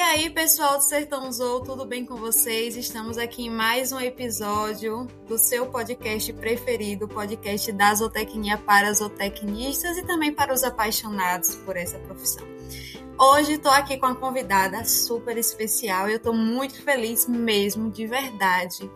aí, 0.00 0.30
pessoal 0.30 0.78
do 0.78 0.84
Sertão 0.84 1.30
Zou, 1.30 1.60
tudo 1.60 1.84
bem 1.84 2.06
com 2.06 2.16
vocês? 2.16 2.74
Estamos 2.74 3.18
aqui 3.18 3.44
em 3.44 3.50
mais 3.50 3.92
um 3.92 4.00
episódio 4.00 5.06
do 5.28 5.36
seu 5.36 5.66
podcast 5.66 6.32
preferido, 6.32 7.04
o 7.04 7.08
podcast 7.08 7.70
da 7.72 7.94
zootecnia 7.94 8.56
para 8.56 8.92
zootecnistas 8.92 9.98
e 9.98 10.02
também 10.02 10.32
para 10.32 10.54
os 10.54 10.64
apaixonados 10.64 11.54
por 11.56 11.76
essa 11.76 11.98
profissão. 11.98 12.46
Hoje 13.18 13.52
estou 13.52 13.70
aqui 13.70 13.98
com 13.98 14.06
uma 14.06 14.14
convidada 14.14 14.84
super 14.86 15.36
especial 15.36 16.08
e 16.08 16.12
eu 16.12 16.16
estou 16.16 16.32
muito 16.32 16.82
feliz 16.82 17.26
mesmo, 17.26 17.90
de 17.90 18.06
verdade, 18.06 18.90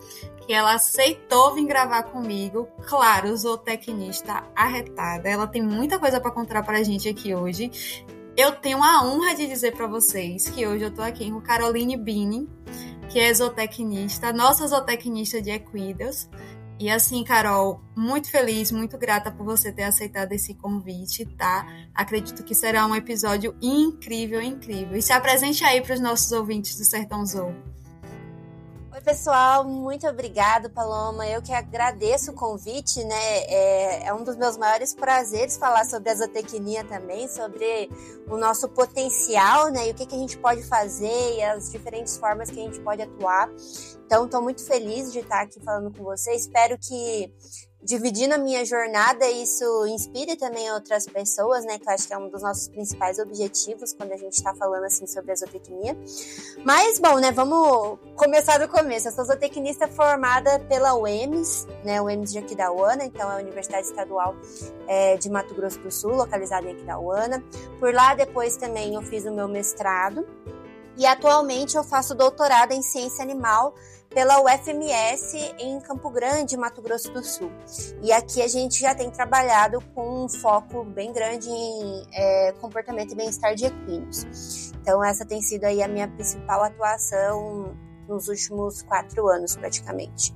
que 0.45 0.53
ela 0.53 0.73
aceitou 0.73 1.53
vir 1.53 1.67
gravar 1.67 2.03
comigo. 2.03 2.67
Claro, 2.87 3.35
zootecnista 3.37 4.43
arretada. 4.55 5.29
Ela 5.29 5.45
tem 5.45 5.61
muita 5.61 5.99
coisa 5.99 6.19
para 6.19 6.31
contar 6.31 6.63
para 6.63 6.79
a 6.79 6.83
gente 6.83 7.07
aqui 7.07 7.35
hoje. 7.35 7.71
Eu 8.37 8.51
tenho 8.51 8.83
a 8.83 9.01
honra 9.01 9.33
de 9.33 9.47
dizer 9.47 9.71
para 9.77 9.87
vocês 9.87 10.49
que 10.49 10.67
hoje 10.67 10.83
eu 10.83 10.89
estou 10.89 11.05
aqui 11.05 11.31
com 11.31 11.39
Caroline 11.39 11.95
Bini, 11.95 12.49
que 13.09 13.17
é 13.17 13.33
zootecnista, 13.33 14.33
nossa 14.33 14.67
zootecnista 14.67 15.41
de 15.41 15.51
Equidas. 15.51 16.29
E 16.77 16.89
assim, 16.89 17.23
Carol, 17.23 17.79
muito 17.95 18.29
feliz, 18.29 18.73
muito 18.73 18.97
grata 18.97 19.31
por 19.31 19.45
você 19.45 19.71
ter 19.71 19.83
aceitado 19.83 20.33
esse 20.33 20.53
convite, 20.53 21.25
tá? 21.25 21.65
Acredito 21.93 22.43
que 22.43 22.53
será 22.53 22.85
um 22.85 22.93
episódio 22.93 23.55
incrível, 23.61 24.41
incrível. 24.41 24.97
E 24.97 25.01
se 25.01 25.13
apresente 25.13 25.63
aí 25.63 25.81
para 25.81 25.93
os 25.93 26.01
nossos 26.01 26.29
ouvintes 26.33 26.77
do 26.77 26.83
Sertão 26.83 27.25
Zou 28.95 29.03
pessoal, 29.03 29.63
muito 29.65 30.07
obrigado, 30.07 30.69
Paloma. 30.69 31.27
Eu 31.27 31.41
que 31.41 31.51
agradeço 31.51 32.31
o 32.31 32.33
convite, 32.33 33.03
né? 33.03 33.39
É, 33.43 34.07
é, 34.07 34.13
um 34.13 34.23
dos 34.23 34.37
meus 34.37 34.55
maiores 34.55 34.93
prazeres 34.93 35.57
falar 35.57 35.83
sobre 35.83 36.09
a 36.11 36.15
zootecnia 36.15 36.81
também, 36.85 37.27
sobre 37.27 37.89
o 38.29 38.37
nosso 38.37 38.69
potencial, 38.69 39.69
né? 39.69 39.89
E 39.89 39.91
o 39.91 39.93
que, 39.93 40.05
que 40.05 40.15
a 40.15 40.17
gente 40.17 40.37
pode 40.37 40.63
fazer 40.63 41.35
e 41.35 41.43
as 41.43 41.71
diferentes 41.71 42.15
formas 42.15 42.49
que 42.49 42.57
a 42.57 42.63
gente 42.63 42.79
pode 42.79 43.01
atuar. 43.01 43.49
Então, 44.05 44.25
estou 44.25 44.41
muito 44.41 44.63
feliz 44.65 45.11
de 45.11 45.19
estar 45.19 45.41
aqui 45.41 45.59
falando 45.59 45.91
com 45.91 46.03
você. 46.03 46.33
Espero 46.33 46.77
que 46.77 47.33
dividindo 47.85 48.33
a 48.33 48.37
minha 48.37 48.65
jornada, 48.65 49.29
isso 49.29 49.85
inspire 49.85 50.35
também 50.35 50.71
outras 50.71 51.05
pessoas, 51.05 51.63
né? 51.65 51.77
Que 51.77 51.87
eu 51.87 51.93
acho 51.93 52.07
que 52.07 52.13
é 52.13 52.17
um 52.17 52.27
dos 52.27 52.41
nossos 52.41 52.67
principais 52.67 53.19
objetivos 53.19 53.93
quando 53.93 54.11
a 54.11 54.17
gente 54.17 54.33
está 54.33 54.55
falando 54.55 54.85
assim 54.85 55.05
sobre 55.05 55.31
a 55.31 55.35
zootecnia. 55.35 55.95
Mas, 56.65 56.99
bom, 56.99 57.19
né? 57.19 57.31
Vamos 57.31 57.99
começar 58.15 58.57
do 58.57 58.67
começo. 58.67 59.07
Eu 59.07 59.11
sou 59.11 59.25
zootecnista 59.25 59.87
formada 59.87 60.59
pela 60.61 60.95
UEMS, 60.95 61.67
né? 61.83 62.01
UEMS 62.01 62.31
de 62.31 62.39
Aquidauana, 62.39 63.05
então 63.05 63.31
é 63.31 63.35
a 63.35 63.37
Universidade 63.37 63.85
Estadual 63.85 64.35
é, 64.87 65.15
de 65.17 65.29
Mato 65.29 65.53
Grosso 65.53 65.79
do 65.79 65.91
Sul, 65.91 66.15
localizada 66.15 66.67
em 66.67 66.73
Aquidauana. 66.73 67.43
Por 67.79 67.93
lá, 67.93 68.15
depois 68.15 68.57
também 68.57 68.95
eu 68.95 69.03
fiz 69.03 69.25
o 69.25 69.31
meu 69.31 69.47
mestrado. 69.47 70.27
E 70.97 71.05
atualmente 71.05 71.75
eu 71.75 71.83
faço 71.83 72.15
doutorado 72.15 72.71
em 72.71 72.81
ciência 72.81 73.21
animal 73.21 73.75
pela 74.15 74.41
UFMS 74.41 75.35
em 75.59 75.77
Campo 75.81 76.09
Grande, 76.09 76.55
Mato 76.55 76.81
Grosso 76.81 77.11
do 77.11 77.21
Sul. 77.21 77.51
E 78.01 78.13
aqui 78.13 78.41
a 78.41 78.47
gente 78.47 78.79
já 78.79 78.95
tem 78.95 79.11
trabalhado 79.11 79.81
com 79.93 80.23
um 80.23 80.29
foco 80.29 80.85
bem 80.85 81.11
grande 81.11 81.49
em 81.49 82.07
é, 82.13 82.53
comportamento 82.53 83.11
e 83.11 83.15
bem-estar 83.15 83.53
de 83.55 83.65
equinos. 83.65 84.71
Então 84.81 85.03
essa 85.03 85.25
tem 85.25 85.41
sido 85.41 85.65
aí 85.65 85.83
a 85.83 85.87
minha 85.89 86.07
principal 86.07 86.63
atuação 86.63 87.75
nos 88.07 88.29
últimos 88.29 88.81
quatro 88.83 89.27
anos, 89.27 89.57
praticamente. 89.57 90.33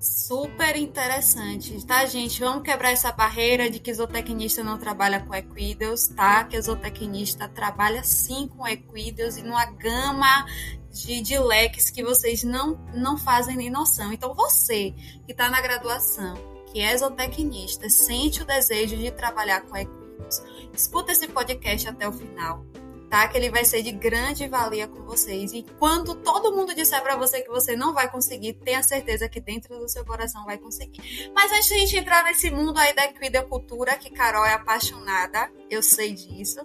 Super 0.00 0.76
interessante, 0.76 1.84
tá, 1.84 2.06
gente? 2.06 2.40
Vamos 2.40 2.62
quebrar 2.62 2.90
essa 2.90 3.12
barreira 3.12 3.68
de 3.68 3.78
que 3.78 3.92
zootecnista 3.92 4.64
não 4.64 4.78
trabalha 4.78 5.20
com 5.20 5.34
equidos, 5.34 6.08
tá? 6.08 6.42
Que 6.44 6.58
zootecnista 6.58 7.46
trabalha 7.46 8.02
sim 8.02 8.48
com 8.48 8.66
equidos 8.66 9.36
e 9.36 9.42
numa 9.42 9.66
gama 9.66 10.46
de, 10.90 11.20
de 11.20 11.38
leques 11.38 11.90
que 11.90 12.02
vocês 12.02 12.42
não, 12.42 12.82
não 12.94 13.18
fazem 13.18 13.58
nem 13.58 13.68
noção. 13.68 14.10
Então, 14.10 14.32
você 14.32 14.94
que 15.26 15.32
está 15.32 15.50
na 15.50 15.60
graduação, 15.60 16.32
que 16.72 16.80
é 16.80 16.96
zootecnista, 16.96 17.90
sente 17.90 18.42
o 18.42 18.46
desejo 18.46 18.96
de 18.96 19.10
trabalhar 19.10 19.60
com 19.60 19.76
equinos, 19.76 20.42
escuta 20.72 21.12
esse 21.12 21.28
podcast 21.28 21.86
até 21.86 22.08
o 22.08 22.12
final. 22.12 22.64
Tá? 23.10 23.26
Que 23.26 23.36
ele 23.36 23.50
vai 23.50 23.64
ser 23.64 23.82
de 23.82 23.90
grande 23.90 24.46
valia 24.46 24.86
com 24.86 25.02
vocês. 25.02 25.52
E 25.52 25.66
quando 25.78 26.14
todo 26.14 26.54
mundo 26.54 26.74
disser 26.74 27.02
para 27.02 27.16
você 27.16 27.42
que 27.42 27.50
você 27.50 27.74
não 27.74 27.92
vai 27.92 28.08
conseguir, 28.08 28.54
tenha 28.54 28.82
certeza 28.82 29.28
que 29.28 29.40
dentro 29.40 29.76
do 29.78 29.88
seu 29.88 30.04
coração 30.04 30.44
vai 30.44 30.56
conseguir. 30.56 31.30
Mas 31.34 31.50
antes 31.50 31.66
de 31.66 31.74
a 31.74 31.78
gente 31.78 31.96
entrar 31.96 32.22
nesse 32.24 32.50
mundo 32.50 32.78
aí 32.78 32.94
da 32.94 33.04
equidacultura, 33.06 33.96
que 33.96 34.10
Carol 34.10 34.46
é 34.46 34.54
apaixonada, 34.54 35.50
eu 35.68 35.82
sei 35.82 36.14
disso. 36.14 36.60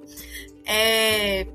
É, 0.63 1.47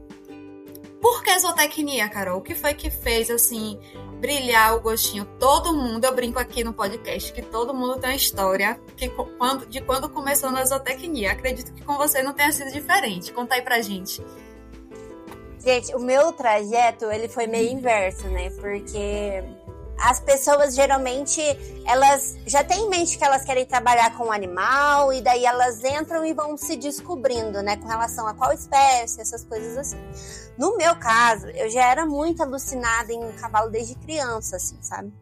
por 1.00 1.22
que 1.22 1.38
zootecnia, 1.38 2.08
Carol? 2.08 2.38
O 2.38 2.42
que 2.42 2.54
foi 2.54 2.74
que 2.74 2.90
fez, 2.90 3.30
assim, 3.30 3.80
brilhar 4.20 4.76
o 4.76 4.80
gostinho? 4.80 5.24
Todo 5.38 5.72
mundo, 5.72 6.04
eu 6.04 6.14
brinco 6.14 6.38
aqui 6.38 6.62
no 6.62 6.74
podcast, 6.74 7.32
que 7.32 7.40
todo 7.40 7.72
mundo 7.72 7.98
tem 7.98 8.10
uma 8.10 8.16
história 8.16 8.78
que, 8.96 9.08
quando, 9.08 9.66
de 9.66 9.80
quando 9.80 10.10
começou 10.10 10.50
na 10.50 10.62
zootecnia. 10.64 11.32
Acredito 11.32 11.72
que 11.72 11.82
com 11.82 11.96
você 11.96 12.22
não 12.22 12.34
tenha 12.34 12.52
sido 12.52 12.70
diferente. 12.70 13.32
Conta 13.32 13.54
aí 13.54 13.62
pra 13.62 13.80
gente. 13.80 14.22
Gente, 15.62 15.94
o 15.94 15.98
meu 15.98 16.32
trajeto, 16.32 17.10
ele 17.10 17.28
foi 17.28 17.46
meio 17.46 17.70
inverso, 17.70 18.26
né? 18.28 18.48
Porque 18.50 19.44
as 20.00 20.18
pessoas 20.18 20.74
geralmente 20.74 21.40
elas 21.84 22.38
já 22.46 22.64
têm 22.64 22.86
em 22.86 22.88
mente 22.88 23.18
que 23.18 23.24
elas 23.24 23.44
querem 23.44 23.66
trabalhar 23.66 24.16
com 24.16 24.28
o 24.28 24.32
animal 24.32 25.12
e 25.12 25.20
daí 25.20 25.44
elas 25.44 25.84
entram 25.84 26.24
e 26.24 26.32
vão 26.32 26.56
se 26.56 26.76
descobrindo, 26.76 27.62
né, 27.62 27.76
com 27.76 27.86
relação 27.86 28.26
a 28.26 28.32
qual 28.32 28.52
espécie, 28.52 29.20
essas 29.20 29.44
coisas 29.44 29.76
assim. 29.76 29.98
No 30.56 30.76
meu 30.78 30.96
caso, 30.96 31.46
eu 31.48 31.68
já 31.68 31.90
era 31.90 32.06
muito 32.06 32.42
alucinada 32.42 33.12
em 33.12 33.32
cavalo 33.32 33.70
desde 33.70 33.94
criança, 33.94 34.56
assim, 34.56 34.78
sabe? 34.80 35.12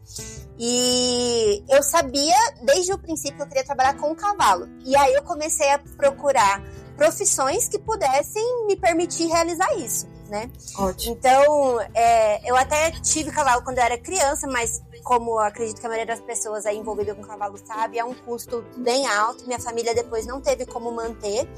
E 0.58 1.64
eu 1.68 1.82
sabia 1.82 2.36
desde 2.62 2.92
o 2.92 2.98
princípio 2.98 3.36
que 3.36 3.42
eu 3.42 3.46
queria 3.46 3.64
trabalhar 3.64 3.96
com 3.96 4.14
cavalo. 4.14 4.68
E 4.84 4.96
aí 4.96 5.14
eu 5.14 5.22
comecei 5.22 5.70
a 5.70 5.78
procurar 5.78 6.62
profissões 6.96 7.68
que 7.68 7.78
pudessem 7.78 8.66
me 8.66 8.76
permitir 8.76 9.26
realizar 9.26 9.72
isso 9.76 10.17
né? 10.28 10.50
Ótimo. 10.78 11.14
Então, 11.14 11.80
é, 11.94 12.48
eu 12.48 12.56
até 12.56 12.90
tive 12.90 13.30
cavalo 13.30 13.62
quando 13.62 13.78
eu 13.78 13.84
era 13.84 13.98
criança, 13.98 14.46
mas 14.46 14.82
como 15.02 15.38
acredito 15.38 15.80
que 15.80 15.86
a 15.86 15.88
maioria 15.88 16.14
das 16.14 16.24
pessoas 16.24 16.66
aí 16.66 16.76
envolvida 16.76 17.14
com 17.14 17.22
cavalo 17.22 17.56
sabe, 17.64 17.98
é 17.98 18.04
um 18.04 18.14
custo 18.14 18.64
bem 18.76 19.06
alto. 19.06 19.46
Minha 19.46 19.58
família 19.58 19.94
depois 19.94 20.26
não 20.26 20.40
teve 20.40 20.66
como 20.66 20.92
manter. 20.92 21.48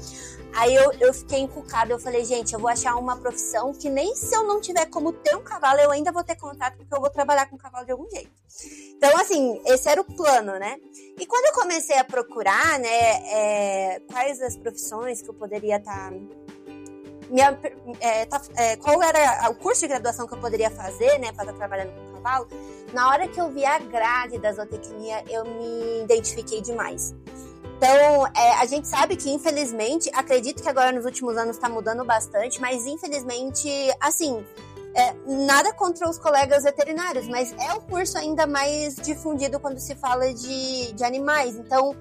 Aí 0.53 0.73
eu, 0.73 0.91
eu 0.99 1.13
fiquei 1.13 1.39
encucada, 1.39 1.91
eu 1.91 1.99
falei, 1.99 2.25
gente, 2.25 2.53
eu 2.53 2.59
vou 2.59 2.69
achar 2.69 2.95
uma 2.95 3.17
profissão 3.17 3.73
que 3.73 3.89
nem 3.89 4.15
se 4.15 4.35
eu 4.35 4.43
não 4.43 4.59
tiver 4.59 4.85
como 4.87 5.13
ter 5.13 5.35
um 5.35 5.41
cavalo, 5.41 5.79
eu 5.79 5.91
ainda 5.91 6.11
vou 6.11 6.23
ter 6.23 6.35
contato, 6.35 6.77
porque 6.77 6.93
eu 6.93 6.99
vou 6.99 7.09
trabalhar 7.09 7.49
com 7.49 7.57
cavalo 7.57 7.85
de 7.85 7.91
algum 7.91 8.09
jeito. 8.09 8.31
Então, 8.95 9.17
assim, 9.17 9.61
esse 9.65 9.89
era 9.89 9.99
o 9.99 10.03
plano, 10.03 10.59
né? 10.59 10.77
E 11.19 11.25
quando 11.25 11.45
eu 11.45 11.53
comecei 11.53 11.97
a 11.97 12.03
procurar, 12.03 12.79
né, 12.79 13.33
é, 13.33 14.01
quais 14.11 14.41
as 14.41 14.55
profissões 14.55 15.21
que 15.21 15.29
eu 15.29 15.33
poderia 15.33 15.77
estar. 15.77 16.11
Tá 16.11 16.15
minha, 17.31 17.57
é, 17.99 18.25
tá, 18.25 18.41
é, 18.55 18.75
qual 18.75 19.01
era 19.01 19.49
o 19.49 19.55
curso 19.55 19.81
de 19.81 19.87
graduação 19.87 20.27
que 20.27 20.33
eu 20.33 20.37
poderia 20.37 20.69
fazer, 20.69 21.17
né, 21.17 21.31
para 21.31 21.45
estar 21.45 21.55
trabalhando 21.55 21.91
com 21.93 22.21
cavalo, 22.21 22.47
na 22.93 23.09
hora 23.09 23.27
que 23.27 23.39
eu 23.39 23.49
vi 23.49 23.65
a 23.65 23.79
grade 23.79 24.37
da 24.37 24.51
zootecnia, 24.51 25.23
eu 25.29 25.45
me 25.45 26.03
identifiquei 26.03 26.61
demais. 26.61 27.15
Então, 27.77 28.27
é, 28.27 28.53
a 28.59 28.65
gente 28.65 28.87
sabe 28.87 29.15
que, 29.15 29.31
infelizmente, 29.31 30.11
acredito 30.13 30.61
que 30.61 30.69
agora 30.69 30.91
nos 30.91 31.05
últimos 31.05 31.35
anos 31.35 31.55
está 31.55 31.67
mudando 31.67 32.05
bastante, 32.05 32.61
mas 32.61 32.85
infelizmente, 32.85 33.67
assim, 33.99 34.45
é, 34.93 35.13
nada 35.25 35.73
contra 35.73 36.07
os 36.07 36.17
colegas 36.17 36.63
veterinários, 36.63 37.27
mas 37.27 37.53
é 37.53 37.73
o 37.73 37.81
curso 37.81 38.17
ainda 38.17 38.45
mais 38.45 38.95
difundido 38.97 39.59
quando 39.59 39.79
se 39.79 39.95
fala 39.95 40.31
de, 40.33 40.93
de 40.93 41.03
animais. 41.03 41.55
Então, 41.55 41.95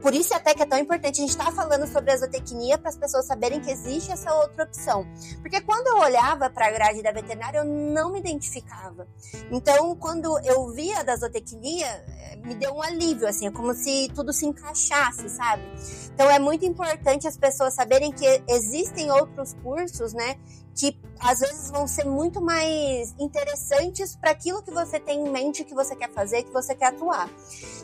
por 0.00 0.14
isso 0.14 0.34
até 0.34 0.54
que 0.54 0.62
é 0.62 0.66
tão 0.66 0.78
importante 0.78 1.18
a 1.18 1.20
gente 1.20 1.30
estar 1.30 1.46
tá 1.46 1.52
falando 1.52 1.86
sobre 1.86 2.12
a 2.12 2.16
zootecnia 2.16 2.78
para 2.78 2.90
as 2.90 2.96
pessoas 2.96 3.26
saberem 3.26 3.60
que 3.60 3.70
existe 3.70 4.12
essa 4.12 4.32
outra 4.34 4.64
opção. 4.64 5.06
Porque 5.40 5.60
quando 5.60 5.86
eu 5.88 5.98
olhava 5.98 6.48
para 6.50 6.66
a 6.66 6.70
grade 6.70 7.02
da 7.02 7.12
veterinária, 7.12 7.58
eu 7.58 7.64
não 7.64 8.12
me 8.12 8.20
identificava. 8.20 9.06
Então, 9.50 9.94
quando 9.96 10.38
eu 10.44 10.68
via 10.72 11.02
da 11.02 11.16
zootecnia, 11.16 11.86
é, 11.86 12.36
me 12.36 12.54
deu 12.54 12.74
um 12.74 12.82
alívio, 12.82 13.26
assim, 13.26 13.46
é 13.46 13.50
como 13.50 13.74
se 13.74 14.10
tudo 14.14 14.32
se 14.32 14.46
encaixasse, 14.46 15.28
sabe? 15.28 15.62
Então, 16.14 16.30
é 16.30 16.38
muito 16.38 16.64
importante 16.64 17.26
as 17.26 17.36
pessoas 17.36 17.74
saberem 17.74 18.12
que 18.12 18.24
existem 18.48 19.10
outros 19.10 19.54
cursos, 19.62 20.12
né, 20.12 20.36
que 20.76 20.98
às 21.18 21.40
vezes 21.40 21.70
vão 21.70 21.88
ser 21.88 22.04
muito 22.04 22.40
mais 22.40 23.14
interessantes 23.18 24.14
para 24.14 24.30
aquilo 24.30 24.62
que 24.62 24.70
você 24.70 25.00
tem 25.00 25.26
em 25.26 25.30
mente 25.30 25.64
que 25.64 25.74
você 25.74 25.96
quer 25.96 26.10
fazer, 26.10 26.42
que 26.42 26.52
você 26.52 26.74
quer 26.74 26.88
atuar. 26.88 27.30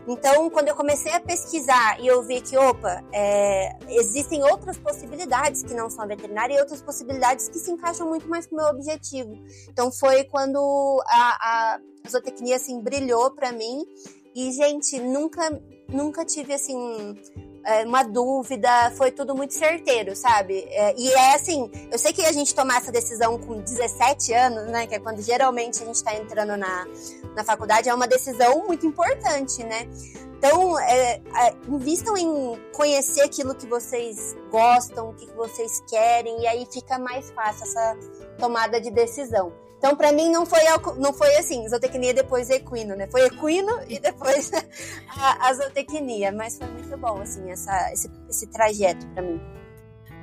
Então, 0.07 0.51
quando 0.51 0.69
eu 0.69 0.75
comecei 0.75 1.13
a 1.13 1.21
pesquisar 1.21 2.01
e 2.01 2.07
eu 2.07 2.23
vi 2.23 2.41
que, 2.41 2.57
opa, 2.57 3.05
é, 3.13 3.77
existem 3.89 4.43
outras 4.43 4.77
possibilidades 4.77 5.63
que 5.63 5.75
não 5.75 5.89
são 5.89 6.07
veterinária 6.07 6.55
e 6.55 6.61
outras 6.61 6.83
possibilidades 6.83 7.49
que 7.49 7.59
se 7.59 7.71
encaixam 7.71 8.09
muito 8.09 8.29
mais 8.29 8.47
com 8.47 8.57
o 8.57 8.59
meu 8.59 8.67
objetivo. 8.69 9.33
Então, 9.69 9.93
foi 9.93 10.25
quando 10.25 11.03
a, 11.07 11.75
a 11.75 11.81
zootecnia 12.09 12.57
assim 12.57 12.81
brilhou 12.81 13.31
para 13.31 13.53
mim 13.53 13.85
e 14.35 14.51
gente 14.53 14.99
nunca 14.99 15.61
nunca 15.89 16.25
tive 16.25 16.55
assim 16.55 17.15
é, 17.65 17.85
uma 17.85 18.03
dúvida, 18.03 18.91
foi 18.97 19.11
tudo 19.11 19.35
muito 19.35 19.55
certeiro, 19.55 20.15
sabe? 20.17 20.67
É, 20.71 20.95
e 20.97 21.13
é 21.13 21.35
assim, 21.35 21.71
eu 21.91 21.99
sei 21.99 22.13
que 22.13 22.25
a 22.25 22.33
gente 22.33 22.55
tomar 22.55 22.79
essa 22.79 22.93
decisão 22.93 23.39
com 23.39 23.61
17 23.61 24.33
anos, 24.33 24.67
né? 24.71 24.87
Que 24.87 24.97
é 24.97 24.99
quando 24.99 25.23
geralmente 25.23 25.83
a 25.83 25.87
gente 25.87 25.97
está 25.97 26.15
entrando 26.15 26.57
na, 26.57 26.87
na 27.35 27.45
faculdade, 27.45 27.89
é 27.89 27.95
uma 27.95 28.07
decisão 28.09 28.67
muito 28.67 28.87
importante, 28.87 29.63
né? 29.65 29.89
Então, 30.39 30.77
é, 30.81 31.21
é, 31.37 31.55
invistam 31.69 32.17
em 32.17 32.61
conhecer 32.73 33.21
aquilo 33.21 33.55
que 33.55 33.65
vocês 33.65 34.37
gostam, 34.51 35.11
o 35.11 35.15
que 35.15 35.27
vocês 35.37 35.81
querem, 35.89 36.41
e 36.41 36.47
aí 36.49 36.67
fica 36.69 36.99
mais 36.99 37.31
fácil 37.31 37.63
essa 37.63 37.97
tomada 38.39 38.81
de 38.81 38.91
decisão. 38.91 39.53
Então, 39.83 39.97
para 39.97 40.13
mim, 40.13 40.31
não 40.31 40.47
foi, 40.47 40.61
não 40.97 41.13
foi 41.13 41.35
assim, 41.39 41.69
zootecnia 41.69 42.15
depois 42.15 42.49
equino, 42.49 42.95
né? 42.95 43.09
Foi 43.09 43.23
equino 43.23 43.81
e 43.89 43.99
depois 43.99 44.53
a, 45.11 45.49
a 45.49 45.55
zootecnia. 45.55 46.31
Mas 46.31 46.57
foi 46.57 46.69
muito 46.69 46.97
bom, 46.97 47.21
assim, 47.21 47.51
essa, 47.51 47.93
esse, 47.93 48.09
esse 48.31 48.47
trajeto 48.47 49.05
para 49.09 49.25
mim. 49.25 49.41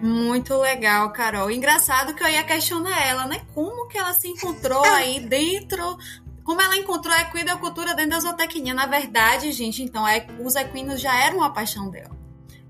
Muito 0.01 0.55
legal, 0.55 1.11
Carol. 1.11 1.51
Engraçado 1.51 2.15
que 2.15 2.23
eu 2.23 2.29
ia 2.29 2.41
questionar 2.45 3.05
ela, 3.05 3.27
né? 3.27 3.45
Como 3.53 3.89
que 3.89 3.97
ela 3.97 4.13
se 4.13 4.29
encontrou 4.29 4.81
aí 4.95 5.19
dentro 5.19 5.97
como 6.41 6.61
ela 6.61 6.77
encontrou 6.77 7.13
a 7.13 7.23
equidocultura 7.23 7.93
dentro 7.93 8.11
da 8.11 8.19
zootecnia. 8.21 8.73
Na 8.73 8.85
verdade, 8.85 9.51
gente, 9.51 9.83
então, 9.83 10.05
os 10.39 10.55
equinos 10.55 11.01
já 11.01 11.13
eram 11.21 11.39
uma 11.39 11.51
paixão 11.51 11.89
dela. 11.89 12.17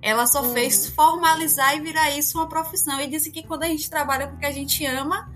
Ela 0.02 0.26
só 0.26 0.42
hum. 0.42 0.54
fez 0.54 0.88
formalizar 0.88 1.78
e 1.78 1.82
virar 1.82 2.10
isso 2.18 2.40
uma 2.40 2.50
profissão. 2.50 3.00
E 3.00 3.08
disse 3.08 3.30
que 3.30 3.44
quando 3.44 3.62
a 3.62 3.68
gente 3.68 3.88
trabalha 3.88 4.28
com 4.28 4.38
o 4.38 4.40
que 4.40 4.46
a 4.48 4.52
gente 4.52 4.84
ama, 4.88 5.32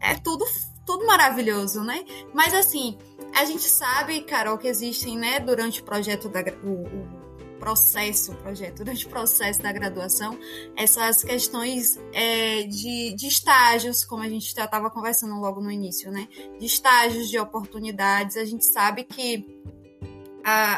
é 0.00 0.14
tudo 0.14 0.46
tudo 0.88 1.06
maravilhoso, 1.06 1.84
né? 1.84 2.02
Mas 2.32 2.54
assim, 2.54 2.96
a 3.36 3.44
gente 3.44 3.68
sabe, 3.68 4.22
Carol, 4.22 4.56
que 4.56 4.66
existem, 4.66 5.18
né, 5.18 5.38
durante 5.38 5.82
o 5.82 5.84
projeto 5.84 6.30
da 6.30 6.40
o, 6.64 6.84
o 6.84 7.58
processo, 7.58 8.34
projeto, 8.36 8.76
durante 8.76 9.04
o 9.06 9.10
processo 9.10 9.60
da 9.60 9.70
graduação, 9.70 10.38
essas 10.74 11.22
questões 11.22 12.00
é, 12.14 12.62
de, 12.62 13.14
de 13.14 13.26
estágios, 13.26 14.02
como 14.02 14.22
a 14.22 14.28
gente 14.30 14.54
já 14.54 14.64
estava 14.64 14.88
conversando 14.88 15.38
logo 15.38 15.60
no 15.60 15.70
início, 15.70 16.10
né? 16.10 16.26
De 16.58 16.64
estágios, 16.64 17.28
de 17.28 17.38
oportunidades. 17.38 18.38
A 18.38 18.46
gente 18.46 18.64
sabe 18.64 19.04
que 19.04 19.44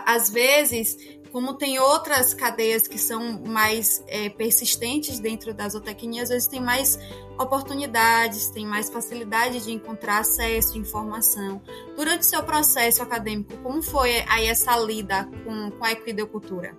às 0.05 0.29
vezes 0.31 0.97
como 1.31 1.55
tem 1.55 1.79
outras 1.79 2.35
cadeias 2.35 2.89
que 2.89 2.99
são 2.99 3.41
mais 3.43 4.03
é, 4.09 4.29
persistentes 4.29 5.21
dentro 5.21 5.55
da 5.55 5.69
zootecnia, 5.69 6.25
às 6.25 6.29
vezes 6.29 6.49
tem 6.49 6.61
mais 6.61 6.99
oportunidades, 7.41 8.49
tem 8.51 8.67
mais 8.67 8.91
facilidade 8.91 9.65
de 9.65 9.73
encontrar 9.73 10.19
acesso, 10.19 10.79
informação. 10.79 11.61
Durante 11.97 12.27
seu 12.27 12.43
processo 12.43 13.03
acadêmico, 13.03 13.57
como 13.63 13.83
foi 13.83 14.23
aí 14.29 14.47
essa 14.47 14.77
lida 14.77 15.29
com, 15.45 15.71
com 15.71 15.85
a 15.85 15.93
equidocultura? 15.93 16.77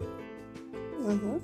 Uhum. 1.00 1.42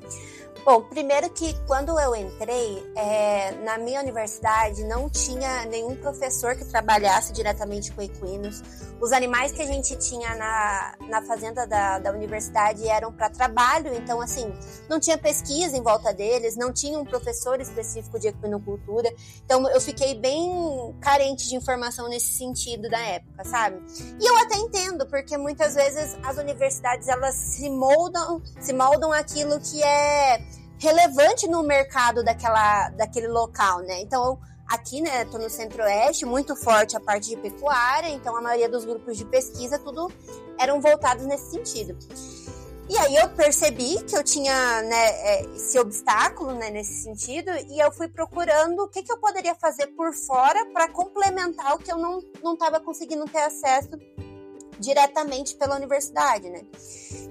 Bom, 0.67 0.81
primeiro 0.81 1.29
que 1.29 1.53
quando 1.65 1.97
eu 1.97 2.13
entrei, 2.13 2.85
é, 2.93 3.51
na 3.63 3.77
minha 3.77 4.01
universidade 4.01 4.83
não 4.83 5.09
tinha 5.09 5.63
nenhum 5.63 5.95
professor 5.95 6.57
que 6.57 6.65
trabalhasse 6.65 7.31
diretamente 7.31 7.89
com 7.93 8.01
equinos. 8.01 8.61
Os 8.99 9.13
animais 9.13 9.53
que 9.53 9.61
a 9.61 9.65
gente 9.65 9.95
tinha 9.95 10.35
na, 10.35 10.95
na 11.07 11.21
fazenda 11.21 11.65
da, 11.65 11.99
da 11.99 12.11
universidade 12.11 12.85
eram 12.85 13.13
para 13.13 13.29
trabalho, 13.29 13.93
então, 13.93 14.19
assim, 14.19 14.53
não 14.89 14.99
tinha 14.99 15.17
pesquisa 15.17 15.77
em 15.77 15.81
volta 15.81 16.13
deles, 16.13 16.57
não 16.57 16.73
tinha 16.73 16.99
um 16.99 17.05
professor 17.05 17.61
específico 17.61 18.19
de 18.19 18.27
equinocultura. 18.27 19.09
Então, 19.45 19.69
eu 19.69 19.79
fiquei 19.79 20.15
bem 20.15 20.93
carente 20.99 21.47
de 21.47 21.55
informação 21.55 22.09
nesse 22.09 22.33
sentido 22.33 22.89
da 22.89 22.99
época, 22.99 23.45
sabe? 23.45 23.81
E 24.19 24.29
eu 24.29 24.35
até 24.35 24.57
entendo, 24.57 25.07
porque 25.07 25.37
muitas 25.37 25.75
vezes 25.75 26.17
as 26.25 26.35
universidades 26.37 27.07
elas 27.07 27.35
se 27.35 27.69
moldam, 27.69 28.41
se 28.59 28.73
moldam 28.73 29.13
aquilo 29.13 29.61
que 29.61 29.81
é 29.81 30.56
relevante 30.79 31.47
no 31.47 31.63
mercado 31.63 32.23
daquela, 32.23 32.89
daquele 32.89 33.27
local, 33.27 33.79
né? 33.81 34.01
Então, 34.01 34.39
aqui, 34.67 35.01
né, 35.01 35.25
tô 35.25 35.37
no 35.37 35.49
Centro-Oeste, 35.49 36.25
muito 36.25 36.55
forte 36.55 36.95
a 36.95 36.99
parte 36.99 37.29
de 37.29 37.37
pecuária, 37.37 38.09
então 38.09 38.35
a 38.35 38.41
maioria 38.41 38.69
dos 38.69 38.85
grupos 38.85 39.17
de 39.17 39.25
pesquisa, 39.25 39.79
tudo 39.79 40.11
eram 40.59 40.81
voltados 40.81 41.25
nesse 41.25 41.51
sentido. 41.51 41.97
E 42.89 42.97
aí 42.97 43.15
eu 43.17 43.27
percebi 43.29 44.01
que 44.03 44.15
eu 44.15 44.23
tinha 44.23 44.81
né, 44.83 45.09
é, 45.09 45.45
esse 45.55 45.77
obstáculo 45.77 46.53
né, 46.53 46.69
nesse 46.69 47.03
sentido 47.03 47.51
e 47.69 47.79
eu 47.79 47.91
fui 47.91 48.07
procurando 48.07 48.79
o 48.79 48.87
que, 48.87 49.03
que 49.03 49.11
eu 49.11 49.17
poderia 49.17 49.53
fazer 49.55 49.87
por 49.87 50.13
fora 50.13 50.65
para 50.67 50.87
complementar 50.87 51.75
o 51.75 51.79
que 51.79 51.91
eu 51.91 51.97
não 51.97 52.53
estava 52.53 52.79
conseguindo 52.79 53.25
ter 53.25 53.41
acesso 53.41 53.89
diretamente 54.79 55.55
pela 55.55 55.75
universidade, 55.75 56.49
né? 56.49 56.61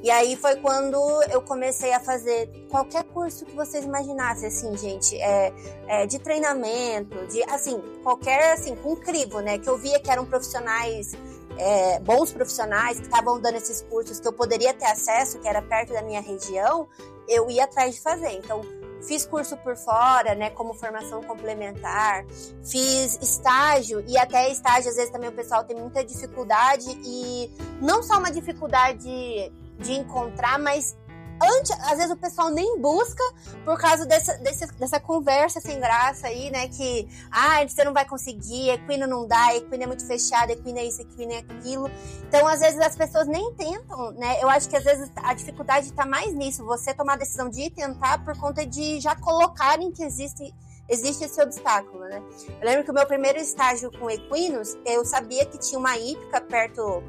E 0.02 0.10
aí 0.10 0.36
foi 0.36 0.56
quando 0.56 0.96
eu 1.30 1.42
comecei 1.42 1.92
a 1.92 2.00
fazer 2.00 2.48
qualquer 2.70 3.04
curso 3.04 3.44
que 3.44 3.54
vocês 3.54 3.84
imaginassem, 3.84 4.48
assim, 4.48 4.76
gente, 4.76 5.16
é, 5.20 5.52
é, 5.88 6.06
de 6.06 6.18
treinamento, 6.18 7.26
de, 7.26 7.42
assim, 7.44 7.80
qualquer, 8.02 8.52
assim, 8.52 8.74
com 8.76 8.96
crivo, 8.96 9.40
né? 9.40 9.58
Que 9.58 9.68
eu 9.68 9.78
via 9.78 9.98
que 10.00 10.10
eram 10.10 10.24
profissionais, 10.24 11.12
é, 11.58 11.98
bons 12.00 12.32
profissionais, 12.32 12.98
que 12.98 13.06
estavam 13.06 13.40
dando 13.40 13.56
esses 13.56 13.82
cursos 13.82 14.20
que 14.20 14.28
eu 14.28 14.32
poderia 14.32 14.74
ter 14.74 14.86
acesso, 14.86 15.38
que 15.38 15.48
era 15.48 15.62
perto 15.62 15.92
da 15.92 16.02
minha 16.02 16.20
região, 16.20 16.88
eu 17.28 17.50
ia 17.50 17.64
atrás 17.64 17.94
de 17.94 18.00
fazer. 18.00 18.32
Então, 18.32 18.60
fiz 19.06 19.24
curso 19.24 19.56
por 19.58 19.76
fora, 19.76 20.34
né, 20.34 20.50
como 20.50 20.74
formação 20.74 21.22
complementar, 21.22 22.24
fiz 22.64 23.18
estágio 23.22 24.04
e 24.06 24.18
até 24.18 24.50
estágio 24.50 24.90
às 24.90 24.96
vezes 24.96 25.10
também 25.10 25.28
o 25.28 25.32
pessoal 25.32 25.64
tem 25.64 25.76
muita 25.76 26.04
dificuldade 26.04 26.86
e 27.04 27.50
não 27.80 28.02
só 28.02 28.18
uma 28.18 28.30
dificuldade 28.30 29.52
de 29.78 29.92
encontrar, 29.92 30.58
mas 30.58 30.96
antes, 31.42 31.70
às 31.82 31.98
vezes 31.98 32.10
o 32.10 32.16
pessoal 32.16 32.50
nem 32.50 32.78
busca 32.80 33.22
por 33.64 33.78
causa 33.78 34.06
dessa, 34.06 34.34
dessa, 34.38 34.66
dessa 34.78 35.00
conversa 35.00 35.60
sem 35.60 35.78
graça 35.78 36.26
aí, 36.26 36.50
né? 36.50 36.68
Que, 36.68 37.08
ah, 37.30 37.66
você 37.66 37.84
não 37.84 37.92
vai 37.92 38.04
conseguir, 38.04 38.70
equino 38.70 39.06
não 39.06 39.26
dá, 39.26 39.54
equino 39.54 39.82
é 39.82 39.86
muito 39.86 40.06
fechado, 40.06 40.50
equino 40.50 40.78
é 40.78 40.84
isso, 40.84 41.02
equino 41.02 41.32
é 41.32 41.38
aquilo. 41.38 41.90
Então, 42.28 42.46
às 42.46 42.60
vezes 42.60 42.80
as 42.80 42.96
pessoas 42.96 43.26
nem 43.26 43.52
tentam, 43.54 44.12
né? 44.12 44.42
Eu 44.42 44.48
acho 44.48 44.68
que 44.68 44.76
às 44.76 44.84
vezes 44.84 45.10
a 45.16 45.34
dificuldade 45.34 45.86
está 45.86 46.06
mais 46.06 46.32
nisso, 46.34 46.64
você 46.64 46.94
tomar 46.94 47.14
a 47.14 47.16
decisão 47.16 47.48
de 47.48 47.70
tentar 47.70 48.24
por 48.24 48.36
conta 48.38 48.64
de 48.66 49.00
já 49.00 49.14
colocarem 49.16 49.92
que 49.92 50.02
existe 50.02 50.54
existe 50.88 51.24
esse 51.24 51.42
obstáculo, 51.42 52.04
né? 52.04 52.22
Eu 52.60 52.64
lembro 52.64 52.84
que 52.84 52.90
o 52.90 52.94
meu 52.94 53.06
primeiro 53.06 53.38
estágio 53.38 53.90
com 53.98 54.08
equinos, 54.08 54.76
eu 54.84 55.04
sabia 55.04 55.44
que 55.44 55.58
tinha 55.58 55.78
uma 55.78 55.98
hípica 55.98 56.40
perto 56.40 57.02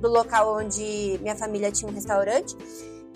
do 0.00 0.08
local 0.08 0.56
onde 0.56 1.18
minha 1.22 1.36
família 1.36 1.70
tinha 1.70 1.90
um 1.90 1.94
restaurante. 1.94 2.56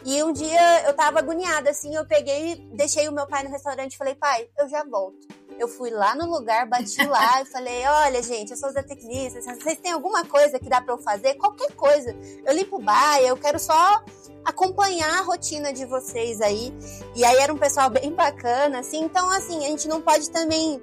E 0.06 0.22
um 0.22 0.32
dia 0.32 0.86
eu 0.86 0.94
tava 0.94 1.18
agoniada, 1.18 1.70
assim, 1.70 1.92
eu 1.92 2.06
peguei, 2.06 2.64
deixei 2.72 3.08
o 3.08 3.12
meu 3.12 3.26
pai 3.26 3.42
no 3.42 3.50
restaurante 3.50 3.94
e 3.94 3.96
falei, 3.96 4.14
pai, 4.14 4.48
eu 4.56 4.68
já 4.68 4.84
volto. 4.84 5.26
Eu 5.58 5.66
fui 5.66 5.90
lá 5.90 6.14
no 6.14 6.30
lugar, 6.30 6.64
bati 6.64 7.04
lá 7.04 7.42
e 7.42 7.44
falei, 7.44 7.84
olha, 7.84 8.22
gente, 8.22 8.52
eu 8.52 8.56
sou 8.56 8.70
zootecnista, 8.70 9.40
vocês 9.40 9.80
têm 9.80 9.90
alguma 9.90 10.24
coisa 10.24 10.60
que 10.60 10.68
dá 10.68 10.80
para 10.80 10.94
eu 10.94 10.98
fazer? 10.98 11.34
Qualquer 11.34 11.72
coisa. 11.72 12.16
Eu 12.44 12.54
limpo 12.54 12.78
baia, 12.80 13.26
eu 13.26 13.36
quero 13.36 13.58
só 13.58 14.04
acompanhar 14.44 15.12
a 15.18 15.22
rotina 15.22 15.72
de 15.72 15.84
vocês 15.84 16.40
aí. 16.40 16.72
E 17.16 17.24
aí 17.24 17.38
era 17.38 17.52
um 17.52 17.58
pessoal 17.58 17.90
bem 17.90 18.12
bacana, 18.12 18.78
assim. 18.78 19.02
Então, 19.02 19.28
assim, 19.30 19.64
a 19.64 19.68
gente 19.70 19.88
não 19.88 20.00
pode 20.00 20.30
também 20.30 20.80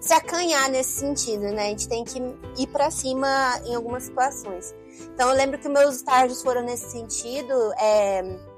se 0.00 0.14
acanhar 0.14 0.70
nesse 0.70 0.92
sentido, 0.92 1.42
né? 1.42 1.66
A 1.66 1.68
gente 1.68 1.88
tem 1.90 2.04
que 2.04 2.18
ir 2.56 2.66
para 2.68 2.90
cima 2.90 3.28
em 3.66 3.74
algumas 3.74 4.04
situações. 4.04 4.74
Então, 5.14 5.28
eu 5.28 5.36
lembro 5.36 5.58
que 5.58 5.68
meus 5.68 5.96
estágios 5.96 6.42
foram 6.42 6.62
nesse 6.62 6.90
sentido. 6.90 7.52
É 7.76 8.51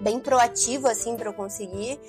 bem 0.00 0.18
proativo, 0.18 0.88
assim, 0.88 1.16
para 1.16 1.28
eu 1.28 1.32
conseguir. 1.32 2.00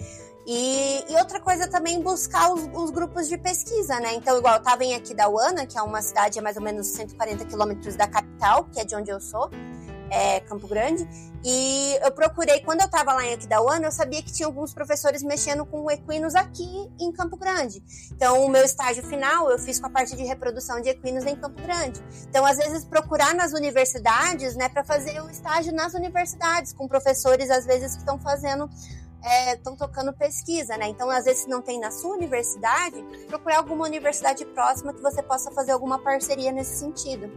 E, 0.46 1.06
e, 1.08 1.16
outra 1.18 1.40
coisa 1.40 1.68
também, 1.68 2.02
buscar 2.02 2.52
os, 2.52 2.62
os, 2.74 2.90
grupos 2.90 3.28
de 3.28 3.38
pesquisa, 3.38 4.00
né? 4.00 4.16
Então, 4.16 4.38
igual 4.38 4.56
eu 4.56 4.64
tava 4.64 4.84
em 4.84 4.96
Aquidauana, 4.96 5.68
que 5.68 5.78
é 5.78 5.82
uma 5.82 6.02
cidade 6.02 6.40
a 6.40 6.42
mais 6.42 6.58
ou 6.58 6.64
menos 6.64 6.88
140 6.88 7.46
quilômetros 7.46 7.96
da 7.96 8.08
capital, 8.08 8.64
que 8.66 8.80
é 8.80 8.84
de 8.84 8.96
onde 8.96 9.12
eu 9.12 9.20
sou 9.20 9.52
é, 10.12 10.42
Campo 10.42 10.68
Grande. 10.68 11.08
E 11.44 11.98
eu 12.04 12.12
procurei, 12.12 12.60
quando 12.60 12.82
eu 12.82 12.86
estava 12.86 13.14
lá 13.14 13.26
em 13.26 13.34
Aquidauana, 13.34 13.88
eu 13.88 13.92
sabia 13.92 14.22
que 14.22 14.32
tinha 14.32 14.46
alguns 14.46 14.74
professores 14.74 15.24
mexendo 15.24 15.66
com 15.66 15.90
equinos 15.90 16.36
aqui 16.36 16.88
em 17.00 17.12
Campo 17.12 17.36
Grande. 17.36 17.82
Então, 18.12 18.46
o 18.46 18.50
meu 18.50 18.64
estágio 18.64 19.04
final 19.04 19.50
eu 19.50 19.58
fiz 19.58 19.80
com 19.80 19.88
a 19.88 19.90
parte 19.90 20.16
de 20.16 20.24
reprodução 20.24 20.80
de 20.82 20.90
equinos 20.90 21.26
em 21.26 21.36
Campo 21.36 21.60
Grande. 21.64 22.00
Então, 22.30 22.46
às 22.46 22.58
vezes, 22.58 22.86
procurar 22.86 23.34
nas 23.34 23.54
universidades, 23.54 24.56
né, 24.56 24.70
para 24.70 24.84
fazer 24.84 25.20
o 25.22 25.30
estágio 25.30 25.74
nas 25.74 25.96
universidades, 25.96 26.74
com 26.74 26.88
professores, 26.88 27.50
às 27.50 27.66
vezes, 27.66 27.94
que 27.94 28.00
estão 28.00 28.20
fazendo 28.20 28.70
estão 29.54 29.74
é, 29.74 29.78
tocando 29.78 30.14
pesquisa, 30.14 30.76
né? 30.78 30.88
Então, 30.88 31.10
às 31.10 31.26
vezes, 31.26 31.44
se 31.44 31.50
não 31.50 31.62
tem 31.62 31.80
na 31.80 31.92
sua 31.92 32.16
universidade, 32.16 33.04
procurar 33.28 33.58
alguma 33.58 33.86
universidade 33.86 34.44
próxima 34.46 34.94
que 34.94 35.02
você 35.02 35.22
possa 35.22 35.52
fazer 35.52 35.72
alguma 35.72 36.00
parceria 36.00 36.52
nesse 36.52 36.80
sentido. 36.80 37.32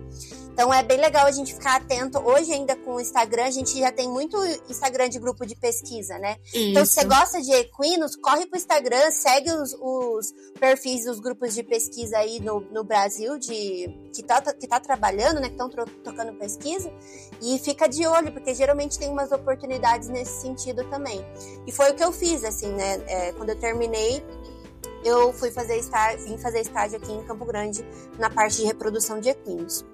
Então, 0.52 0.72
é 0.72 0.82
bem 0.82 0.98
legal 0.98 1.26
a 1.26 1.30
gente 1.30 1.52
ficar 1.52 1.76
atento. 1.76 2.18
Hoje, 2.18 2.52
ainda 2.52 2.76
com 2.76 2.94
o 2.94 3.00
Instagram, 3.00 3.44
a 3.44 3.50
gente 3.50 3.78
já 3.78 3.92
tem 3.92 4.08
muito 4.08 4.36
Instagram 4.68 5.08
de 5.08 5.18
grupo 5.18 5.44
de 5.44 5.54
pesquisa, 5.56 6.16
né? 6.18 6.36
Isso. 6.46 6.58
Então, 6.58 6.86
se 6.86 6.94
você 6.94 7.04
gosta 7.04 7.42
de 7.42 7.52
equinos, 7.52 8.16
corre 8.16 8.46
pro 8.46 8.56
Instagram, 8.56 9.10
segue 9.10 9.50
os, 9.50 9.74
os 9.80 10.32
perfis 10.58 11.04
dos 11.04 11.20
grupos 11.20 11.54
de 11.54 11.62
pesquisa 11.62 12.18
aí 12.18 12.40
no, 12.40 12.60
no 12.60 12.84
Brasil, 12.84 13.38
de 13.38 14.10
que 14.14 14.22
tá, 14.22 14.40
que 14.40 14.66
tá 14.66 14.80
trabalhando, 14.80 15.40
né? 15.40 15.48
Que 15.48 15.60
estão 15.60 15.68
tocando 15.68 16.32
pesquisa, 16.38 16.90
e 17.42 17.58
fica 17.58 17.88
de 17.88 18.06
olho, 18.06 18.32
porque 18.32 18.54
geralmente 18.54 18.98
tem 18.98 19.10
umas 19.10 19.32
oportunidades 19.32 20.08
nesse 20.08 20.40
sentido 20.40 20.84
também. 20.88 21.20
E 21.66 21.72
foi 21.74 21.90
o 21.90 21.94
que 21.94 22.02
eu 22.02 22.12
fiz, 22.12 22.44
assim, 22.44 22.72
né? 22.72 23.02
É, 23.06 23.32
quando 23.32 23.50
eu 23.50 23.56
terminei, 23.56 24.24
eu 25.04 25.32
fui 25.32 25.50
fazer 25.50 25.76
estágio, 25.76 26.26
vim 26.26 26.38
fazer 26.38 26.60
estágio 26.60 26.96
aqui 26.96 27.12
em 27.12 27.22
Campo 27.24 27.44
Grande 27.44 27.84
na 28.18 28.30
parte 28.30 28.56
de 28.56 28.64
reprodução 28.64 29.20
de 29.20 29.28
equinos. 29.28 29.84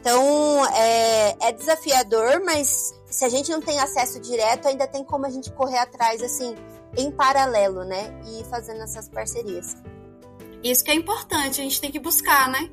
Então 0.00 0.64
é, 0.74 1.36
é, 1.48 1.52
desafiador, 1.52 2.40
mas 2.44 2.94
se 3.06 3.24
a 3.24 3.28
gente 3.28 3.50
não 3.50 3.60
tem 3.60 3.80
acesso 3.80 4.20
direto, 4.20 4.68
ainda 4.68 4.86
tem 4.86 5.02
como 5.02 5.26
a 5.26 5.30
gente 5.30 5.50
correr 5.52 5.78
atrás 5.78 6.22
assim 6.22 6.54
em 6.96 7.10
paralelo, 7.10 7.84
né? 7.84 8.14
E 8.26 8.44
fazendo 8.44 8.82
essas 8.82 9.08
parcerias. 9.08 9.76
Isso 10.62 10.84
que 10.84 10.90
é 10.90 10.94
importante, 10.94 11.60
a 11.60 11.64
gente 11.64 11.80
tem 11.80 11.90
que 11.90 11.98
buscar, 11.98 12.48
né? 12.48 12.70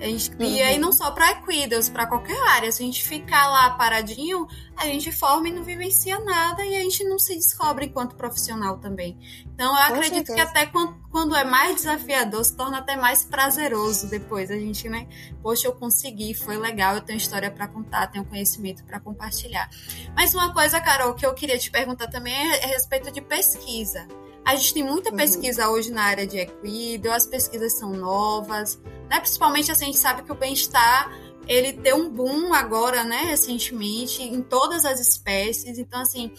Gente, 0.00 0.30
uhum. 0.30 0.44
E 0.46 0.62
aí 0.62 0.78
não 0.78 0.92
só 0.92 1.10
para 1.10 1.30
Equidos, 1.32 1.90
para 1.90 2.06
qualquer 2.06 2.40
área. 2.48 2.72
Se 2.72 2.82
a 2.82 2.86
gente 2.86 3.04
ficar 3.04 3.48
lá 3.48 3.70
paradinho, 3.70 4.46
a 4.76 4.86
gente 4.86 5.12
forma 5.12 5.48
e 5.48 5.52
não 5.52 5.62
vivencia 5.62 6.18
nada 6.20 6.64
e 6.64 6.74
a 6.74 6.80
gente 6.80 7.04
não 7.04 7.18
se 7.18 7.34
descobre 7.34 7.86
enquanto 7.86 8.16
profissional 8.16 8.78
também. 8.78 9.18
Então 9.54 9.66
eu 9.66 9.88
Com 9.88 9.94
acredito 9.94 10.26
certeza. 10.28 10.34
que 10.34 10.40
até 10.40 10.66
quando, 10.66 10.96
quando, 11.10 11.36
é 11.36 11.44
mais 11.44 11.76
desafiador, 11.76 12.42
se 12.44 12.56
torna 12.56 12.78
até 12.78 12.96
mais 12.96 13.24
prazeroso 13.24 14.08
depois. 14.08 14.50
A 14.50 14.54
gente, 14.54 14.88
né? 14.88 15.06
Poxa, 15.42 15.68
eu 15.68 15.72
consegui, 15.72 16.32
foi 16.32 16.56
legal, 16.56 16.94
eu 16.94 17.02
tenho 17.02 17.18
história 17.18 17.50
para 17.50 17.68
contar, 17.68 18.06
tenho 18.06 18.24
conhecimento 18.24 18.82
para 18.84 18.98
compartilhar. 18.98 19.68
Mas 20.16 20.34
uma 20.34 20.52
coisa, 20.54 20.80
Carol, 20.80 21.14
que 21.14 21.26
eu 21.26 21.34
queria 21.34 21.58
te 21.58 21.70
perguntar 21.70 22.08
também 22.08 22.32
é 22.34 22.64
a 22.64 22.68
respeito 22.68 23.10
de 23.12 23.20
pesquisa. 23.20 24.08
A 24.44 24.56
gente 24.56 24.72
tem 24.72 24.82
muita 24.82 25.10
uhum. 25.10 25.16
pesquisa 25.16 25.68
uhum. 25.68 25.74
hoje 25.74 25.90
na 25.90 26.04
área 26.04 26.26
de 26.26 26.38
equido, 26.38 27.10
as 27.10 27.26
pesquisas 27.26 27.74
são 27.74 27.92
novas, 27.92 28.80
né? 29.10 29.20
Principalmente 29.20 29.70
assim, 29.72 29.84
a 29.84 29.86
gente 29.88 29.98
sabe 29.98 30.22
que 30.22 30.32
o 30.32 30.36
bem-estar 30.36 31.10
ele 31.46 31.72
deu 31.72 31.96
um 31.96 32.08
boom 32.08 32.54
agora, 32.54 33.02
né, 33.02 33.22
recentemente, 33.22 34.22
em 34.22 34.40
todas 34.40 34.84
as 34.84 35.00
espécies. 35.00 35.78
Então, 35.78 36.00
assim, 36.00 36.32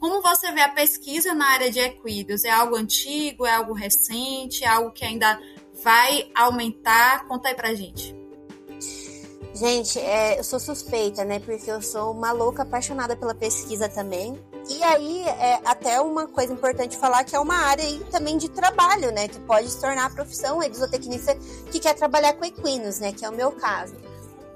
como 0.00 0.20
você 0.20 0.50
vê 0.50 0.60
a 0.62 0.68
pesquisa 0.68 1.32
na 1.34 1.46
área 1.46 1.70
de 1.70 1.78
equidos? 1.78 2.44
É 2.44 2.50
algo 2.50 2.74
antigo, 2.74 3.46
é 3.46 3.54
algo 3.54 3.72
recente, 3.72 4.64
é 4.64 4.68
algo 4.68 4.90
que 4.90 5.04
ainda 5.04 5.38
vai 5.84 6.30
aumentar? 6.34 7.28
Conta 7.28 7.48
aí 7.48 7.54
pra 7.54 7.74
gente. 7.74 8.19
Gente, 9.60 9.98
é, 9.98 10.38
eu 10.38 10.42
sou 10.42 10.58
suspeita, 10.58 11.22
né? 11.22 11.38
Porque 11.38 11.70
eu 11.70 11.82
sou 11.82 12.12
uma 12.12 12.32
louca 12.32 12.62
apaixonada 12.62 13.14
pela 13.14 13.34
pesquisa 13.34 13.90
também. 13.90 14.42
E 14.70 14.82
aí, 14.82 15.20
é 15.20 15.60
até 15.66 16.00
uma 16.00 16.26
coisa 16.26 16.50
importante 16.50 16.96
falar 16.96 17.24
que 17.24 17.36
é 17.36 17.38
uma 17.38 17.56
área 17.56 17.84
aí 17.84 18.02
também 18.10 18.38
de 18.38 18.48
trabalho, 18.48 19.12
né? 19.12 19.28
Que 19.28 19.38
pode 19.40 19.68
se 19.68 19.78
tornar 19.78 20.06
a 20.06 20.10
profissão 20.10 20.60
zootecnista 20.74 21.34
que 21.70 21.78
quer 21.78 21.92
trabalhar 21.92 22.32
com 22.32 22.44
equinos, 22.46 23.00
né? 23.00 23.12
Que 23.12 23.22
é 23.22 23.28
o 23.28 23.34
meu 23.34 23.52
caso. 23.52 23.94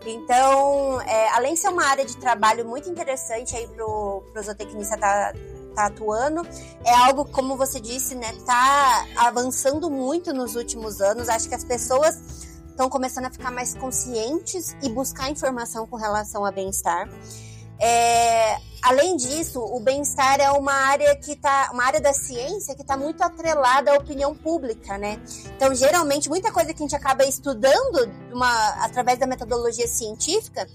Então, 0.07 0.99
é, 1.03 1.29
além 1.35 1.53
de 1.53 1.61
ser 1.61 1.69
uma 1.69 1.85
área 1.85 2.07
de 2.07 2.17
trabalho 2.17 2.65
muito 2.67 2.89
interessante 2.89 3.55
aí 3.55 3.67
pro, 3.67 4.23
pro 4.33 4.43
zootecnista 4.43 4.97
tá, 4.97 5.35
tá 5.75 5.85
atuando, 5.85 6.49
é 6.83 6.95
algo, 6.95 7.27
como 7.27 7.59
você 7.59 7.79
disse, 7.79 8.15
né? 8.15 8.35
Tá 8.47 9.07
avançando 9.17 9.91
muito 9.91 10.33
nos 10.33 10.57
últimos 10.57 11.03
anos. 11.03 11.29
Acho 11.29 11.47
que 11.47 11.55
as 11.55 11.65
pessoas 11.65 12.54
estão 12.75 12.91
começando 12.91 13.27
a 13.27 13.31
ficar 13.31 13.51
mais 13.51 13.75
conscientes 13.75 14.77
e 14.83 14.89
buscar 14.89 15.31
informação 15.31 15.87
com 15.87 15.97
relação 15.97 16.45
a 16.45 16.51
bem-estar. 16.51 17.09
É, 17.81 18.57
além 18.83 19.17
disso, 19.17 19.61
o 19.61 19.81
bem-estar 19.81 20.41
é 20.41 20.51
uma 20.51 20.73
área 20.73 21.15
que 21.17 21.37
tá, 21.37 21.71
uma 21.73 21.85
área 21.85 22.01
da 22.01 22.13
ciência 22.13 22.75
que 22.75 22.83
está 22.83 22.97
muito 22.97 23.23
atrelada 23.23 23.93
à 23.93 23.95
opinião 23.95 24.35
pública, 24.35 24.99
né? 24.99 25.21
Então, 25.57 25.75
geralmente, 25.75 26.29
muita 26.29 26.53
coisa 26.53 26.73
que 26.73 26.83
a 26.83 26.87
gente 26.87 26.97
acaba 26.97 27.25
estudando 27.25 28.11
uma, 28.33 28.69
através 28.85 29.19
da 29.19 29.27
metodologia 29.27 29.89
científica 29.89 30.67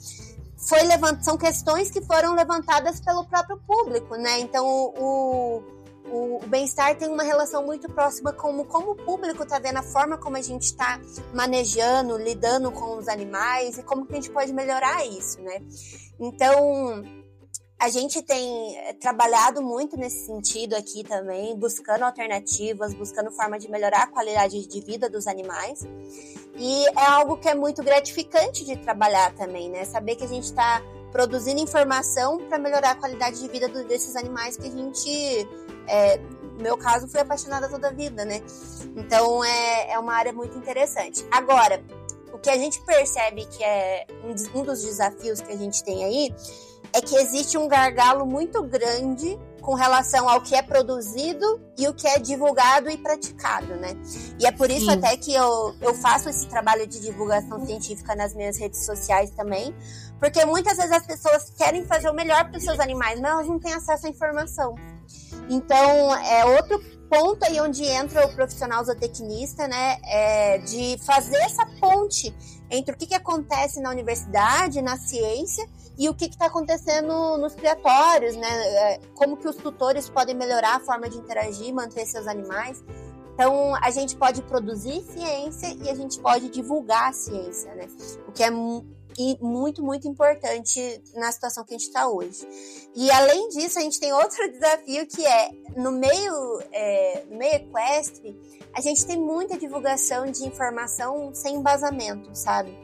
foi 0.58 0.84
levant, 0.84 1.22
são 1.22 1.38
questões 1.38 1.90
que 1.90 2.02
foram 2.02 2.36
levantadas 2.36 3.00
pelo 3.00 3.26
próprio 3.26 3.58
público, 3.66 4.16
né? 4.16 4.40
Então, 4.40 4.66
o, 4.66 4.94
o, 4.98 5.64
o 6.12 6.40
bem-estar 6.48 6.98
tem 6.98 7.08
uma 7.08 7.24
relação 7.24 7.66
muito 7.66 7.88
próxima 7.90 8.34
com 8.34 8.64
como 8.66 8.92
o 8.92 8.96
público 8.96 9.44
está 9.44 9.60
vendo 9.60 9.78
a 9.78 9.84
forma 9.84 10.18
como 10.18 10.38
a 10.38 10.42
gente 10.42 10.64
está 10.64 11.00
manejando, 11.34 12.18
lidando 12.18 12.72
com 12.72 12.98
os 12.98 13.08
animais 13.08 13.78
e 13.78 13.84
como 13.84 14.06
que 14.06 14.14
a 14.14 14.16
gente 14.16 14.32
pode 14.32 14.52
melhorar 14.54 15.06
isso, 15.06 15.42
né? 15.42 15.62
Então, 16.20 17.04
a 17.80 17.88
gente 17.88 18.22
tem 18.22 18.78
eh, 18.78 18.94
trabalhado 18.94 19.62
muito 19.62 19.96
nesse 19.96 20.26
sentido 20.26 20.76
aqui 20.76 21.02
também, 21.04 21.58
buscando 21.58 22.04
alternativas, 22.04 22.94
buscando 22.94 23.32
forma 23.32 23.58
de 23.58 23.72
melhorar 23.72 24.04
a 24.04 24.08
qualidade 24.08 24.68
de 24.68 24.82
vida 24.82 25.10
dos 25.10 25.28
animais. 25.28 25.88
E 26.58 26.88
é 26.88 27.06
algo 27.06 27.38
que 27.38 27.48
é 27.48 27.56
muito 27.56 27.82
gratificante 27.82 28.66
de 28.66 28.76
trabalhar 28.76 29.34
também, 29.36 29.70
né? 29.70 29.86
Saber 29.86 30.18
que 30.18 30.26
a 30.26 30.28
gente 30.28 30.44
está 30.44 30.82
produzindo 31.12 31.60
informação 31.60 32.38
para 32.48 32.58
melhorar 32.58 32.92
a 32.92 32.96
qualidade 32.96 33.40
de 33.40 33.48
vida 33.48 33.68
do, 33.68 33.84
desses 33.86 34.16
animais 34.16 34.58
que 34.58 34.68
a 34.68 34.72
gente, 34.72 35.48
é, 35.88 36.18
no 36.18 36.62
meu 36.62 36.78
caso, 36.78 37.08
fui 37.08 37.20
apaixonada 37.20 37.68
toda 37.70 37.90
a 37.90 37.92
vida, 37.92 38.26
né? 38.26 38.42
Então 38.96 39.44
é, 39.44 39.92
é 39.94 40.00
uma 40.00 40.14
área 40.14 40.34
muito 40.34 40.58
interessante. 40.58 41.26
Agora, 41.32 41.82
o 42.32 42.38
que 42.38 42.50
a 42.50 42.58
gente 42.58 42.82
percebe 42.82 43.46
que 43.46 43.64
é 43.64 44.06
um, 44.24 44.60
um 44.60 44.64
dos 44.64 44.82
desafios 44.82 45.42
que 45.42 45.52
a 45.52 45.58
gente 45.58 45.84
tem 45.84 46.06
aí 46.06 46.36
é 46.94 47.02
que 47.02 47.16
existe 47.16 47.58
um 47.58 47.68
gargalo 47.68 48.26
muito 48.26 48.64
grande 48.64 49.38
com 49.62 49.74
relação 49.76 50.28
ao 50.28 50.42
que 50.42 50.56
é 50.56 50.62
produzido 50.62 51.62
e 51.78 51.88
o 51.88 51.94
que 51.94 52.08
é 52.08 52.18
divulgado 52.18 52.90
e 52.90 52.98
praticado, 52.98 53.76
né? 53.76 53.96
E 54.40 54.46
é 54.46 54.52
por 54.52 54.72
isso 54.72 54.86
Sim. 54.86 54.94
até 54.94 55.16
que 55.18 55.34
eu, 55.34 55.76
eu 55.82 55.94
faço 55.94 56.30
esse 56.30 56.48
trabalho 56.48 56.88
de 56.88 57.00
divulgação 57.00 57.64
científica 57.66 58.16
nas 58.16 58.34
minhas 58.34 58.58
redes 58.58 58.86
sociais 58.86 59.30
também, 59.32 59.76
porque 60.20 60.44
muitas 60.46 60.78
vezes 60.78 60.92
as 60.92 61.06
pessoas 61.06 61.50
querem 61.52 61.86
fazer 61.86 62.10
o 62.10 62.14
melhor 62.14 62.50
para 62.50 62.58
os 62.58 62.64
seus 62.64 62.80
animais, 62.80 63.20
mas 63.20 63.32
elas 63.32 63.48
não 63.48 63.60
têm 63.60 63.74
acesso 63.74 64.06
à 64.06 64.10
informação. 64.10 64.76
Então, 65.50 66.16
é 66.16 66.46
outro 66.46 66.80
ponto 67.10 67.44
aí 67.44 67.60
onde 67.60 67.84
entra 67.84 68.26
o 68.26 68.36
profissional 68.36 68.84
zootecnista, 68.84 69.68
né? 69.68 69.98
É 70.04 70.58
de 70.60 70.98
fazer 71.04 71.38
essa 71.38 71.66
ponte 71.80 72.34
entre 72.70 72.94
o 72.94 72.98
que, 72.98 73.08
que 73.08 73.16
acontece 73.16 73.82
na 73.82 73.90
universidade, 73.90 74.82
na 74.82 74.96
ciência, 74.96 75.68
e 75.98 76.08
o 76.08 76.14
que 76.14 76.26
está 76.26 76.46
acontecendo 76.46 77.38
nos 77.38 77.56
criatórios, 77.56 78.36
né? 78.36 78.48
É, 78.48 79.00
como 79.16 79.38
que 79.38 79.48
os 79.48 79.56
tutores 79.56 80.10
podem 80.10 80.36
melhorar 80.36 80.76
a 80.76 80.80
forma 80.80 81.10
de 81.10 81.18
interagir, 81.18 81.74
manter 81.74 82.06
seus 82.06 82.28
animais. 82.28 82.84
Então, 83.34 83.74
a 83.76 83.90
gente 83.90 84.16
pode 84.16 84.42
produzir 84.44 85.02
ciência 85.02 85.74
e 85.82 85.90
a 85.90 85.96
gente 85.96 86.20
pode 86.20 86.50
divulgar 86.50 87.10
a 87.10 87.14
ciência, 87.14 87.74
né? 87.74 87.88
O 88.28 88.32
que 88.32 88.44
é 88.44 88.52
muito, 89.42 89.84
muito 89.84 90.08
importante 90.08 91.02
na 91.16 91.32
situação 91.32 91.64
que 91.64 91.74
a 91.74 91.78
gente 91.78 91.88
está 91.88 92.08
hoje. 92.08 92.48
E 92.96 93.12
além 93.12 93.50
disso, 93.50 93.80
a 93.80 93.82
gente 93.82 94.00
tem 94.00 94.14
outro 94.14 94.38
desafio 94.52 95.06
que 95.08 95.26
é 95.26 95.50
no 95.76 95.92
meio, 95.92 96.62
é, 96.72 97.26
no 97.30 97.38
meio 97.38 97.56
equestre, 97.56 98.38
a 98.74 98.82
gente 98.82 99.06
tem 99.06 99.18
muita 99.18 99.58
divulgação 99.58 100.26
de 100.32 100.46
informação 100.46 101.34
sem 101.34 101.56
embasamento, 101.56 102.30
sabe? 102.34 102.78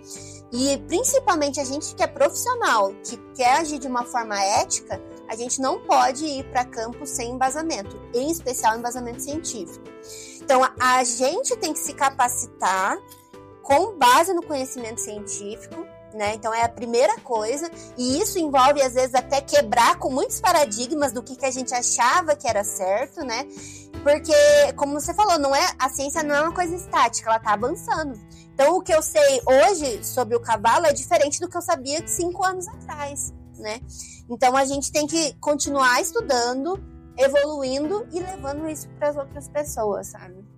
E 0.51 0.77
principalmente 0.88 1.60
a 1.60 1.63
gente 1.63 1.96
que 1.96 2.04
é 2.04 2.08
profissional, 2.08 2.94
que 3.04 3.18
quer 3.34 3.58
agir 3.58 3.80
de 3.80 3.88
uma 3.88 4.04
forma 4.04 4.42
ética, 4.42 5.01
a 5.27 5.36
gente 5.36 5.60
não 5.60 5.80
pode 5.86 6.25
ir 6.25 6.50
para 6.50 6.65
campo 6.65 7.06
sem 7.06 7.32
embasamento, 7.32 8.00
em 8.13 8.30
especial 8.30 8.77
embasamento 8.77 9.22
científico. 9.22 9.86
Então 10.42 10.62
a 10.80 11.04
gente 11.04 11.56
tem 11.58 11.74
que 11.74 11.80
se 11.80 11.94
capacitar 11.94 12.98
com 13.63 13.98
base 13.98 14.34
no 14.34 14.44
conhecimento 14.44 15.01
científico 15.01 15.95
né? 16.16 16.34
Então 16.34 16.54
é 16.54 16.64
a 16.64 16.70
primeira 16.70 17.20
coisa, 17.20 17.70
e 17.98 18.20
isso 18.22 18.40
envolve 18.40 18.82
às 18.82 18.94
vezes 18.94 19.14
até 19.14 19.42
quebrar 19.42 20.00
com 20.00 20.10
muitos 20.10 20.40
paradigmas 20.40 21.12
do 21.12 21.22
que, 21.22 21.36
que 21.36 21.46
a 21.46 21.52
gente 21.52 21.74
achava 21.74 22.36
que 22.36 22.48
era 22.48 22.64
certo, 22.64 23.24
né? 23.24 23.46
Porque, 24.02 24.34
como 24.76 25.00
você 25.00 25.14
falou, 25.14 25.38
não 25.40 25.56
é 25.56 25.68
a 25.80 25.90
ciência 25.90 26.24
não 26.24 26.36
é 26.36 26.42
uma 26.42 26.54
coisa 26.54 26.76
estática, 26.76 27.30
ela 27.30 27.38
está 27.38 27.54
avançando. 27.54 28.20
Então, 28.54 28.78
o 28.78 28.82
que 28.82 28.94
eu 28.94 29.02
sei 29.02 29.42
hoje 29.46 30.04
sobre 30.04 30.36
o 30.36 30.40
cavalo 30.40 30.86
é 30.86 30.94
diferente 30.94 31.40
do 31.40 31.50
que 31.50 31.58
eu 31.58 31.62
sabia 31.62 32.08
cinco 32.08 32.44
anos 32.46 32.68
atrás, 32.68 33.34
né? 33.58 33.82
Então, 34.30 34.56
a 34.56 34.64
gente 34.64 34.92
tem 34.92 35.06
que 35.06 35.34
continuar 35.40 36.00
estudando, 36.02 36.82
evoluindo 37.18 38.08
e 38.12 38.20
levando 38.20 38.68
isso 38.70 38.88
para 38.98 39.10
as 39.10 39.18
outras 39.18 39.50
pessoas, 39.50 40.08
sabe? 40.08 40.55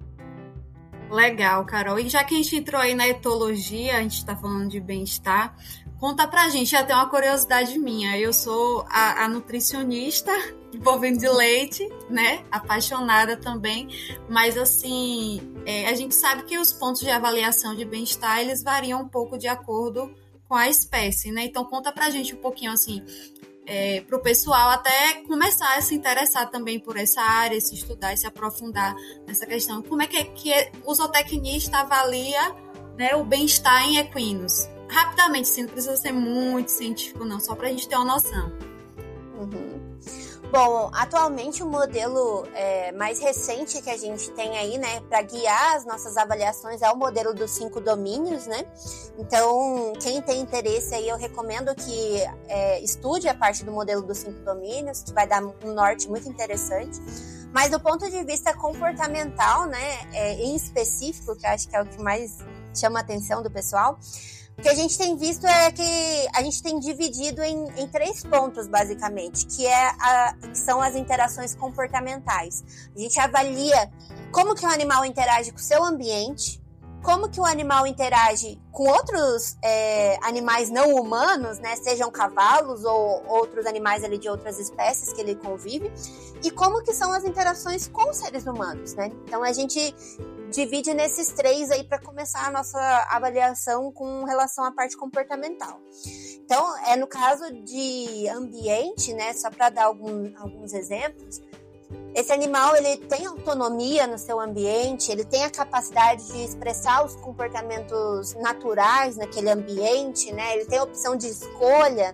Legal, 1.09 1.65
Carol. 1.65 1.99
E 1.99 2.09
já 2.09 2.23
que 2.23 2.35
a 2.35 2.37
gente 2.37 2.55
entrou 2.55 2.81
aí 2.81 2.93
na 2.93 3.07
etologia, 3.07 3.97
a 3.97 4.01
gente 4.01 4.17
está 4.17 4.35
falando 4.35 4.69
de 4.69 4.79
bem-estar, 4.79 5.55
conta 5.99 6.27
pra 6.27 6.49
gente, 6.49 6.75
até 6.75 6.93
uma 6.93 7.09
curiosidade 7.09 7.77
minha. 7.79 8.17
Eu 8.17 8.33
sou 8.33 8.85
a, 8.89 9.23
a 9.23 9.27
nutricionista 9.29 10.31
bovino 10.83 11.17
de 11.17 11.29
leite, 11.29 11.87
né? 12.09 12.43
Apaixonada 12.51 13.37
também. 13.37 13.87
Mas 14.29 14.57
assim, 14.57 15.41
é, 15.65 15.87
a 15.87 15.95
gente 15.95 16.13
sabe 16.13 16.43
que 16.43 16.57
os 16.57 16.73
pontos 16.73 17.01
de 17.01 17.09
avaliação 17.09 17.75
de 17.75 17.85
bem-estar 17.85 18.39
eles 18.39 18.61
variam 18.61 19.01
um 19.01 19.07
pouco 19.07 19.37
de 19.37 19.47
acordo 19.47 20.13
com 20.47 20.55
a 20.55 20.69
espécie, 20.69 21.31
né? 21.31 21.45
Então 21.45 21.65
conta 21.65 21.91
pra 21.91 22.09
gente 22.09 22.33
um 22.33 22.37
pouquinho 22.37 22.71
assim, 22.71 23.03
é, 23.67 23.99
para 24.01 24.17
o 24.17 24.21
pessoal 24.21 24.69
até 24.69 25.15
começar 25.27 25.77
a 25.77 25.81
se 25.81 25.93
interessar 25.93 26.49
também 26.49 26.79
por 26.79 26.95
essa 26.95 27.21
área, 27.21 27.59
se 27.59 27.75
estudar 27.75 28.17
se 28.17 28.25
aprofundar 28.25 28.95
nessa 29.27 29.45
questão. 29.45 29.81
Como 29.81 30.01
é 30.01 30.07
que, 30.07 30.23
que 30.23 30.51
o 30.85 30.95
zootecnista 30.95 31.79
avalia 31.79 32.55
né, 32.97 33.13
o 33.15 33.25
bem-estar 33.25 33.83
em 33.83 33.97
equinos? 33.97 34.69
Rapidamente, 34.87 35.49
sim, 35.49 35.63
não 35.63 35.69
precisa 35.69 35.97
ser 35.97 36.13
muito 36.13 36.69
científico, 36.71 37.25
não, 37.25 37.41
só 37.41 37.53
para 37.55 37.67
a 37.67 37.69
gente 37.69 37.89
ter 37.89 37.97
uma 37.97 38.05
noção. 38.05 38.53
Uhum. 39.37 39.76
Bom, 40.49 40.89
atualmente 40.93 41.61
o 41.61 41.65
modelo 41.67 42.47
é, 42.53 42.93
mais 42.93 43.19
recente 43.19 43.81
que 43.81 43.89
a 43.89 43.97
gente 43.97 44.31
tem 44.31 44.57
aí, 44.57 44.77
né, 44.77 45.01
para 45.01 45.21
guiar 45.21 45.75
as 45.75 45.85
nossas 45.85 46.15
avaliações 46.15 46.81
é 46.81 46.89
o 46.89 46.95
modelo 46.95 47.33
dos 47.33 47.51
cinco 47.51 47.81
domínios, 47.81 48.47
né? 48.47 48.65
Então, 49.19 49.91
quem 50.01 50.21
tem 50.21 50.39
interesse 50.39 50.95
aí, 50.95 51.09
eu 51.09 51.17
recomendo 51.17 51.75
que 51.75 52.21
é, 52.47 52.79
estude 52.81 53.27
a 53.27 53.35
parte 53.35 53.65
do 53.65 53.73
modelo 53.73 54.01
dos 54.01 54.19
cinco 54.19 54.39
domínios, 54.45 55.03
que 55.03 55.11
vai 55.11 55.27
dar 55.27 55.43
um 55.43 55.73
norte 55.73 56.07
muito 56.07 56.29
interessante. 56.29 56.97
Mas 57.51 57.69
do 57.69 57.79
ponto 57.79 58.09
de 58.09 58.23
vista 58.23 58.53
comportamental, 58.53 59.65
né, 59.65 60.07
é, 60.13 60.35
em 60.35 60.55
específico, 60.55 61.35
que 61.35 61.45
eu 61.45 61.49
acho 61.49 61.67
que 61.67 61.75
é 61.75 61.81
o 61.81 61.85
que 61.85 62.01
mais 62.01 62.37
chama 62.73 62.99
a 62.99 63.01
atenção 63.01 63.43
do 63.43 63.51
pessoal, 63.51 63.99
o 64.57 64.61
que 64.61 64.69
a 64.69 64.73
gente 64.73 64.97
tem 64.97 65.15
visto 65.15 65.45
é 65.45 65.71
que 65.71 66.27
a 66.33 66.41
gente 66.41 66.63
tem 66.63 66.79
dividido 66.79 67.43
em, 67.43 67.67
em 67.79 67.87
três 67.87 68.23
pontos, 68.23 68.67
basicamente, 68.67 69.45
que, 69.45 69.65
é 69.67 69.87
a, 69.99 70.33
que 70.41 70.57
são 70.57 70.81
as 70.81 70.95
interações 70.95 71.53
comportamentais. 71.53 72.63
A 72.95 72.99
gente 72.99 73.19
avalia 73.19 73.91
como 74.31 74.55
que 74.55 74.65
o 74.65 74.69
animal 74.69 75.05
interage 75.05 75.51
com 75.51 75.59
o 75.59 75.61
seu 75.61 75.83
ambiente, 75.83 76.59
como 77.03 77.29
que 77.29 77.39
o 77.39 77.45
animal 77.45 77.85
interage 77.85 78.59
com 78.71 78.89
outros 78.89 79.55
é, 79.63 80.17
animais 80.23 80.71
não 80.71 80.95
humanos, 80.95 81.59
né, 81.59 81.75
sejam 81.75 82.09
cavalos 82.09 82.83
ou 82.83 83.23
outros 83.27 83.67
animais 83.67 84.03
ali 84.03 84.17
de 84.17 84.27
outras 84.27 84.59
espécies 84.59 85.13
que 85.13 85.21
ele 85.21 85.35
convive, 85.35 85.91
e 86.43 86.49
como 86.49 86.81
que 86.83 86.93
são 86.93 87.13
as 87.13 87.23
interações 87.23 87.87
com 87.87 88.09
os 88.09 88.17
seres 88.17 88.45
humanos, 88.45 88.95
né? 88.95 89.11
Então 89.25 89.43
a 89.43 89.53
gente 89.53 89.95
divide 90.51 90.93
nesses 90.93 91.31
três 91.31 91.69
aí 91.71 91.83
para 91.83 91.99
começar 91.99 92.47
a 92.47 92.51
nossa 92.51 92.79
avaliação 93.09 93.91
com 93.91 94.23
relação 94.23 94.63
à 94.63 94.71
parte 94.71 94.95
comportamental. 94.95 95.79
Então, 96.43 96.77
é 96.85 96.95
no 96.95 97.07
caso 97.07 97.51
de 97.63 98.27
ambiente, 98.29 99.13
né, 99.13 99.33
só 99.33 99.49
para 99.49 99.69
dar 99.69 99.85
algum, 99.85 100.31
alguns 100.37 100.73
exemplos, 100.73 101.41
esse 102.13 102.33
animal 102.33 102.75
ele 102.75 102.97
tem 102.97 103.25
autonomia 103.27 104.07
no 104.07 104.17
seu 104.17 104.39
ambiente, 104.39 105.11
ele 105.11 105.23
tem 105.23 105.43
a 105.43 105.51
capacidade 105.51 106.25
de 106.25 106.43
expressar 106.43 107.05
os 107.05 107.15
comportamentos 107.17 108.33
naturais 108.35 109.15
naquele 109.15 109.49
ambiente, 109.51 110.33
né? 110.33 110.55
Ele 110.55 110.65
tem 110.65 110.79
a 110.79 110.83
opção 110.83 111.15
de 111.15 111.27
escolha. 111.27 112.13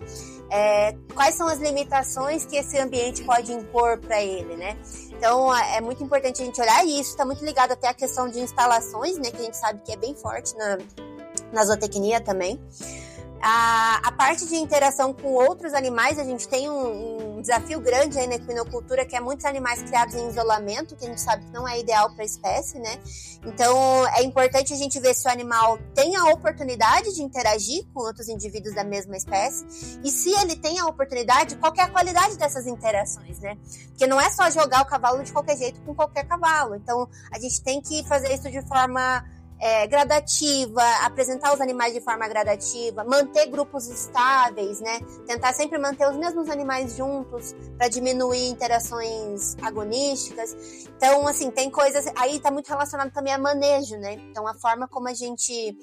É, 0.50 0.96
quais 1.14 1.36
são 1.36 1.48
as 1.48 1.60
limitações 1.60 2.46
que 2.46 2.56
esse 2.56 2.78
ambiente 2.78 3.24
pode 3.24 3.52
impor 3.52 3.98
para 4.00 4.22
ele, 4.22 4.56
né? 4.56 4.78
Então 5.12 5.56
é 5.56 5.82
muito 5.82 6.04
importante 6.04 6.42
a 6.42 6.46
gente 6.46 6.62
olhar 6.62 6.86
isso 6.86 7.12
está 7.12 7.26
muito 7.26 7.44
ligado 7.44 7.72
até 7.72 7.88
à 7.88 7.94
questão 7.94 8.30
de 8.30 8.40
instalações, 8.40 9.18
né? 9.18 9.32
Que 9.32 9.38
a 9.38 9.44
gente 9.44 9.58
sabe 9.58 9.82
que 9.84 9.92
é 9.92 9.98
bem 9.98 10.14
forte 10.16 10.56
na, 10.56 10.78
na 11.52 11.66
zootecnia 11.66 12.22
também. 12.22 12.62
A, 13.46 14.00
a 14.08 14.12
parte 14.14 14.46
de 14.46 14.56
interação 14.56 15.14
com 15.14 15.34
outros 15.34 15.74
animais, 15.74 16.18
a 16.18 16.24
gente 16.24 16.48
tem 16.48 16.70
um, 16.70 17.40
um, 17.40 17.42
desafio 17.42 17.82
grande 17.82 18.18
aí 18.18 18.26
na 18.26 18.36
equinocultura, 18.36 19.06
que 19.06 19.18
é 19.18 19.20
muitos 19.20 19.44
animais 19.44 19.84
criados 19.84 20.16
em 20.16 20.30
isolamento, 20.30 20.96
que 20.96 21.04
a 21.04 21.10
gente 21.10 21.20
sabe 21.20 21.44
que 21.44 21.52
não 21.52 21.68
é 21.68 21.78
ideal 21.78 22.10
para 22.14 22.24
a 22.24 22.26
espécie, 22.26 22.80
né? 22.80 22.98
Então, 23.46 24.08
é 24.16 24.24
importante 24.24 24.72
a 24.72 24.78
gente 24.78 24.98
ver 24.98 25.14
se 25.14 25.28
o 25.28 25.32
animal 25.32 25.78
tem 25.94 26.16
a 26.16 26.28
oportunidade 26.28 27.14
de 27.14 27.22
interagir 27.22 27.86
com 27.94 28.00
outros 28.00 28.30
indivíduos 28.30 28.74
da 28.74 28.86
mesma 28.86 29.18
espécie, 29.18 30.00
e 30.02 30.10
se 30.10 30.30
ele 30.30 30.56
tem 30.56 30.80
a 30.80 30.86
oportunidade, 30.86 31.58
qual 31.58 31.74
é 31.78 31.82
a 31.82 31.90
qualidade 31.90 32.38
dessas 32.38 32.66
interações, 32.66 33.40
né? 33.40 33.58
Porque 33.90 34.08
não 34.08 34.22
é 34.22 34.32
só 34.32 34.50
jogar 34.50 34.84
o 34.84 34.86
cavalo 34.86 35.22
de 35.22 35.34
qualquer 35.34 35.58
jeito 35.58 35.82
com 35.82 35.94
qualquer 35.94 36.26
cavalo. 36.26 36.76
Então, 36.76 37.10
a 37.30 37.38
gente 37.38 37.62
tem 37.62 37.82
que 37.82 38.08
fazer 38.08 38.34
isso 38.34 38.50
de 38.50 38.62
forma 38.62 39.22
é, 39.64 39.88
gradativa, 39.88 40.84
apresentar 41.06 41.54
os 41.54 41.62
animais 41.62 41.94
de 41.94 42.02
forma 42.02 42.28
gradativa, 42.28 43.06
manter 43.06 43.46
grupos 43.46 43.88
estáveis, 43.88 44.82
né? 44.82 45.00
Tentar 45.26 45.54
sempre 45.54 45.78
manter 45.78 46.06
os 46.10 46.18
mesmos 46.18 46.50
animais 46.50 46.98
juntos 46.98 47.56
para 47.78 47.88
diminuir 47.88 48.50
interações 48.50 49.56
agonísticas. 49.62 50.54
Então, 50.98 51.26
assim, 51.26 51.50
tem 51.50 51.70
coisas. 51.70 52.06
Aí 52.18 52.36
está 52.36 52.52
muito 52.52 52.68
relacionado 52.68 53.14
também 53.14 53.32
a 53.32 53.38
manejo, 53.38 53.96
né? 53.96 54.16
Então, 54.30 54.46
a 54.46 54.54
forma 54.54 54.86
como 54.86 55.08
a 55.08 55.14
gente 55.14 55.78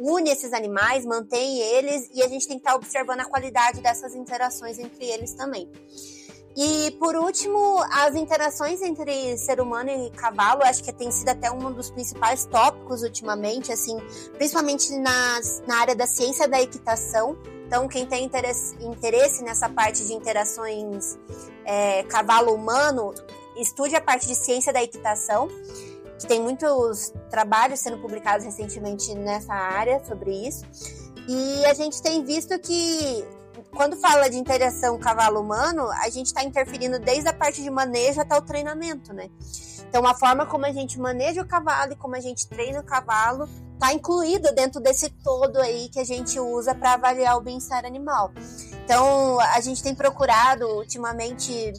une 0.00 0.30
esses 0.30 0.54
animais, 0.54 1.04
mantém 1.04 1.58
eles 1.58 2.08
e 2.14 2.22
a 2.22 2.28
gente 2.28 2.48
tem 2.48 2.56
que 2.56 2.62
estar 2.62 2.70
tá 2.70 2.76
observando 2.76 3.20
a 3.20 3.26
qualidade 3.26 3.82
dessas 3.82 4.14
interações 4.14 4.78
entre 4.78 5.04
eles 5.04 5.34
também. 5.34 5.70
E 6.56 6.90
por 6.92 7.14
último, 7.14 7.84
as 7.92 8.14
interações 8.14 8.80
entre 8.80 9.36
ser 9.36 9.60
humano 9.60 9.90
e 9.90 10.10
cavalo, 10.10 10.62
acho 10.62 10.82
que 10.82 10.90
tem 10.90 11.10
sido 11.10 11.28
até 11.28 11.50
um 11.50 11.70
dos 11.70 11.90
principais 11.90 12.46
tópicos 12.46 13.02
ultimamente, 13.02 13.70
assim, 13.70 13.98
principalmente 14.38 14.90
nas, 14.96 15.62
na 15.66 15.80
área 15.80 15.94
da 15.94 16.06
ciência 16.06 16.48
da 16.48 16.58
equitação. 16.62 17.36
Então, 17.66 17.86
quem 17.86 18.06
tem 18.06 18.24
interesse, 18.24 18.74
interesse 18.80 19.42
nessa 19.44 19.68
parte 19.68 20.06
de 20.06 20.14
interações 20.14 21.18
é, 21.66 22.02
cavalo-humano, 22.04 23.12
estude 23.58 23.94
a 23.94 24.00
parte 24.00 24.26
de 24.26 24.34
ciência 24.34 24.72
da 24.72 24.82
equitação, 24.82 25.48
que 26.18 26.26
tem 26.26 26.40
muitos 26.40 27.12
trabalhos 27.28 27.80
sendo 27.80 27.98
publicados 27.98 28.46
recentemente 28.46 29.14
nessa 29.14 29.52
área 29.52 30.02
sobre 30.06 30.30
isso. 30.48 30.64
E 31.28 31.66
a 31.66 31.74
gente 31.74 32.00
tem 32.00 32.24
visto 32.24 32.58
que 32.58 33.26
quando 33.76 33.96
fala 33.96 34.28
de 34.28 34.38
interação 34.38 34.98
cavalo-humano, 34.98 35.88
a 36.02 36.08
gente 36.08 36.26
está 36.26 36.42
interferindo 36.42 36.98
desde 36.98 37.28
a 37.28 37.32
parte 37.32 37.62
de 37.62 37.70
manejo 37.70 38.20
até 38.20 38.36
o 38.36 38.40
treinamento, 38.40 39.12
né? 39.12 39.28
Então, 39.88 40.04
a 40.06 40.14
forma 40.14 40.46
como 40.46 40.64
a 40.64 40.72
gente 40.72 40.98
maneja 40.98 41.42
o 41.42 41.46
cavalo 41.46 41.92
e 41.92 41.96
como 41.96 42.16
a 42.16 42.20
gente 42.20 42.48
treina 42.48 42.80
o 42.80 42.82
cavalo 42.82 43.48
está 43.74 43.92
incluída 43.92 44.50
dentro 44.52 44.80
desse 44.80 45.10
todo 45.10 45.58
aí 45.58 45.90
que 45.90 46.00
a 46.00 46.04
gente 46.04 46.40
usa 46.40 46.74
para 46.74 46.94
avaliar 46.94 47.36
o 47.36 47.42
bem-estar 47.42 47.84
animal. 47.84 48.32
Então, 48.84 49.38
a 49.38 49.60
gente 49.60 49.82
tem 49.82 49.94
procurado 49.94 50.66
ultimamente 50.66 51.74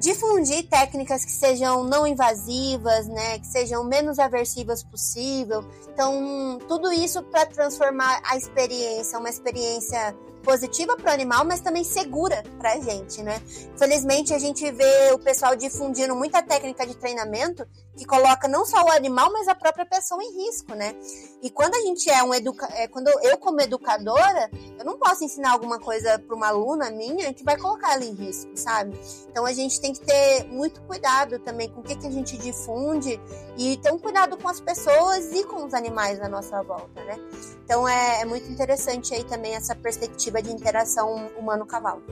difundir 0.00 0.68
técnicas 0.68 1.24
que 1.24 1.32
sejam 1.32 1.84
não 1.84 2.06
invasivas, 2.06 3.06
né, 3.06 3.38
que 3.38 3.46
sejam 3.46 3.84
menos 3.84 4.18
aversivas 4.18 4.82
possível. 4.82 5.64
Então, 5.92 6.58
tudo 6.68 6.92
isso 6.92 7.22
para 7.22 7.46
transformar 7.46 8.20
a 8.24 8.36
experiência, 8.36 9.18
uma 9.18 9.28
experiência 9.28 10.16
positiva 10.42 10.96
para 10.96 11.10
o 11.10 11.14
animal, 11.14 11.44
mas 11.44 11.60
também 11.60 11.84
segura 11.84 12.42
para 12.58 12.74
a 12.74 12.80
gente, 12.80 13.22
né? 13.22 13.40
Felizmente 13.76 14.32
a 14.32 14.38
gente 14.38 14.70
vê 14.70 15.12
o 15.12 15.18
pessoal 15.18 15.56
difundindo 15.56 16.14
muita 16.14 16.42
técnica 16.42 16.86
de 16.86 16.96
treinamento 16.96 17.66
que 17.98 18.06
coloca 18.06 18.46
não 18.46 18.64
só 18.64 18.84
o 18.84 18.92
animal, 18.92 19.32
mas 19.32 19.48
a 19.48 19.54
própria 19.56 19.84
pessoa 19.84 20.22
em 20.22 20.46
risco, 20.46 20.72
né? 20.74 20.94
E 21.42 21.50
quando 21.50 21.74
a 21.74 21.80
gente 21.80 22.08
é 22.08 22.22
um 22.22 22.32
educa... 22.32 22.68
É, 22.74 22.86
quando 22.86 23.08
eu 23.08 23.36
como 23.36 23.60
educadora, 23.60 24.48
eu 24.78 24.84
não 24.84 24.96
posso 24.96 25.24
ensinar 25.24 25.50
alguma 25.50 25.80
coisa 25.80 26.16
para 26.18 26.36
uma 26.36 26.46
aluna 26.46 26.90
minha 26.90 27.34
que 27.34 27.42
vai 27.42 27.56
colocar 27.56 27.94
ela 27.94 28.04
em 28.04 28.14
risco, 28.14 28.52
sabe? 28.54 28.98
Então 29.28 29.44
a 29.44 29.52
gente 29.52 29.80
tem 29.80 29.92
que 29.92 30.00
ter 30.00 30.44
muito 30.44 30.80
cuidado 30.82 31.40
também 31.40 31.68
com 31.68 31.80
o 31.80 31.82
que, 31.82 31.96
que 31.96 32.06
a 32.06 32.10
gente 32.10 32.38
difunde 32.38 33.20
e 33.56 33.76
ter 33.78 33.92
um 33.92 33.98
cuidado 33.98 34.36
com 34.36 34.48
as 34.48 34.60
pessoas 34.60 35.32
e 35.32 35.42
com 35.42 35.66
os 35.66 35.74
animais 35.74 36.20
à 36.20 36.28
nossa 36.28 36.62
volta, 36.62 37.02
né? 37.04 37.16
Então 37.64 37.88
é, 37.88 38.20
é 38.20 38.24
muito 38.24 38.48
interessante 38.48 39.12
aí 39.12 39.24
também 39.24 39.56
essa 39.56 39.74
perspectiva 39.74 40.40
de 40.40 40.52
interação 40.52 41.28
humano-cavalo. 41.36 42.02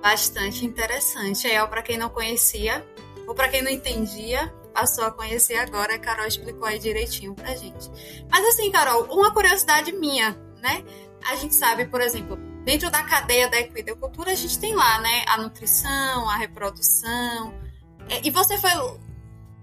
Bastante 0.00 0.64
interessante. 0.64 1.48
Aí, 1.48 1.66
para 1.66 1.82
quem 1.82 1.98
não 1.98 2.08
conhecia, 2.08 2.86
ou 3.26 3.34
para 3.34 3.48
quem 3.48 3.60
não 3.60 3.70
entendia, 3.70 4.54
passou 4.76 5.04
a 5.06 5.10
conhecer 5.10 5.56
agora, 5.56 5.94
a 5.94 5.98
Carol 5.98 6.26
explicou 6.26 6.66
aí 6.66 6.78
direitinho 6.78 7.34
pra 7.34 7.56
gente. 7.56 7.90
Mas 8.30 8.46
assim, 8.48 8.70
Carol, 8.70 9.04
uma 9.04 9.32
curiosidade 9.32 9.90
minha, 9.90 10.32
né? 10.60 10.84
A 11.26 11.34
gente 11.36 11.54
sabe, 11.54 11.86
por 11.86 12.02
exemplo, 12.02 12.36
dentro 12.62 12.90
da 12.90 13.02
cadeia 13.02 13.48
da 13.48 13.58
equicultura, 13.58 14.32
a 14.32 14.34
gente 14.34 14.58
tem 14.58 14.74
lá, 14.74 15.00
né, 15.00 15.24
a 15.28 15.38
nutrição, 15.38 16.28
a 16.28 16.36
reprodução. 16.36 17.54
É, 18.10 18.20
e 18.22 18.30
você 18.30 18.58
foi 18.58 18.70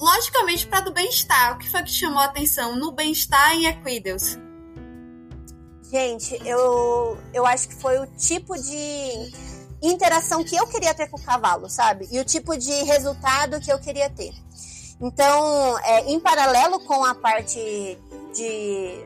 logicamente 0.02 0.66
para 0.66 0.80
do 0.80 0.92
bem-estar. 0.92 1.54
O 1.54 1.60
que 1.60 1.70
foi 1.70 1.84
que 1.84 1.92
chamou 1.92 2.20
a 2.20 2.26
atenção 2.26 2.76
no 2.76 2.92
bem-estar 2.92 3.54
em 3.54 3.68
Equideus? 3.68 4.40
Gente, 5.92 6.42
eu, 6.44 7.20
eu 7.32 7.46
acho 7.46 7.68
que 7.68 7.76
foi 7.76 8.00
o 8.00 8.08
tipo 8.18 8.56
de 8.58 9.32
interação 9.80 10.44
que 10.44 10.56
eu 10.56 10.66
queria 10.66 10.94
ter 10.96 11.08
com 11.08 11.18
o 11.18 11.22
cavalo, 11.22 11.70
sabe? 11.70 12.08
E 12.12 12.20
o 12.20 12.26
tipo 12.26 12.58
de 12.58 12.72
resultado 12.84 13.60
que 13.60 13.72
eu 13.72 13.78
queria 13.80 14.10
ter. 14.10 14.34
Então, 15.04 15.78
é, 15.80 16.06
em 16.10 16.18
paralelo 16.18 16.80
com 16.80 17.04
a 17.04 17.14
parte 17.14 17.60
de 18.34 19.06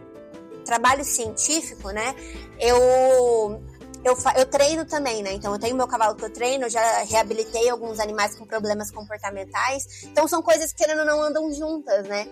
trabalho 0.63 1.03
científico, 1.03 1.89
né? 1.89 2.13
Eu 2.59 3.63
eu, 4.07 4.17
eu 4.35 4.45
treino 4.45 4.85
também, 4.85 5.21
né? 5.21 5.33
Então 5.33 5.53
eu 5.53 5.59
tenho 5.59 5.75
meu 5.75 5.87
cavalo 5.87 6.15
que 6.15 6.23
eu 6.23 6.29
treino, 6.29 6.69
já 6.69 7.03
reabilitei 7.03 7.69
alguns 7.69 7.99
animais 7.99 8.35
com 8.35 8.45
problemas 8.45 8.91
comportamentais. 8.91 10.03
Então 10.03 10.27
são 10.27 10.41
coisas 10.41 10.71
que 10.71 10.83
querendo 10.83 11.05
não 11.05 11.21
andam 11.21 11.51
juntas, 11.53 12.07
né? 12.07 12.27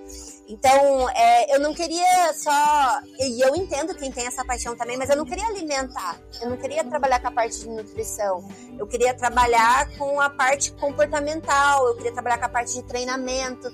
Então 0.48 1.10
é, 1.10 1.56
eu 1.56 1.60
não 1.60 1.74
queria 1.74 2.34
só. 2.34 3.02
E 3.20 3.42
eu 3.42 3.56
entendo 3.56 3.96
quem 3.96 4.12
tem 4.12 4.28
essa 4.28 4.46
paixão 4.46 4.76
também, 4.76 4.98
mas 4.98 5.10
eu 5.10 5.16
não 5.16 5.26
queria 5.26 5.46
alimentar. 5.48 6.20
Eu 6.42 6.50
não 6.50 6.58
queria 6.58 6.84
trabalhar 6.84 7.20
com 7.20 7.28
a 7.28 7.32
parte 7.32 7.60
de 7.60 7.70
nutrição. 7.70 8.48
Eu 8.78 8.88
queria 8.88 9.14
trabalhar 9.14 9.90
com 9.98 10.22
a 10.22 10.30
parte 10.30 10.72
comportamental, 10.74 11.88
eu 11.88 11.96
queria 11.96 12.12
trabalhar 12.12 12.38
com 12.38 12.46
a 12.46 12.50
parte 12.50 12.74
de 12.74 12.84
treinamento. 12.84 13.72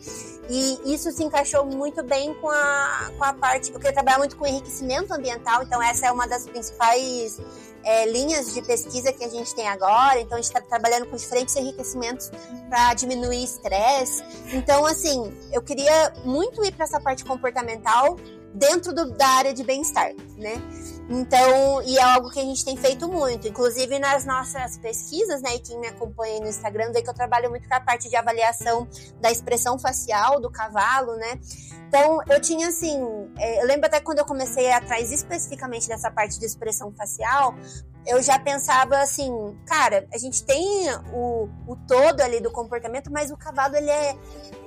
E 0.49 0.93
isso 0.93 1.11
se 1.11 1.23
encaixou 1.23 1.65
muito 1.65 2.03
bem 2.03 2.33
com 2.35 2.49
a, 2.49 3.11
com 3.17 3.23
a 3.23 3.33
parte. 3.33 3.71
Eu 3.71 3.77
queria 3.77 3.93
trabalhar 3.93 4.17
muito 4.17 4.35
com 4.35 4.45
enriquecimento 4.45 5.13
ambiental, 5.13 5.63
então 5.63 5.81
essa 5.81 6.07
é 6.07 6.11
uma 6.11 6.27
das 6.27 6.45
principais 6.45 7.39
é, 7.83 8.05
linhas 8.05 8.53
de 8.53 8.61
pesquisa 8.61 9.11
que 9.11 9.23
a 9.23 9.29
gente 9.29 9.53
tem 9.55 9.67
agora, 9.67 10.19
então 10.19 10.37
a 10.37 10.41
gente 10.41 10.53
está 10.53 10.61
trabalhando 10.61 11.07
com 11.07 11.15
diferentes 11.15 11.55
enriquecimentos 11.55 12.31
para 12.69 12.93
diminuir 12.93 13.43
estresse. 13.43 14.23
Então, 14.53 14.85
assim, 14.85 15.31
eu 15.51 15.61
queria 15.61 16.13
muito 16.23 16.63
ir 16.63 16.71
para 16.71 16.85
essa 16.85 16.99
parte 16.99 17.25
comportamental 17.25 18.17
dentro 18.53 18.93
do, 18.93 19.11
da 19.11 19.27
área 19.27 19.53
de 19.53 19.63
bem-estar, 19.63 20.13
né? 20.37 20.61
Então, 21.13 21.81
e 21.83 21.97
é 21.97 22.01
algo 22.01 22.29
que 22.29 22.39
a 22.39 22.43
gente 22.43 22.63
tem 22.63 22.77
feito 22.77 23.05
muito, 23.05 23.45
inclusive 23.45 23.99
nas 23.99 24.25
nossas 24.25 24.77
pesquisas, 24.77 25.41
né? 25.41 25.55
E 25.55 25.59
quem 25.59 25.77
me 25.77 25.87
acompanha 25.87 26.39
no 26.39 26.47
Instagram 26.47 26.93
vê 26.93 27.01
que 27.01 27.09
eu 27.09 27.13
trabalho 27.13 27.49
muito 27.49 27.67
com 27.67 27.75
a 27.75 27.81
parte 27.81 28.09
de 28.09 28.15
avaliação 28.15 28.87
da 29.19 29.29
expressão 29.29 29.77
facial 29.77 30.39
do 30.39 30.49
cavalo, 30.49 31.17
né? 31.17 31.37
Então, 31.89 32.21
eu 32.29 32.39
tinha 32.39 32.69
assim, 32.69 32.97
é, 33.37 33.61
eu 33.61 33.67
lembro 33.67 33.87
até 33.87 33.99
quando 33.99 34.19
eu 34.19 34.25
comecei 34.25 34.71
atrás 34.71 35.11
especificamente 35.11 35.85
dessa 35.89 36.09
parte 36.09 36.39
de 36.39 36.45
expressão 36.45 36.93
facial, 36.93 37.55
eu 38.05 38.21
já 38.21 38.39
pensava 38.39 38.97
assim, 38.97 39.31
cara, 39.65 40.07
a 40.13 40.17
gente 40.17 40.43
tem 40.43 40.89
o, 41.13 41.47
o 41.67 41.75
todo 41.87 42.21
ali 42.21 42.39
do 42.39 42.51
comportamento, 42.51 43.11
mas 43.11 43.31
o 43.31 43.37
cavalo 43.37 43.75
ele 43.75 43.89
é, 43.89 44.15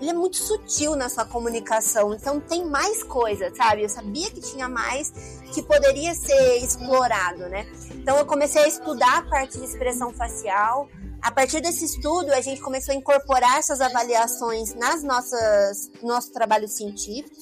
ele 0.00 0.10
é 0.10 0.12
muito 0.12 0.36
sutil 0.36 0.94
na 0.94 1.08
sua 1.08 1.24
comunicação, 1.24 2.14
então 2.14 2.40
tem 2.40 2.64
mais 2.64 3.02
coisas, 3.02 3.56
sabe? 3.56 3.82
Eu 3.82 3.88
sabia 3.88 4.30
que 4.30 4.40
tinha 4.40 4.68
mais 4.68 5.10
que 5.52 5.62
poderia 5.62 6.14
ser 6.14 6.58
explorado, 6.58 7.48
né? 7.48 7.66
Então 7.92 8.16
eu 8.16 8.26
comecei 8.26 8.62
a 8.62 8.68
estudar 8.68 9.18
a 9.18 9.22
parte 9.22 9.58
de 9.58 9.64
expressão 9.64 10.12
facial, 10.12 10.88
a 11.24 11.30
partir 11.30 11.62
desse 11.62 11.86
estudo, 11.86 12.30
a 12.34 12.40
gente 12.42 12.60
começou 12.60 12.92
a 12.92 12.98
incorporar 12.98 13.58
essas 13.58 13.80
avaliações 13.80 14.74
nas 14.74 15.02
nossas 15.02 15.90
nosso 16.02 16.30
trabalho 16.30 16.68
científico. 16.68 17.34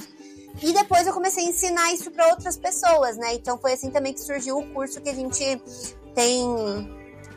E 0.60 0.72
depois 0.72 1.06
eu 1.06 1.12
comecei 1.12 1.46
a 1.46 1.48
ensinar 1.48 1.92
isso 1.92 2.10
para 2.10 2.28
outras 2.28 2.56
pessoas, 2.56 3.16
né? 3.16 3.34
Então 3.34 3.58
foi 3.58 3.72
assim 3.72 3.90
também 3.90 4.12
que 4.12 4.20
surgiu 4.20 4.58
o 4.58 4.66
curso 4.72 5.00
que 5.00 5.08
a 5.08 5.14
gente 5.14 5.60
tem 6.14 6.44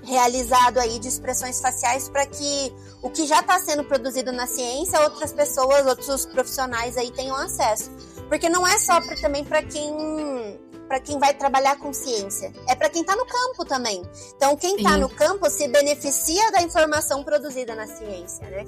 realizado 0.03 0.79
aí 0.79 0.99
de 0.99 1.07
expressões 1.07 1.59
faciais 1.59 2.09
para 2.09 2.25
que 2.25 2.73
o 3.01 3.09
que 3.09 3.25
já 3.25 3.39
está 3.39 3.59
sendo 3.59 3.83
produzido 3.83 4.31
na 4.31 4.45
ciência, 4.45 5.01
outras 5.01 5.33
pessoas, 5.33 5.85
outros 5.85 6.25
profissionais 6.25 6.97
aí 6.97 7.11
tenham 7.11 7.35
acesso. 7.35 7.89
Porque 8.27 8.49
não 8.49 8.65
é 8.65 8.77
só 8.79 8.99
pra, 9.01 9.15
também 9.15 9.43
para 9.43 9.63
quem 9.63 10.59
para 10.87 10.99
quem 10.99 11.17
vai 11.17 11.33
trabalhar 11.33 11.77
com 11.77 11.91
ciência, 11.91 12.53
é 12.67 12.75
para 12.75 12.89
quem 12.89 13.01
está 13.01 13.15
no 13.15 13.25
campo 13.25 13.65
também. 13.65 14.03
Então, 14.35 14.55
quem 14.55 14.75
está 14.75 14.95
no 14.95 15.09
campo 15.09 15.49
se 15.49 15.67
beneficia 15.67 16.51
da 16.51 16.61
informação 16.61 17.23
produzida 17.23 17.73
na 17.73 17.87
ciência, 17.87 18.47
né? 18.47 18.63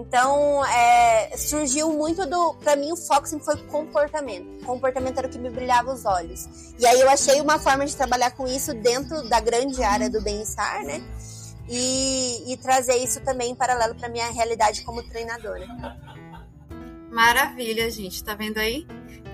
Então, 0.00 0.64
é, 0.66 1.36
surgiu 1.36 1.92
muito 1.92 2.26
do. 2.26 2.54
Para 2.54 2.76
mim, 2.76 2.92
o 2.92 2.96
foco 2.96 3.26
sempre 3.26 3.44
foi 3.44 3.56
comportamento. 3.64 4.64
Comportamento 4.64 5.18
era 5.18 5.26
o 5.26 5.30
que 5.30 5.38
me 5.38 5.50
brilhava 5.50 5.92
os 5.92 6.04
olhos. 6.04 6.46
E 6.78 6.86
aí, 6.86 7.00
eu 7.00 7.08
achei 7.08 7.40
uma 7.40 7.58
forma 7.58 7.84
de 7.84 7.96
trabalhar 7.96 8.30
com 8.32 8.46
isso 8.46 8.74
dentro 8.74 9.28
da 9.28 9.40
grande 9.40 9.82
área 9.82 10.08
do 10.08 10.22
bem-estar, 10.22 10.84
né? 10.84 11.02
E, 11.68 12.52
e, 12.52 12.56
trazer 12.56 12.96
isso 12.96 13.20
também 13.20 13.50
em 13.50 13.54
paralelo 13.54 13.94
para 13.94 14.08
minha 14.08 14.30
realidade 14.30 14.82
como 14.82 15.02
treinadora. 15.02 15.66
Maravilha, 17.10 17.90
gente. 17.90 18.24
Tá 18.24 18.34
vendo 18.34 18.56
aí? 18.58 18.86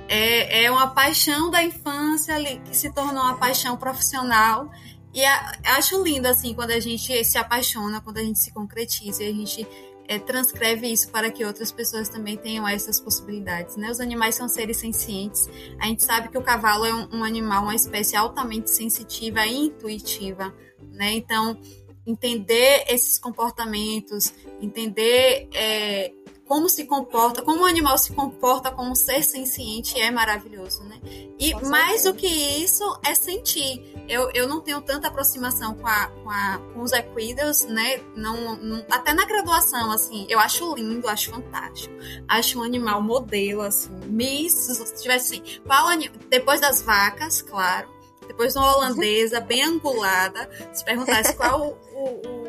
é, 0.09 0.64
é 0.64 0.70
uma 0.70 0.88
paixão 0.88 1.50
da 1.50 1.62
infância 1.62 2.35
ali, 2.35 2.61
que 2.61 2.77
se 2.77 2.92
tornou 2.92 3.22
uma 3.22 3.37
paixão 3.37 3.77
profissional. 3.77 4.70
E 5.12 5.24
a, 5.24 5.53
acho 5.77 6.03
lindo, 6.03 6.29
assim, 6.29 6.55
quando 6.55 6.70
a 6.70 6.81
gente 6.81 7.24
se 7.24 7.38
apaixona, 7.38 8.00
quando 8.00 8.18
a 8.18 8.22
gente 8.22 8.38
se 8.38 8.53
concretiza 8.53 9.22
e 9.22 9.29
a 9.29 9.33
gente 9.33 9.66
é, 10.09 10.19
transcreve 10.19 10.87
isso 10.87 11.11
para 11.11 11.31
que 11.31 11.45
outras 11.45 11.73
pessoas 11.73 12.09
também 12.09 12.37
tenham 12.37 12.67
essas 12.67 13.01
possibilidades. 13.01 13.77
Né? 13.77 13.90
Os 13.90 14.01
animais 14.01 14.35
são 14.35 14.49
seres 14.49 14.77
sencientes. 14.77 15.49
A 15.81 15.87
gente 15.87 16.05
sabe 16.05 16.29
que 16.29 16.38
o 16.38 16.43
cavalo 16.43 16.85
é 16.85 16.95
um, 16.95 17.19
um 17.19 17.25
animal, 17.25 17.62
uma 17.62 17.75
espécie 17.75 18.17
altamente 18.17 18.71
sensitiva 18.71 19.47
e 19.47 19.67
intuitiva. 19.67 20.55
Né? 20.93 21.12
Então, 21.14 21.59
entender 22.07 22.85
esses 22.88 23.19
comportamentos, 23.19 24.33
entender 24.61 25.49
é, 25.55 26.12
como 26.46 26.68
se 26.68 26.85
comporta, 26.85 27.42
como 27.42 27.62
o 27.62 27.66
animal 27.66 27.96
se 27.96 28.12
comporta 28.12 28.70
como 28.70 28.90
um 28.90 28.94
ser 28.94 29.22
senciente 29.22 29.98
é 29.98 30.11
maravilhoso, 30.11 30.83
né? 30.85 31.00
E 31.38 31.54
mais 31.66 32.04
do 32.04 32.14
que 32.14 32.26
isso 32.26 32.85
é 33.04 33.14
sentir. 33.14 33.83
Eu, 34.07 34.30
eu 34.35 34.46
não 34.46 34.61
tenho 34.61 34.80
tanta 34.83 35.09
aproximação 35.09 35.74
com, 35.74 35.87
a, 35.87 36.07
com, 36.09 36.30
a, 36.30 36.61
com 36.72 36.83
os 36.83 36.92
equidos, 36.92 37.62
né? 37.64 38.00
Não, 38.14 38.57
não, 38.57 38.85
até 38.90 39.14
na 39.14 39.24
graduação, 39.24 39.90
assim, 39.90 40.26
eu 40.28 40.38
acho 40.38 40.74
lindo, 40.74 41.09
acho 41.09 41.30
fantástico. 41.30 41.94
Acho 42.28 42.61
um 42.61 42.62
animal 42.62 43.00
modelo, 43.00 43.62
assim. 43.62 43.90
Miss, 44.07 44.52
se 44.52 45.02
tivesse 45.02 45.37
assim, 45.37 45.61
qual 45.66 45.88
depois 46.28 46.61
das 46.61 46.83
vacas, 46.83 47.40
claro, 47.40 47.88
depois 48.26 48.52
de 48.52 48.59
uma 48.59 48.76
holandesa 48.76 49.40
bem 49.40 49.62
angulada, 49.62 50.48
se 50.72 50.85
perguntasse 50.85 51.35
qual 51.35 51.78
o, 51.94 52.42
o 52.42 52.43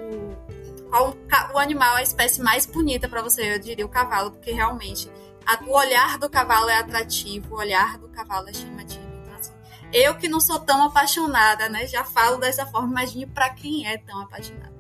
o 1.54 1.58
animal 1.58 1.98
é 1.98 2.00
a 2.00 2.04
espécie 2.04 2.42
mais 2.42 2.66
bonita 2.66 3.08
para 3.08 3.22
você? 3.22 3.54
Eu 3.54 3.60
diria 3.60 3.86
o 3.86 3.90
cavalo, 3.90 4.32
porque 4.32 4.52
realmente 4.52 5.12
a, 5.46 5.64
o 5.66 5.72
olhar 5.72 6.18
do 6.18 6.30
cavalo 6.30 6.70
é 6.70 6.78
atrativo, 6.78 7.56
o 7.56 7.60
olhar 7.60 7.98
do 7.98 8.08
cavalo 8.10 8.50
é 8.50 8.54
chamativo. 8.54 9.06
Então, 9.22 9.34
assim, 9.36 9.52
eu 9.94 10.16
que 10.16 10.28
não 10.28 10.40
sou 10.40 10.60
tão 10.60 10.84
apaixonada, 10.84 11.70
né? 11.70 11.86
Já 11.88 12.04
falo 12.04 12.38
dessa 12.38 12.66
forma, 12.66 12.90
imagine 12.90 13.26
para 13.26 13.50
quem 13.52 13.88
é 13.88 13.98
tão 13.98 14.22
apaixonado. 14.22 14.74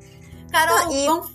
Carol, 0.51 0.91
e... 0.91 1.06
vamos. 1.06 1.32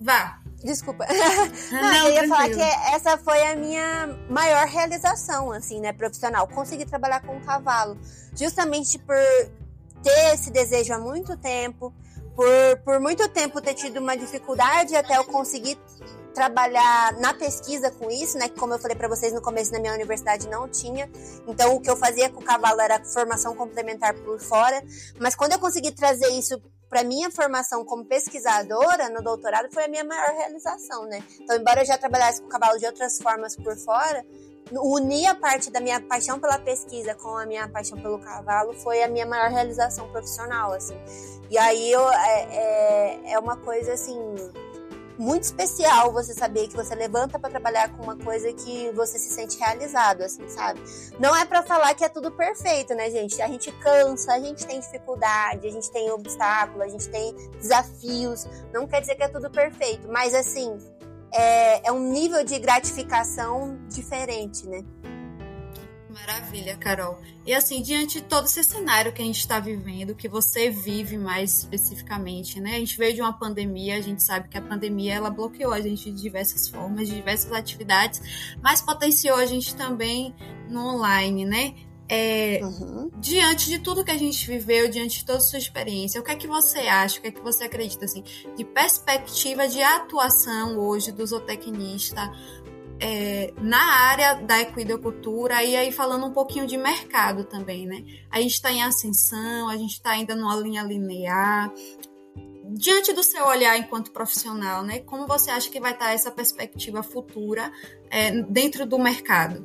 Vá. 0.00 0.38
Desculpa. 0.62 1.06
Não, 1.70 1.80
não, 1.80 2.08
eu 2.08 2.14
ia 2.14 2.26
tranquilo. 2.26 2.28
falar 2.28 2.48
que 2.50 2.94
essa 2.94 3.16
foi 3.16 3.46
a 3.46 3.54
minha 3.54 4.08
maior 4.28 4.66
realização, 4.66 5.52
assim, 5.52 5.80
né, 5.80 5.92
profissional. 5.92 6.48
Conseguir 6.48 6.84
trabalhar 6.84 7.20
com 7.20 7.36
um 7.36 7.40
cavalo. 7.40 7.96
Justamente 8.34 8.98
por 8.98 9.16
ter 10.02 10.34
esse 10.34 10.50
desejo 10.50 10.92
há 10.94 10.98
muito 10.98 11.36
tempo, 11.36 11.94
por, 12.38 12.78
por 12.84 13.00
muito 13.00 13.28
tempo 13.30 13.60
ter 13.60 13.74
tido 13.74 13.98
uma 13.98 14.16
dificuldade 14.16 14.94
até 14.94 15.16
eu 15.16 15.24
conseguir 15.24 15.76
trabalhar 16.32 17.18
na 17.18 17.34
pesquisa 17.34 17.90
com 17.90 18.08
isso, 18.08 18.38
né? 18.38 18.48
Que 18.48 18.54
como 18.54 18.72
eu 18.72 18.78
falei 18.78 18.96
para 18.96 19.08
vocês 19.08 19.32
no 19.32 19.42
começo 19.42 19.72
na 19.72 19.80
minha 19.80 19.92
universidade 19.92 20.46
não 20.48 20.68
tinha. 20.68 21.10
Então 21.48 21.74
o 21.74 21.80
que 21.80 21.90
eu 21.90 21.96
fazia 21.96 22.30
com 22.30 22.40
o 22.40 22.44
cavalo 22.44 22.80
era 22.80 23.04
formação 23.04 23.56
complementar 23.56 24.14
por 24.14 24.38
fora. 24.38 24.80
Mas 25.18 25.34
quando 25.34 25.54
eu 25.54 25.58
consegui 25.58 25.90
trazer 25.90 26.28
isso 26.28 26.62
para 26.88 27.02
minha 27.02 27.28
formação 27.28 27.84
como 27.84 28.04
pesquisadora 28.04 29.08
no 29.08 29.20
doutorado 29.20 29.68
foi 29.72 29.86
a 29.86 29.88
minha 29.88 30.04
maior 30.04 30.30
realização, 30.30 31.06
né? 31.06 31.20
Então 31.40 31.56
embora 31.56 31.82
eu 31.82 31.86
já 31.86 31.98
trabalhasse 31.98 32.40
com 32.40 32.46
o 32.46 32.50
cavalo 32.50 32.78
de 32.78 32.86
outras 32.86 33.18
formas 33.18 33.56
por 33.56 33.76
fora, 33.76 34.24
unir 34.72 35.26
a 35.26 35.34
parte 35.34 35.70
da 35.70 35.80
minha 35.80 36.00
paixão 36.00 36.38
pela 36.38 36.58
pesquisa 36.58 37.14
com 37.14 37.36
a 37.36 37.46
minha 37.46 37.68
paixão 37.68 37.98
pelo 37.98 38.18
cavalo 38.18 38.72
foi 38.74 39.02
a 39.02 39.08
minha 39.08 39.26
maior 39.26 39.50
realização 39.50 40.08
profissional, 40.10 40.72
assim. 40.72 40.98
E 41.50 41.56
aí 41.56 41.90
eu, 41.90 42.08
é, 42.10 42.40
é, 42.50 43.32
é 43.32 43.38
uma 43.38 43.56
coisa, 43.56 43.92
assim, 43.94 44.18
muito 45.18 45.42
especial 45.42 46.12
você 46.12 46.32
saber 46.32 46.68
que 46.68 46.76
você 46.76 46.94
levanta 46.94 47.38
para 47.38 47.50
trabalhar 47.50 47.88
com 47.96 48.04
uma 48.04 48.16
coisa 48.16 48.52
que 48.52 48.90
você 48.92 49.18
se 49.18 49.30
sente 49.30 49.58
realizado, 49.58 50.22
assim, 50.22 50.48
sabe? 50.48 50.80
Não 51.18 51.34
é 51.34 51.44
para 51.44 51.62
falar 51.62 51.92
que 51.94 52.04
é 52.04 52.08
tudo 52.08 52.30
perfeito, 52.30 52.94
né, 52.94 53.10
gente? 53.10 53.42
A 53.42 53.48
gente 53.48 53.72
cansa, 53.72 54.34
a 54.34 54.40
gente 54.40 54.64
tem 54.64 54.78
dificuldade, 54.78 55.66
a 55.66 55.70
gente 55.70 55.90
tem 55.90 56.10
obstáculos, 56.10 56.82
a 56.82 56.88
gente 56.88 57.08
tem 57.08 57.34
desafios. 57.58 58.46
Não 58.72 58.86
quer 58.86 59.00
dizer 59.00 59.16
que 59.16 59.24
é 59.24 59.28
tudo 59.28 59.50
perfeito, 59.50 60.06
mas 60.08 60.34
assim, 60.34 60.78
é, 61.32 61.88
é 61.88 61.92
um 61.92 62.10
nível 62.10 62.44
de 62.44 62.58
gratificação 62.58 63.78
diferente, 63.88 64.66
né? 64.66 64.82
Maravilha, 66.10 66.76
Carol. 66.76 67.18
E 67.46 67.54
assim, 67.54 67.80
diante 67.80 68.20
de 68.20 68.26
todo 68.26 68.46
esse 68.46 68.64
cenário 68.64 69.12
que 69.12 69.22
a 69.22 69.24
gente 69.24 69.38
está 69.38 69.60
vivendo, 69.60 70.14
que 70.14 70.28
você 70.28 70.68
vive 70.68 71.16
mais 71.16 71.58
especificamente, 71.58 72.60
né? 72.60 72.76
A 72.76 72.78
gente 72.78 72.98
veio 72.98 73.14
de 73.14 73.20
uma 73.20 73.32
pandemia, 73.32 73.96
a 73.96 74.00
gente 74.00 74.22
sabe 74.22 74.48
que 74.48 74.58
a 74.58 74.60
pandemia 74.60 75.14
ela 75.14 75.30
bloqueou 75.30 75.72
a 75.72 75.80
gente 75.80 76.10
de 76.10 76.20
diversas 76.20 76.68
formas, 76.68 77.08
de 77.08 77.14
diversas 77.14 77.52
atividades, 77.52 78.20
mas 78.62 78.82
potenciou 78.82 79.36
a 79.36 79.46
gente 79.46 79.76
também 79.76 80.34
no 80.68 80.96
online, 80.96 81.44
né? 81.44 81.74
É, 82.10 82.60
uhum. 82.62 83.10
Diante 83.18 83.68
de 83.68 83.78
tudo 83.78 84.04
que 84.04 84.10
a 84.10 84.16
gente 84.16 84.46
viveu, 84.46 84.88
diante 84.88 85.18
de 85.18 85.26
toda 85.26 85.38
a 85.38 85.42
sua 85.42 85.58
experiência, 85.58 86.20
o 86.20 86.24
que 86.24 86.30
é 86.30 86.36
que 86.36 86.46
você 86.46 86.78
acha, 86.78 87.18
o 87.18 87.22
que 87.22 87.28
é 87.28 87.30
que 87.30 87.40
você 87.40 87.64
acredita, 87.64 88.06
assim, 88.06 88.24
de 88.56 88.64
perspectiva 88.64 89.68
de 89.68 89.82
atuação 89.82 90.78
hoje 90.78 91.12
do 91.12 91.26
zootecnista 91.26 92.32
é, 93.00 93.52
na 93.60 93.80
área 93.80 94.34
da 94.34 94.60
equidocultura 94.60 95.62
e 95.62 95.76
aí 95.76 95.92
falando 95.92 96.26
um 96.26 96.32
pouquinho 96.32 96.66
de 96.66 96.76
mercado 96.76 97.44
também, 97.44 97.86
né? 97.86 98.04
A 98.30 98.40
gente 98.40 98.54
está 98.54 98.72
em 98.72 98.82
ascensão, 98.82 99.68
a 99.68 99.76
gente 99.76 99.92
está 99.92 100.10
ainda 100.10 100.34
numa 100.34 100.56
linha 100.56 100.82
linear. 100.82 101.72
Diante 102.70 103.12
do 103.12 103.22
seu 103.22 103.46
olhar 103.46 103.78
enquanto 103.78 104.12
profissional, 104.12 104.82
né? 104.82 105.00
Como 105.00 105.26
você 105.26 105.50
acha 105.50 105.70
que 105.70 105.80
vai 105.80 105.92
estar 105.92 106.06
tá 106.06 106.12
essa 106.12 106.30
perspectiva 106.30 107.02
futura 107.02 107.72
é, 108.10 108.42
dentro 108.42 108.84
do 108.84 108.98
mercado? 108.98 109.64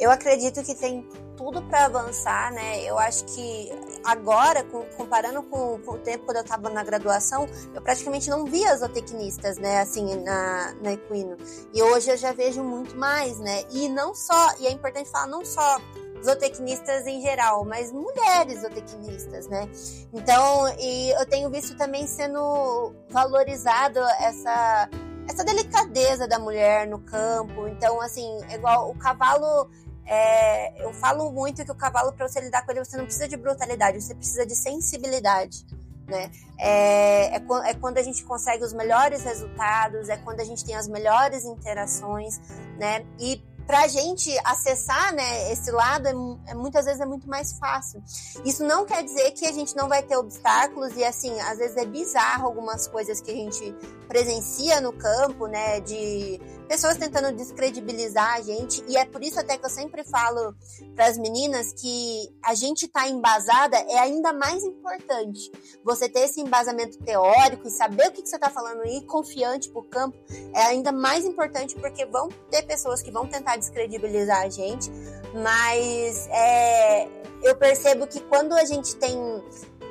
Eu 0.00 0.10
acredito 0.10 0.62
que 0.64 0.74
tem 0.74 1.06
tudo 1.36 1.62
para 1.62 1.84
avançar, 1.84 2.50
né? 2.52 2.82
Eu 2.84 2.98
acho 2.98 3.22
que 3.26 3.70
agora, 4.02 4.64
comparando 4.96 5.42
com, 5.42 5.78
com 5.78 5.92
o 5.92 5.98
tempo 5.98 6.24
quando 6.24 6.38
eu 6.38 6.42
estava 6.42 6.70
na 6.70 6.82
graduação, 6.82 7.46
eu 7.74 7.82
praticamente 7.82 8.30
não 8.30 8.46
via 8.46 8.74
zootecnistas, 8.74 9.58
né? 9.58 9.80
Assim, 9.80 10.16
na, 10.22 10.74
na 10.82 10.92
Equino. 10.94 11.36
E 11.74 11.82
hoje 11.82 12.10
eu 12.10 12.16
já 12.16 12.32
vejo 12.32 12.64
muito 12.64 12.96
mais, 12.96 13.38
né? 13.38 13.62
E 13.70 13.90
não 13.90 14.14
só, 14.14 14.54
e 14.58 14.66
é 14.66 14.70
importante 14.70 15.10
falar, 15.10 15.26
não 15.26 15.44
só 15.44 15.78
zootecnistas 16.24 17.06
em 17.06 17.20
geral, 17.20 17.64
mas 17.66 17.92
mulheres 17.92 18.60
zootecnistas, 18.62 19.48
né? 19.48 19.68
Então, 20.14 20.66
e 20.78 21.10
eu 21.10 21.26
tenho 21.26 21.50
visto 21.50 21.76
também 21.76 22.06
sendo 22.06 22.94
valorizado 23.10 23.98
essa 24.18 24.88
essa 25.28 25.44
delicadeza 25.44 26.26
da 26.26 26.38
mulher 26.40 26.88
no 26.88 26.98
campo. 26.98 27.68
Então, 27.68 28.00
assim, 28.00 28.26
igual 28.52 28.90
o 28.90 28.98
cavalo 28.98 29.70
é, 30.12 30.84
eu 30.84 30.92
falo 30.92 31.30
muito 31.30 31.64
que 31.64 31.70
o 31.70 31.74
cavalo, 31.74 32.12
para 32.12 32.26
você 32.26 32.40
lidar 32.40 32.66
com 32.66 32.72
ele, 32.72 32.84
você 32.84 32.96
não 32.96 33.04
precisa 33.04 33.28
de 33.28 33.36
brutalidade, 33.36 34.02
você 34.02 34.12
precisa 34.12 34.44
de 34.44 34.56
sensibilidade. 34.56 35.64
Né? 36.08 36.32
É, 36.58 37.36
é, 37.36 37.42
é, 37.66 37.74
quando 37.74 37.98
a 37.98 38.02
gente 38.02 38.24
consegue 38.24 38.64
os 38.64 38.72
melhores 38.72 39.22
resultados, 39.22 40.08
é 40.08 40.16
quando 40.16 40.40
a 40.40 40.44
gente 40.44 40.64
tem 40.64 40.74
as 40.74 40.88
melhores 40.88 41.44
interações, 41.44 42.40
né? 42.76 43.06
E 43.20 43.40
para 43.68 43.82
a 43.82 43.86
gente 43.86 44.36
acessar 44.44 45.14
né, 45.14 45.52
esse 45.52 45.70
lado, 45.70 46.08
é, 46.08 46.50
é, 46.50 46.54
muitas 46.54 46.86
vezes 46.86 47.00
é 47.00 47.06
muito 47.06 47.28
mais 47.28 47.56
fácil. 47.56 48.02
Isso 48.44 48.64
não 48.64 48.84
quer 48.84 49.04
dizer 49.04 49.30
que 49.30 49.46
a 49.46 49.52
gente 49.52 49.76
não 49.76 49.88
vai 49.88 50.02
ter 50.02 50.16
obstáculos, 50.16 50.96
e 50.96 51.04
assim, 51.04 51.38
às 51.42 51.58
vezes 51.58 51.76
é 51.76 51.86
bizarro 51.86 52.46
algumas 52.46 52.88
coisas 52.88 53.20
que 53.20 53.30
a 53.30 53.34
gente 53.34 53.72
presencia 54.08 54.80
no 54.80 54.92
campo, 54.92 55.46
né, 55.46 55.78
de 55.78 56.40
pessoas 56.70 56.96
tentando 56.96 57.36
descredibilizar 57.36 58.34
a 58.36 58.42
gente, 58.42 58.84
e 58.86 58.96
é 58.96 59.04
por 59.04 59.24
isso 59.24 59.40
até 59.40 59.58
que 59.58 59.66
eu 59.66 59.70
sempre 59.70 60.04
falo 60.04 60.54
para 60.94 61.06
as 61.06 61.18
meninas 61.18 61.72
que 61.72 62.32
a 62.44 62.54
gente 62.54 62.86
tá 62.86 63.08
embasada 63.08 63.76
é 63.76 63.98
ainda 63.98 64.32
mais 64.32 64.62
importante. 64.62 65.50
Você 65.82 66.08
ter 66.08 66.20
esse 66.20 66.40
embasamento 66.40 66.96
teórico 66.98 67.66
e 67.66 67.70
saber 67.72 68.06
o 68.06 68.12
que, 68.12 68.22
que 68.22 68.28
você 68.28 68.36
está 68.36 68.48
falando 68.48 68.86
e 68.86 68.98
ir 68.98 69.00
confiante 69.04 69.68
pro 69.68 69.82
campo 69.82 70.16
é 70.54 70.62
ainda 70.62 70.92
mais 70.92 71.24
importante 71.24 71.74
porque 71.74 72.06
vão 72.06 72.28
ter 72.52 72.62
pessoas 72.62 73.02
que 73.02 73.10
vão 73.10 73.26
tentar 73.26 73.56
descredibilizar 73.56 74.42
a 74.42 74.48
gente, 74.48 74.92
mas 75.34 76.28
é, 76.28 77.08
eu 77.42 77.56
percebo 77.56 78.06
que 78.06 78.20
quando 78.20 78.52
a 78.52 78.64
gente 78.64 78.94
tem 78.94 79.18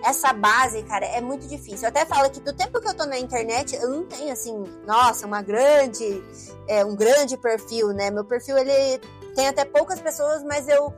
essa 0.03 0.33
base, 0.33 0.81
cara, 0.83 1.05
é 1.05 1.21
muito 1.21 1.47
difícil. 1.47 1.83
Eu 1.83 1.89
até 1.89 2.05
falo 2.05 2.29
que 2.29 2.39
do 2.39 2.53
tempo 2.53 2.79
que 2.79 2.88
eu 2.88 2.93
tô 2.93 3.05
na 3.05 3.19
internet, 3.19 3.75
eu 3.75 3.89
não 3.89 4.05
tenho 4.05 4.31
assim, 4.31 4.63
nossa, 4.85 5.25
uma 5.25 5.41
grande, 5.41 6.23
é, 6.67 6.85
um 6.85 6.95
grande 6.95 7.38
perfil, 7.38 7.89
né? 7.89 8.09
Meu 8.09 8.25
perfil 8.25 8.57
ele 8.57 8.99
tem 9.35 9.47
até 9.47 9.65
poucas 9.65 9.99
pessoas, 9.99 10.43
mas 10.43 10.67
eu 10.67 10.93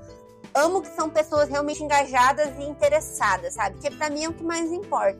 amo 0.53 0.81
que 0.81 0.89
são 0.95 1.09
pessoas 1.09 1.49
realmente 1.49 1.83
engajadas 1.83 2.49
e 2.59 2.63
interessadas, 2.63 3.53
sabe? 3.53 3.79
Que 3.79 3.89
para 3.89 4.09
mim 4.09 4.25
é 4.25 4.29
o 4.29 4.33
que 4.33 4.43
mais 4.43 4.71
importa. 4.71 5.19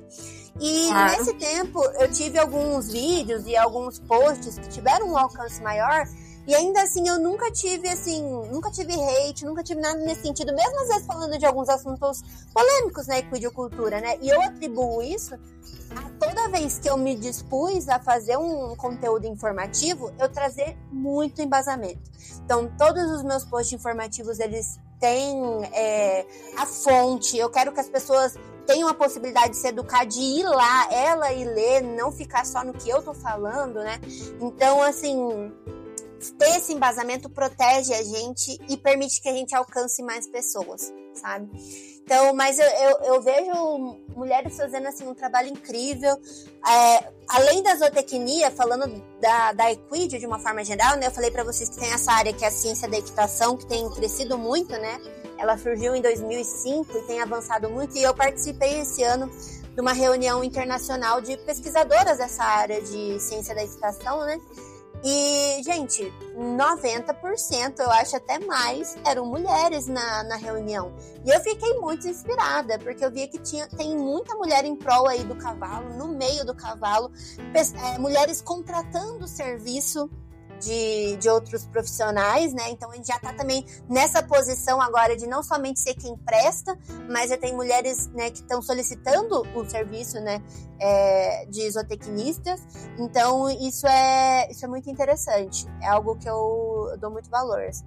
E 0.59 0.87
claro. 0.89 1.11
nesse 1.11 1.33
tempo 1.33 1.83
eu 1.99 2.11
tive 2.11 2.37
alguns 2.37 2.91
vídeos 2.91 3.45
e 3.47 3.55
alguns 3.55 3.99
posts 3.99 4.57
que 4.59 4.69
tiveram 4.69 5.07
um 5.07 5.17
alcance 5.17 5.61
maior 5.61 6.05
e 6.47 6.55
ainda 6.55 6.81
assim, 6.81 7.07
eu 7.07 7.19
nunca 7.19 7.51
tive, 7.51 7.87
assim, 7.87 8.21
nunca 8.51 8.71
tive 8.71 8.93
hate, 8.93 9.45
nunca 9.45 9.63
tive 9.63 9.79
nada 9.79 9.99
nesse 9.99 10.23
sentido, 10.23 10.53
mesmo 10.53 10.81
às 10.81 10.87
vezes 10.87 11.05
falando 11.05 11.37
de 11.37 11.45
alguns 11.45 11.69
assuntos 11.69 12.21
polêmicos 12.53 13.07
na 13.07 13.19
equidicultura, 13.19 14.01
né? 14.01 14.17
E 14.21 14.29
eu 14.29 14.41
atribuo 14.41 15.01
isso 15.01 15.35
a 15.95 16.25
toda 16.25 16.49
vez 16.49 16.79
que 16.79 16.89
eu 16.89 16.97
me 16.97 17.15
dispus 17.15 17.87
a 17.89 17.99
fazer 17.99 18.37
um 18.37 18.75
conteúdo 18.75 19.27
informativo, 19.27 20.11
eu 20.19 20.29
trazer 20.29 20.77
muito 20.91 21.41
embasamento. 21.41 22.01
Então, 22.43 22.71
todos 22.77 23.11
os 23.11 23.23
meus 23.23 23.45
posts 23.45 23.73
informativos, 23.73 24.39
eles 24.39 24.79
têm 24.99 25.65
é, 25.73 26.25
a 26.57 26.65
fonte, 26.65 27.37
eu 27.37 27.49
quero 27.49 27.71
que 27.71 27.79
as 27.79 27.89
pessoas 27.89 28.35
tenham 28.65 28.87
a 28.87 28.93
possibilidade 28.93 29.49
de 29.49 29.57
se 29.57 29.67
educar, 29.67 30.05
de 30.05 30.19
ir 30.19 30.43
lá, 30.43 30.91
ela 30.93 31.33
e 31.33 31.43
ler, 31.43 31.81
não 31.81 32.11
ficar 32.11 32.45
só 32.45 32.63
no 32.63 32.73
que 32.73 32.89
eu 32.89 33.01
tô 33.01 33.13
falando, 33.13 33.75
né? 33.75 33.99
Então, 34.39 34.81
assim, 34.81 35.51
ter 36.37 36.57
esse 36.57 36.73
embasamento 36.73 37.29
protege 37.29 37.93
a 37.93 38.03
gente 38.03 38.57
e 38.69 38.77
permite 38.77 39.21
que 39.21 39.29
a 39.29 39.33
gente 39.33 39.55
alcance 39.55 40.03
mais 40.03 40.27
pessoas, 40.27 40.93
sabe? 41.13 41.49
Então, 42.03 42.33
mas 42.33 42.59
eu, 42.59 42.65
eu, 42.65 42.97
eu 43.13 43.21
vejo 43.21 43.97
mulheres 44.15 44.57
fazendo 44.57 44.87
assim 44.87 45.07
um 45.07 45.13
trabalho 45.13 45.49
incrível. 45.49 46.19
É, 46.67 47.09
além 47.29 47.63
da 47.63 47.75
zootecnia, 47.75 48.51
falando 48.51 49.01
da, 49.21 49.53
da 49.53 49.71
equídeo 49.71 50.19
de 50.19 50.25
uma 50.25 50.39
forma 50.39 50.63
geral, 50.63 50.97
né? 50.97 51.07
Eu 51.07 51.11
falei 51.11 51.31
para 51.31 51.43
vocês 51.43 51.69
que 51.69 51.79
tem 51.79 51.91
essa 51.91 52.11
área 52.11 52.33
que 52.33 52.43
é 52.43 52.47
a 52.47 52.51
ciência 52.51 52.87
da 52.89 52.97
equitação, 52.97 53.55
que 53.55 53.65
tem 53.65 53.89
crescido 53.91 54.37
muito, 54.37 54.71
né? 54.71 54.99
Ela 55.37 55.57
surgiu 55.57 55.95
em 55.95 56.01
2005 56.01 56.97
e 56.97 57.01
tem 57.03 57.21
avançado 57.21 57.69
muito. 57.69 57.97
E 57.97 58.03
eu 58.03 58.13
participei 58.13 58.81
esse 58.81 59.03
ano 59.03 59.31
de 59.73 59.79
uma 59.79 59.93
reunião 59.93 60.43
internacional 60.43 61.21
de 61.21 61.37
pesquisadoras 61.37 62.17
dessa 62.17 62.43
área 62.43 62.81
de 62.81 63.19
ciência 63.19 63.55
da 63.55 63.63
equitação, 63.63 64.25
né? 64.25 64.39
E, 65.03 65.63
gente, 65.63 66.13
90%, 66.35 67.79
eu 67.79 67.89
acho 67.91 68.15
até 68.15 68.39
mais, 68.39 68.95
eram 69.03 69.25
mulheres 69.25 69.87
na, 69.87 70.23
na 70.23 70.35
reunião. 70.35 70.93
E 71.25 71.29
eu 71.29 71.39
fiquei 71.41 71.79
muito 71.79 72.07
inspirada, 72.07 72.77
porque 72.77 73.03
eu 73.03 73.11
via 73.11 73.27
que 73.27 73.39
tinha, 73.39 73.67
tem 73.67 73.97
muita 73.97 74.35
mulher 74.35 74.63
em 74.63 74.75
prol 74.75 75.07
aí 75.07 75.23
do 75.23 75.35
cavalo, 75.35 75.89
no 75.97 76.07
meio 76.09 76.45
do 76.45 76.53
cavalo, 76.53 77.11
é, 77.53 77.97
mulheres 77.97 78.41
contratando 78.41 79.27
serviço 79.27 80.09
de, 80.61 81.17
de 81.17 81.29
outros 81.29 81.65
profissionais, 81.65 82.53
né? 82.53 82.69
Então 82.69 82.91
a 82.91 82.95
gente 82.95 83.07
já 83.07 83.15
está 83.15 83.33
também 83.33 83.65
nessa 83.89 84.21
posição 84.21 84.79
agora 84.81 85.17
de 85.17 85.27
não 85.27 85.41
somente 85.41 85.79
ser 85.79 85.95
quem 85.95 86.15
presta, 86.17 86.77
mas 87.09 87.29
já 87.29 87.37
tem 87.37 87.53
mulheres 87.53 88.07
né, 88.07 88.29
que 88.29 88.39
estão 88.39 88.61
solicitando 88.61 89.41
o 89.55 89.69
serviço 89.69 90.19
né, 90.19 90.41
é, 90.79 91.45
de 91.47 91.69
zootecnistas. 91.71 92.61
Então 92.97 93.49
isso 93.49 93.87
é, 93.87 94.49
isso 94.51 94.63
é 94.63 94.67
muito 94.67 94.89
interessante. 94.89 95.65
É 95.81 95.87
algo 95.87 96.15
que 96.15 96.29
eu, 96.29 96.89
eu 96.91 96.97
dou 96.97 97.11
muito 97.11 97.29
valor. 97.29 97.61
Assim. 97.61 97.85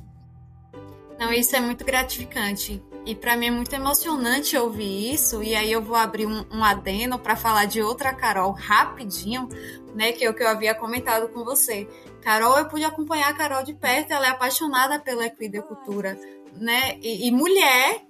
Não, 1.19 1.33
isso 1.33 1.55
é 1.55 1.61
muito 1.61 1.85
gratificante. 1.85 2.83
E 3.07 3.15
para 3.15 3.37
mim 3.37 3.47
é 3.47 3.51
muito 3.51 3.73
emocionante 3.73 4.57
ouvir 4.57 5.13
isso. 5.13 5.43
E 5.43 5.55
aí 5.55 5.71
eu 5.71 5.83
vou 5.83 5.97
abrir 5.97 6.27
um, 6.27 6.45
um 6.51 6.65
adeno 6.65 7.19
para 7.19 7.37
falar 7.37 7.67
de 7.67 7.83
outra 7.83 8.13
Carol 8.13 8.51
rapidinho, 8.53 9.49
né? 9.95 10.13
Que 10.13 10.25
é 10.25 10.31
o 10.31 10.35
que 10.35 10.43
eu 10.43 10.49
havia 10.49 10.75
comentado 10.75 11.29
com 11.29 11.45
você. 11.45 11.89
Carol, 12.21 12.59
eu 12.59 12.67
pude 12.67 12.85
acompanhar 12.85 13.29
a 13.29 13.35
Carol 13.35 13.63
de 13.63 13.75
perto, 13.75 14.13
ela 14.13 14.27
é 14.27 14.31
apaixonada 14.31 14.99
pela 14.99 15.27
equidicultura, 15.27 16.19
né? 16.57 16.99
E, 17.03 17.29
e 17.29 17.31
mulher, 17.31 18.03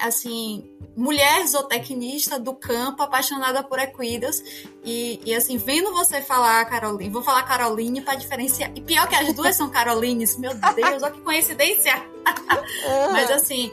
assim, 0.00 0.70
mulher 0.96 1.46
zootecnista 1.46 2.38
do 2.38 2.54
campo, 2.54 3.02
apaixonada 3.02 3.62
por 3.62 3.78
equidas. 3.78 4.42
E, 4.84 5.20
e, 5.24 5.34
assim, 5.34 5.58
vendo 5.58 5.92
você 5.92 6.22
falar 6.22 6.64
Caroline, 6.66 7.10
vou 7.10 7.22
falar 7.22 7.42
Caroline 7.42 8.00
para 8.00 8.14
diferenciar. 8.14 8.70
E 8.74 8.80
pior 8.80 9.08
que 9.08 9.14
as 9.14 9.32
duas 9.34 9.56
são 9.56 9.68
Carolines, 9.68 10.36
meu 10.38 10.54
Deus, 10.54 11.02
olha 11.02 11.10
que 11.10 11.20
coincidência! 11.20 11.92
Mas 13.12 13.30
assim, 13.30 13.72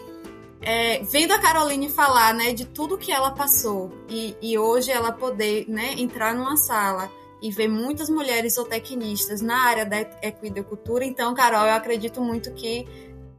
é, 0.61 1.03
vendo 1.03 1.33
a 1.33 1.39
Caroline 1.39 1.89
falar, 1.89 2.33
né, 2.33 2.53
de 2.53 2.65
tudo 2.65 2.97
que 2.97 3.11
ela 3.11 3.31
passou 3.31 3.91
e, 4.09 4.35
e 4.41 4.57
hoje 4.57 4.91
ela 4.91 5.11
poder, 5.11 5.65
né, 5.67 5.93
entrar 5.97 6.33
numa 6.33 6.57
sala 6.57 7.11
e 7.43 7.51
ver 7.51 7.67
muitas 7.67 8.09
mulheres 8.09 8.53
zootecnistas 8.53 9.41
na 9.41 9.65
área 9.65 9.85
da 9.85 9.99
equidocultura. 9.99 11.03
Então, 11.03 11.33
Carol, 11.33 11.65
eu 11.65 11.73
acredito 11.73 12.21
muito 12.21 12.53
que, 12.53 12.87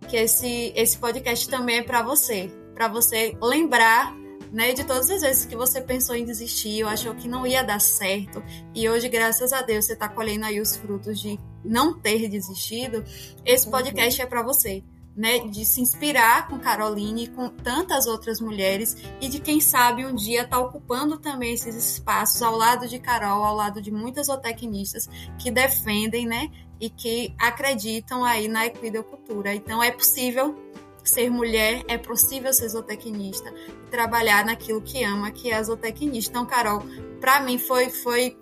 que 0.06 0.18
esse, 0.18 0.74
esse 0.76 0.98
podcast 0.98 1.48
também 1.48 1.78
é 1.78 1.82
para 1.82 2.02
você, 2.02 2.52
para 2.74 2.86
você 2.86 3.34
lembrar 3.42 4.14
né, 4.52 4.74
de 4.74 4.84
todas 4.84 5.10
as 5.10 5.22
vezes 5.22 5.46
que 5.46 5.56
você 5.56 5.80
pensou 5.80 6.14
em 6.14 6.24
desistir, 6.24 6.84
ou 6.84 6.90
achou 6.90 7.14
que 7.14 7.26
não 7.26 7.46
ia 7.46 7.64
dar 7.64 7.80
certo, 7.80 8.44
e 8.74 8.88
hoje, 8.88 9.08
graças 9.08 9.54
a 9.54 9.62
Deus, 9.62 9.86
você 9.86 9.94
está 9.94 10.06
colhendo 10.06 10.44
aí 10.44 10.60
os 10.60 10.76
frutos 10.76 11.18
de 11.18 11.40
não 11.64 11.98
ter 11.98 12.28
desistido, 12.28 13.02
esse 13.44 13.68
podcast 13.68 14.20
uhum. 14.20 14.26
é 14.26 14.28
para 14.28 14.42
você 14.42 14.84
né, 15.16 15.40
de 15.40 15.64
se 15.64 15.80
inspirar 15.80 16.48
com 16.48 16.58
Caroline 16.58 17.24
e 17.24 17.28
com 17.28 17.48
tantas 17.48 18.06
outras 18.06 18.40
mulheres 18.40 18.96
e 19.20 19.28
de 19.28 19.38
quem 19.38 19.60
sabe 19.60 20.04
um 20.04 20.14
dia 20.14 20.42
estar 20.42 20.56
tá 20.56 20.62
ocupando 20.62 21.18
também 21.18 21.52
esses 21.52 21.76
espaços 21.76 22.42
ao 22.42 22.56
lado 22.56 22.88
de 22.88 22.98
Carol, 22.98 23.44
ao 23.44 23.54
lado 23.54 23.80
de 23.80 23.90
muitas 23.92 24.26
zootecnistas 24.26 25.08
que 25.38 25.50
defendem, 25.50 26.26
né, 26.26 26.50
e 26.80 26.90
que 26.90 27.34
acreditam 27.38 28.24
aí 28.24 28.48
na 28.48 28.66
equidocultura. 28.66 29.54
Então 29.54 29.82
é 29.82 29.90
possível 29.90 30.54
ser 31.02 31.30
mulher, 31.30 31.84
é 31.86 31.98
possível 31.98 32.52
ser 32.52 32.68
zootecnista 32.68 33.52
trabalhar 33.90 34.44
naquilo 34.44 34.80
que 34.80 35.04
ama, 35.04 35.30
que 35.30 35.50
é 35.50 35.56
a 35.56 35.62
zootecnista. 35.62 36.30
Então, 36.30 36.46
Carol, 36.46 36.82
para 37.20 37.40
mim 37.40 37.58
foi 37.58 37.90
foi 37.90 38.36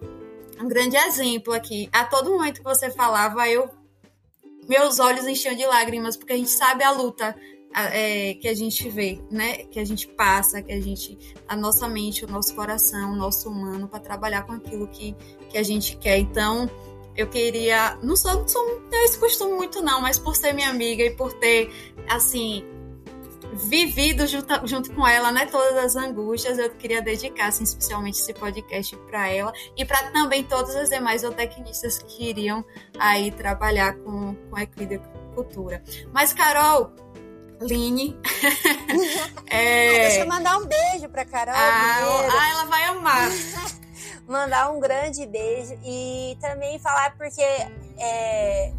um 0.60 0.68
grande 0.68 0.96
exemplo 0.96 1.52
aqui. 1.52 1.88
A 1.92 2.04
todo 2.04 2.30
momento 2.30 2.58
que 2.58 2.64
você 2.64 2.90
falava, 2.90 3.48
eu 3.48 3.68
meus 4.72 4.98
olhos 4.98 5.26
enchiam 5.26 5.54
de 5.54 5.66
lágrimas, 5.66 6.16
porque 6.16 6.32
a 6.32 6.36
gente 6.36 6.48
sabe 6.48 6.82
a 6.82 6.90
luta 6.90 7.36
é, 7.74 8.32
que 8.34 8.48
a 8.48 8.54
gente 8.54 8.88
vê, 8.88 9.20
né? 9.30 9.64
Que 9.70 9.78
a 9.78 9.84
gente 9.84 10.08
passa, 10.08 10.62
que 10.62 10.72
a 10.72 10.80
gente. 10.80 11.18
A 11.46 11.54
nossa 11.54 11.86
mente, 11.86 12.24
o 12.24 12.28
nosso 12.28 12.54
coração, 12.54 13.12
o 13.12 13.16
nosso 13.16 13.50
humano, 13.50 13.86
para 13.86 14.00
trabalhar 14.00 14.42
com 14.44 14.52
aquilo 14.52 14.88
que, 14.88 15.14
que 15.50 15.58
a 15.58 15.62
gente 15.62 15.98
quer. 15.98 16.18
Então, 16.18 16.70
eu 17.14 17.28
queria. 17.28 17.98
Não 18.02 18.16
sou, 18.16 18.32
não 18.32 18.48
sou 18.48 18.66
não 18.66 18.88
tenho 18.88 19.04
esse 19.04 19.18
costume 19.18 19.52
muito, 19.52 19.82
não, 19.82 20.00
mas 20.00 20.18
por 20.18 20.34
ser 20.34 20.54
minha 20.54 20.70
amiga 20.70 21.04
e 21.04 21.10
por 21.10 21.34
ter, 21.34 21.70
assim, 22.08 22.64
vivido 23.52 24.26
junto, 24.26 24.66
junto 24.66 24.92
com 24.94 25.06
ela, 25.06 25.30
né, 25.30 25.46
todas 25.46 25.76
as 25.76 25.96
angústias, 25.96 26.58
eu 26.58 26.70
queria 26.70 27.02
dedicar, 27.02 27.48
assim, 27.48 27.64
especialmente 27.64 28.18
esse 28.18 28.32
podcast 28.32 28.96
para 29.08 29.28
ela 29.28 29.52
e 29.76 29.84
para 29.84 30.10
também 30.10 30.42
todos 30.42 30.74
os 30.74 30.88
demais 30.88 31.22
zootecnistas 31.22 31.98
que 31.98 32.30
iriam 32.30 32.64
aí 32.98 33.30
trabalhar 33.30 33.94
com, 33.96 34.34
com 34.34 34.56
a 34.56 34.62
equicultura. 34.62 35.82
Mas, 36.12 36.32
Carol, 36.32 36.92
Line. 37.60 38.18
é... 39.48 40.08
Deixa 40.08 40.20
eu 40.20 40.26
mandar 40.26 40.58
um 40.58 40.66
beijo 40.66 41.08
para 41.08 41.24
Carol. 41.24 41.54
Ah, 41.54 42.28
ah, 42.30 42.50
ela 42.50 42.64
vai 42.64 42.84
amar. 42.84 43.30
mandar 44.26 44.70
um 44.70 44.80
grande 44.80 45.26
beijo 45.26 45.78
e 45.84 46.36
também 46.40 46.78
falar 46.78 47.14
porque 47.16 47.42
é, 47.98 48.72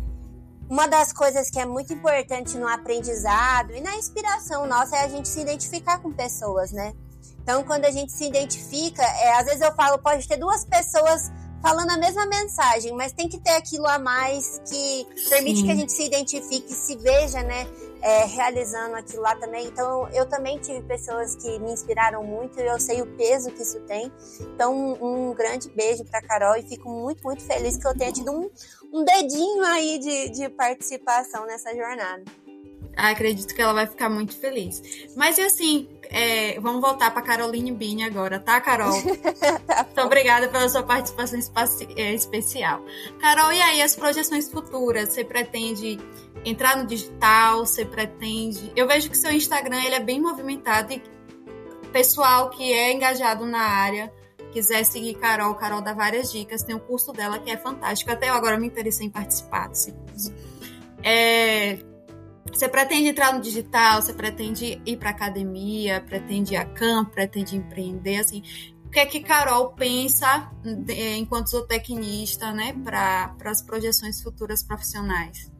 uma 0.73 0.87
das 0.87 1.13
coisas 1.13 1.51
que 1.51 1.59
é 1.59 1.67
muito 1.67 1.93
importante 1.93 2.57
no 2.57 2.67
aprendizado 2.67 3.75
e 3.75 3.79
na 3.79 3.95
inspiração 3.95 4.65
nossa 4.65 4.97
é 4.97 5.03
a 5.03 5.07
gente 5.07 5.29
se 5.29 5.39
identificar 5.39 5.99
com 5.99 6.11
pessoas, 6.11 6.71
né? 6.71 6.95
Então, 7.43 7.63
quando 7.63 7.85
a 7.85 7.91
gente 7.91 8.11
se 8.11 8.25
identifica, 8.25 9.03
é, 9.03 9.33
às 9.35 9.45
vezes 9.45 9.61
eu 9.61 9.71
falo, 9.75 9.99
pode 9.99 10.27
ter 10.27 10.37
duas 10.37 10.65
pessoas 10.65 11.31
falando 11.61 11.91
a 11.91 11.97
mesma 11.97 12.25
mensagem, 12.25 12.91
mas 12.91 13.11
tem 13.11 13.29
que 13.29 13.39
ter 13.39 13.51
aquilo 13.51 13.87
a 13.87 13.99
mais 13.99 14.59
que 14.67 15.07
permite 15.29 15.59
Sim. 15.59 15.65
que 15.65 15.71
a 15.71 15.75
gente 15.75 15.91
se 15.91 16.03
identifique, 16.05 16.73
se 16.73 16.97
veja, 16.97 17.43
né, 17.43 17.67
é, 18.01 18.25
realizando 18.25 18.95
aquilo 18.95 19.21
lá 19.21 19.35
também. 19.35 19.67
Então, 19.67 20.09
eu 20.09 20.25
também 20.25 20.57
tive 20.57 20.81
pessoas 20.81 21.35
que 21.35 21.59
me 21.59 21.71
inspiraram 21.71 22.23
muito 22.23 22.59
e 22.59 22.65
eu 22.65 22.79
sei 22.79 23.01
o 23.01 23.05
peso 23.15 23.51
que 23.51 23.61
isso 23.61 23.79
tem. 23.81 24.11
Então, 24.41 24.75
um, 24.75 25.29
um 25.29 25.33
grande 25.35 25.69
beijo 25.69 26.03
para 26.03 26.21
Carol 26.21 26.57
e 26.57 26.63
fico 26.63 26.89
muito, 26.89 27.23
muito 27.23 27.43
feliz 27.43 27.77
que 27.77 27.87
eu 27.87 27.95
tenha 27.95 28.11
tido 28.11 28.31
um, 28.31 28.49
um 28.93 29.03
dedinho 29.03 29.63
aí 29.65 29.97
de, 29.97 30.29
de 30.29 30.49
participação 30.49 31.45
nessa 31.47 31.75
jornada. 31.75 32.23
Acredito 32.95 33.55
que 33.55 33.61
ela 33.61 33.73
vai 33.73 33.87
ficar 33.87 34.07
muito 34.07 34.37
feliz. 34.37 35.09
Mas 35.15 35.39
assim, 35.39 35.89
é, 36.11 36.59
vamos 36.59 36.79
voltar 36.79 37.09
para 37.09 37.23
Caroline 37.23 37.71
Bini 37.71 38.03
agora, 38.03 38.39
tá, 38.39 38.61
Carol? 38.61 39.01
tá 39.65 39.83
muito 39.83 40.01
obrigada 40.01 40.47
pela 40.47 40.69
sua 40.69 40.83
participação 40.83 41.39
é, 41.97 42.13
especial. 42.13 42.85
Carol, 43.19 43.51
e 43.51 43.59
aí 43.59 43.81
as 43.81 43.95
projeções 43.95 44.47
futuras? 44.47 45.09
Você 45.09 45.25
pretende 45.25 45.99
entrar 46.45 46.77
no 46.77 46.85
digital? 46.85 47.65
Você 47.65 47.83
pretende? 47.83 48.71
Eu 48.75 48.87
vejo 48.87 49.09
que 49.09 49.17
seu 49.17 49.31
Instagram 49.31 49.83
ele 49.83 49.95
é 49.95 49.99
bem 49.99 50.21
movimentado 50.21 50.93
e 50.93 51.01
pessoal 51.91 52.51
que 52.51 52.71
é 52.71 52.91
engajado 52.91 53.43
na 53.45 53.61
área 53.61 54.13
quiser 54.53 54.85
seguir 54.85 55.15
Carol, 55.15 55.55
Carol 55.55 55.81
dá 55.81 55.93
várias 55.93 56.31
dicas. 56.31 56.63
Tem 56.63 56.75
o 56.75 56.77
um 56.77 56.81
curso 56.81 57.11
dela 57.11 57.39
que 57.39 57.51
é 57.51 57.57
fantástico. 57.57 58.11
Até 58.11 58.29
eu 58.29 58.35
agora 58.35 58.57
me 58.57 58.67
interessei 58.67 59.07
em 59.07 59.09
participar 59.09 59.67
desse. 59.67 59.93
É, 61.03 61.79
você 62.53 62.69
pretende 62.69 63.09
entrar 63.09 63.33
no 63.33 63.41
digital, 63.41 64.01
você 64.01 64.13
pretende 64.13 64.81
ir 64.85 64.97
para 64.97 65.09
academia, 65.09 66.01
pretende 66.01 66.53
ir 66.53 66.57
a 66.57 66.65
campo, 66.65 67.11
pretende 67.11 67.57
empreender, 67.57 68.19
assim, 68.19 68.43
o 68.85 68.89
que 68.89 68.99
é 68.99 69.05
que 69.07 69.21
Carol 69.21 69.73
pensa 69.73 70.51
é, 70.87 71.15
enquanto 71.17 71.49
zootecnista, 71.49 72.51
né, 72.51 72.73
para 72.83 73.35
as 73.45 73.61
projeções 73.61 74.21
futuras 74.21 74.63
profissionais? 74.63 75.51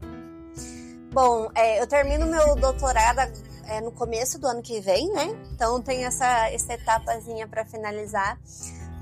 Bom, 1.11 1.49
é, 1.55 1.81
eu 1.81 1.87
termino 1.87 2.25
meu 2.27 2.55
doutorado 2.55 3.19
é, 3.67 3.81
no 3.81 3.91
começo 3.91 4.39
do 4.39 4.47
ano 4.47 4.61
que 4.61 4.79
vem, 4.79 5.11
né? 5.13 5.27
Então 5.51 5.81
tem 5.81 6.05
essa, 6.05 6.49
essa 6.49 6.73
etapazinha 6.73 7.47
para 7.47 7.65
finalizar. 7.65 8.39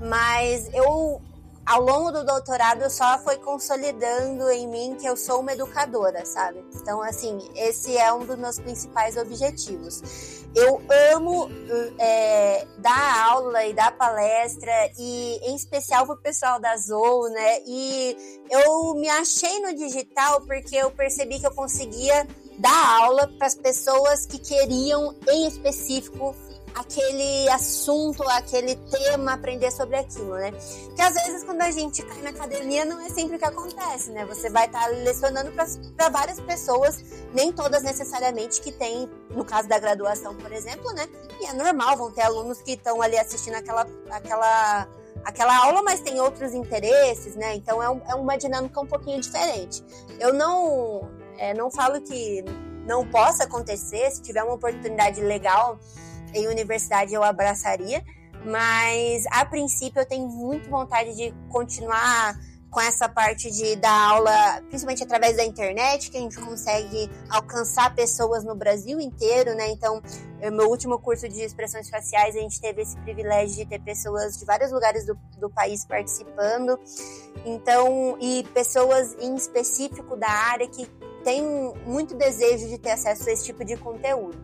Mas 0.02 0.68
eu 0.74 1.20
ao 1.64 1.80
longo 1.80 2.10
do 2.10 2.24
doutorado 2.24 2.90
só 2.90 3.18
foi 3.18 3.36
consolidando 3.36 4.50
em 4.50 4.66
mim 4.66 4.96
que 5.00 5.06
eu 5.06 5.16
sou 5.16 5.40
uma 5.40 5.52
educadora, 5.52 6.26
sabe? 6.26 6.64
Então, 6.74 7.00
assim, 7.02 7.38
esse 7.54 7.96
é 7.96 8.12
um 8.12 8.24
dos 8.24 8.36
meus 8.36 8.58
principais 8.58 9.16
objetivos. 9.16 10.02
Eu 10.54 10.82
amo 11.14 11.48
é, 11.98 12.66
dar 12.78 13.30
aula 13.30 13.64
e 13.64 13.72
dar 13.72 13.96
palestra, 13.96 14.72
e 14.98 15.38
em 15.48 15.54
especial 15.54 16.04
pro 16.04 16.16
pessoal 16.18 16.60
da 16.60 16.76
Zou, 16.76 17.30
né? 17.30 17.60
E 17.64 18.42
eu 18.50 18.94
me 18.94 19.08
achei 19.08 19.60
no 19.60 19.74
digital 19.74 20.42
porque 20.42 20.76
eu 20.76 20.90
percebi 20.90 21.38
que 21.38 21.46
eu 21.46 21.54
conseguia 21.54 22.26
dar 22.58 23.02
aula 23.02 23.28
para 23.38 23.46
as 23.46 23.54
pessoas 23.54 24.26
que 24.26 24.38
queriam, 24.38 25.16
em 25.28 25.46
específico, 25.46 26.34
aquele 26.74 27.48
assunto, 27.50 28.22
aquele 28.24 28.76
tema, 28.76 29.34
aprender 29.34 29.70
sobre 29.70 29.96
aquilo, 29.96 30.34
né? 30.34 30.52
Que 30.94 31.02
às 31.02 31.14
vezes 31.14 31.44
quando 31.44 31.62
a 31.62 31.70
gente 31.70 32.02
cai 32.02 32.22
na 32.22 32.30
academia 32.30 32.84
não 32.84 33.00
é 33.00 33.08
sempre 33.08 33.36
o 33.36 33.38
que 33.38 33.44
acontece, 33.44 34.10
né? 34.10 34.24
Você 34.26 34.50
vai 34.50 34.66
estar 34.66 34.80
tá 34.80 34.86
lecionando 34.88 35.52
para 35.52 36.08
várias 36.08 36.40
pessoas, 36.40 37.02
nem 37.32 37.52
todas 37.52 37.82
necessariamente 37.82 38.60
que 38.60 38.72
tem, 38.72 39.08
no 39.30 39.44
caso 39.44 39.68
da 39.68 39.78
graduação, 39.78 40.34
por 40.36 40.52
exemplo, 40.52 40.92
né? 40.92 41.08
E 41.40 41.46
é 41.46 41.52
normal, 41.52 41.96
vão 41.96 42.10
ter 42.10 42.22
alunos 42.22 42.60
que 42.62 42.72
estão 42.72 43.00
ali 43.02 43.18
assistindo 43.18 43.54
aquela, 43.54 43.86
aquela, 44.10 44.88
aquela 45.24 45.64
aula, 45.64 45.82
mas 45.82 46.00
tem 46.00 46.20
outros 46.20 46.54
interesses, 46.54 47.36
né? 47.36 47.54
Então 47.54 47.82
é, 47.82 47.88
um, 47.90 48.00
é 48.08 48.14
uma 48.14 48.36
dinâmica 48.36 48.80
um 48.80 48.86
pouquinho 48.86 49.20
diferente. 49.20 49.82
Eu 50.18 50.32
não, 50.32 51.08
é, 51.36 51.52
não 51.54 51.70
falo 51.70 52.00
que 52.00 52.44
não 52.86 53.06
possa 53.06 53.44
acontecer, 53.44 54.10
se 54.10 54.22
tiver 54.22 54.42
uma 54.42 54.54
oportunidade 54.54 55.20
legal 55.20 55.78
em 56.34 56.46
universidade 56.46 57.14
eu 57.14 57.22
abraçaria, 57.22 58.02
mas 58.44 59.24
a 59.30 59.44
princípio 59.44 60.00
eu 60.00 60.06
tenho 60.06 60.28
muito 60.28 60.68
vontade 60.68 61.14
de 61.16 61.32
continuar 61.48 62.36
com 62.72 62.80
essa 62.80 63.06
parte 63.06 63.50
de 63.50 63.76
dar 63.76 64.10
aula, 64.12 64.62
principalmente 64.68 65.04
através 65.04 65.36
da 65.36 65.44
internet, 65.44 66.10
que 66.10 66.16
a 66.16 66.20
gente 66.20 66.40
consegue 66.40 67.10
alcançar 67.28 67.94
pessoas 67.94 68.44
no 68.44 68.54
Brasil 68.54 68.98
inteiro, 68.98 69.54
né? 69.54 69.68
Então, 69.68 70.02
meu 70.50 70.70
último 70.70 70.98
curso 70.98 71.28
de 71.28 71.42
expressões 71.42 71.90
faciais, 71.90 72.34
a 72.34 72.40
gente 72.40 72.58
teve 72.58 72.80
esse 72.80 72.96
privilégio 72.96 73.56
de 73.56 73.66
ter 73.66 73.78
pessoas 73.78 74.38
de 74.38 74.46
vários 74.46 74.72
lugares 74.72 75.04
do, 75.04 75.14
do 75.38 75.50
país 75.50 75.84
participando. 75.84 76.80
Então, 77.44 78.16
e 78.18 78.42
pessoas 78.54 79.14
em 79.20 79.34
específico 79.34 80.16
da 80.16 80.30
área 80.30 80.66
que 80.66 80.86
tem 81.22 81.42
muito 81.84 82.14
desejo 82.14 82.68
de 82.68 82.78
ter 82.78 82.92
acesso 82.92 83.28
a 83.28 83.32
esse 83.32 83.44
tipo 83.44 83.64
de 83.66 83.76
conteúdo. 83.76 84.36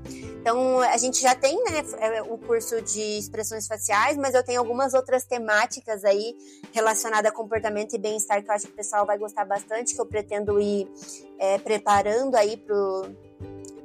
Então, 0.49 0.81
a 0.81 0.97
gente 0.97 1.21
já 1.21 1.35
tem 1.35 1.63
né, 1.65 1.85
é, 1.99 2.23
o 2.23 2.39
curso 2.39 2.81
de 2.81 3.19
expressões 3.19 3.67
faciais, 3.67 4.17
mas 4.17 4.33
eu 4.33 4.43
tenho 4.43 4.59
algumas 4.59 4.95
outras 4.95 5.27
temáticas 5.27 6.07
aí 6.07 6.35
relacionadas 6.73 7.31
a 7.31 7.35
comportamento 7.35 7.95
e 7.95 7.99
bem-estar 7.99 8.43
que 8.43 8.49
eu 8.49 8.55
acho 8.55 8.67
que 8.67 8.73
o 8.73 8.75
pessoal 8.75 9.05
vai 9.05 9.19
gostar 9.19 9.45
bastante, 9.45 9.95
que 9.95 10.01
eu 10.01 10.07
pretendo 10.07 10.59
ir 10.59 10.89
é, 11.39 11.59
preparando 11.59 12.35
aí 12.35 12.57
pro, 12.57 13.15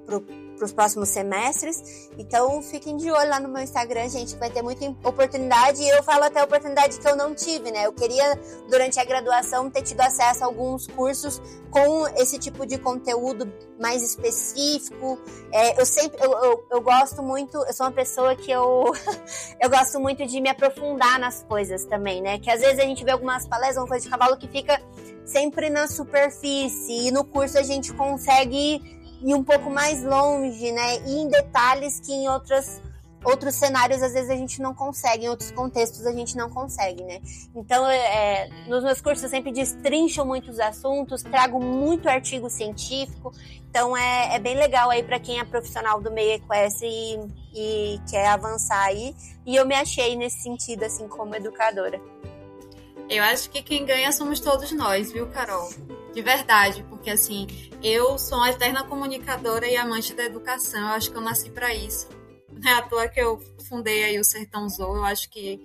pro 0.06 0.22
para 0.56 0.66
os 0.66 0.72
próximos 0.72 1.10
semestres. 1.10 2.10
Então, 2.18 2.62
fiquem 2.62 2.98
de 2.98 3.10
olho 3.12 3.30
lá 3.30 3.40
no 3.40 3.50
meu 3.50 3.62
Instagram, 3.62 4.08
gente, 4.10 4.36
vai 4.36 4.50
ter 4.50 4.62
muita 4.62 4.86
oportunidade. 5.08 5.82
E 5.82 5.90
eu 5.90 6.04
falo 6.04 6.24
até 6.24 6.44
oportunidade 6.44 7.00
que 7.00 7.08
eu 7.08 7.16
não 7.16 7.34
tive, 7.34 7.72
né? 7.72 7.86
Eu 7.86 7.94
queria, 7.94 8.40
durante 8.70 9.00
a 9.00 9.06
graduação, 9.06 9.70
ter 9.70 9.82
tido 9.82 10.02
acesso 10.02 10.44
a 10.44 10.48
alguns 10.48 10.88
cursos 10.88 11.42
com 11.70 12.08
esse 12.18 12.38
tipo 12.38 12.66
de 12.66 12.78
conteúdo 12.78 13.52
mais 13.80 14.04
específico. 14.04 15.20
É, 15.52 15.80
eu 15.80 15.86
sempre, 15.86 16.24
eu, 16.24 16.32
eu, 16.32 16.68
eu, 16.72 16.82
gosto 16.82 17.24
muito, 17.24 17.58
eu 17.58 17.74
sou 17.74 17.88
uma 17.88 17.92
pessoa 17.92 18.36
que 18.36 18.52
eu, 18.52 18.94
eu 19.60 19.70
gosto 19.70 20.00
muito 20.00 20.26
de 20.26 20.40
me 20.40 20.50
aprofundar 20.50 21.20
nas 21.20 21.44
coisas 21.44 21.84
também, 21.86 22.22
né? 22.22 22.38
Que 22.40 22.50
às 22.50 22.62
vezes 22.62 22.80
a 22.80 22.84
gente 22.84 23.04
vê 23.04 23.12
algumas 23.12 23.48
palestras, 23.48 23.78
uma 23.78 23.88
coisa 23.88 24.04
de 24.04 24.10
cavalo 24.10 24.38
que 24.38 24.48
fica 24.48 24.80
sempre 25.26 25.70
na 25.70 25.88
superfície. 25.88 27.08
E 27.08 27.12
no 27.12 27.24
curso 27.24 27.58
a 27.58 27.64
gente 27.64 27.94
consegue 27.94 28.93
ir 29.24 29.34
um 29.34 29.44
pouco 29.44 29.70
mais 29.70 30.04
longe, 30.04 30.72
né? 30.72 30.98
E 31.06 31.20
em 31.20 31.30
detalhes 31.30 32.00
que 32.00 32.12
em 32.12 32.28
outras 32.30 32.82
outros 33.24 33.56
cenários 33.56 34.04
às 34.04 34.14
vezes 34.14 34.30
a 34.30 34.36
gente 34.36 34.62
não 34.62 34.74
consegue, 34.74 35.26
em 35.26 35.30
outros 35.30 35.50
contextos 35.52 36.06
a 36.06 36.12
gente 36.12 36.36
não 36.36 36.50
consegue, 36.50 37.04
né? 37.04 37.22
Então, 37.56 37.90
é, 37.90 38.50
nos 38.68 38.84
meus 38.84 39.02
cursos 39.02 39.24
eu 39.24 39.30
sempre 39.30 39.52
destrincho 39.52 40.26
muitos 40.26 40.60
assuntos, 40.60 41.24
trago 41.24 41.58
muito 41.58 42.10
artigo 42.10 42.50
científico, 42.50 43.32
então 43.70 43.96
é, 43.96 44.36
é 44.36 44.40
bem 44.40 44.56
legal 44.56 44.90
aí 44.90 45.02
para 45.04 45.20
quem 45.20 45.40
é 45.40 45.44
profissional 45.46 46.02
do 46.02 46.12
meio 46.12 46.34
equestre 46.34 46.86
e, 46.86 47.96
e 47.96 48.02
quer 48.10 48.28
avançar 48.28 48.84
aí. 48.84 49.16
E 49.46 49.56
eu 49.56 49.66
me 49.66 49.74
achei 49.74 50.16
nesse 50.16 50.42
sentido, 50.42 50.84
assim, 50.84 51.08
como 51.08 51.34
educadora. 51.34 52.00
Eu 53.10 53.24
acho 53.24 53.50
que 53.50 53.62
quem 53.62 53.86
ganha 53.86 54.12
somos 54.12 54.40
todos 54.40 54.72
nós, 54.72 55.12
viu, 55.12 55.28
Carol? 55.28 55.70
De 56.14 56.22
verdade, 56.22 56.86
porque 56.90 57.10
assim, 57.10 57.48
eu 57.84 58.18
sou 58.18 58.38
uma 58.38 58.50
eterna 58.50 58.86
comunicadora 58.86 59.68
e 59.68 59.76
amante 59.76 60.14
da 60.14 60.24
educação. 60.24 60.80
Eu 60.80 60.94
acho 60.94 61.12
que 61.12 61.18
eu 61.18 61.22
nasci 61.22 61.50
para 61.50 61.74
isso. 61.76 62.08
Não 62.50 62.72
é 62.72 62.76
à 62.76 62.82
toa 62.82 63.10
que 63.10 63.20
eu 63.20 63.38
fundei 63.68 64.06
aí 64.06 64.18
o 64.18 64.24
Sertão 64.24 64.70
Zou. 64.70 64.96
Eu 64.96 65.04
acho 65.04 65.30
que 65.30 65.60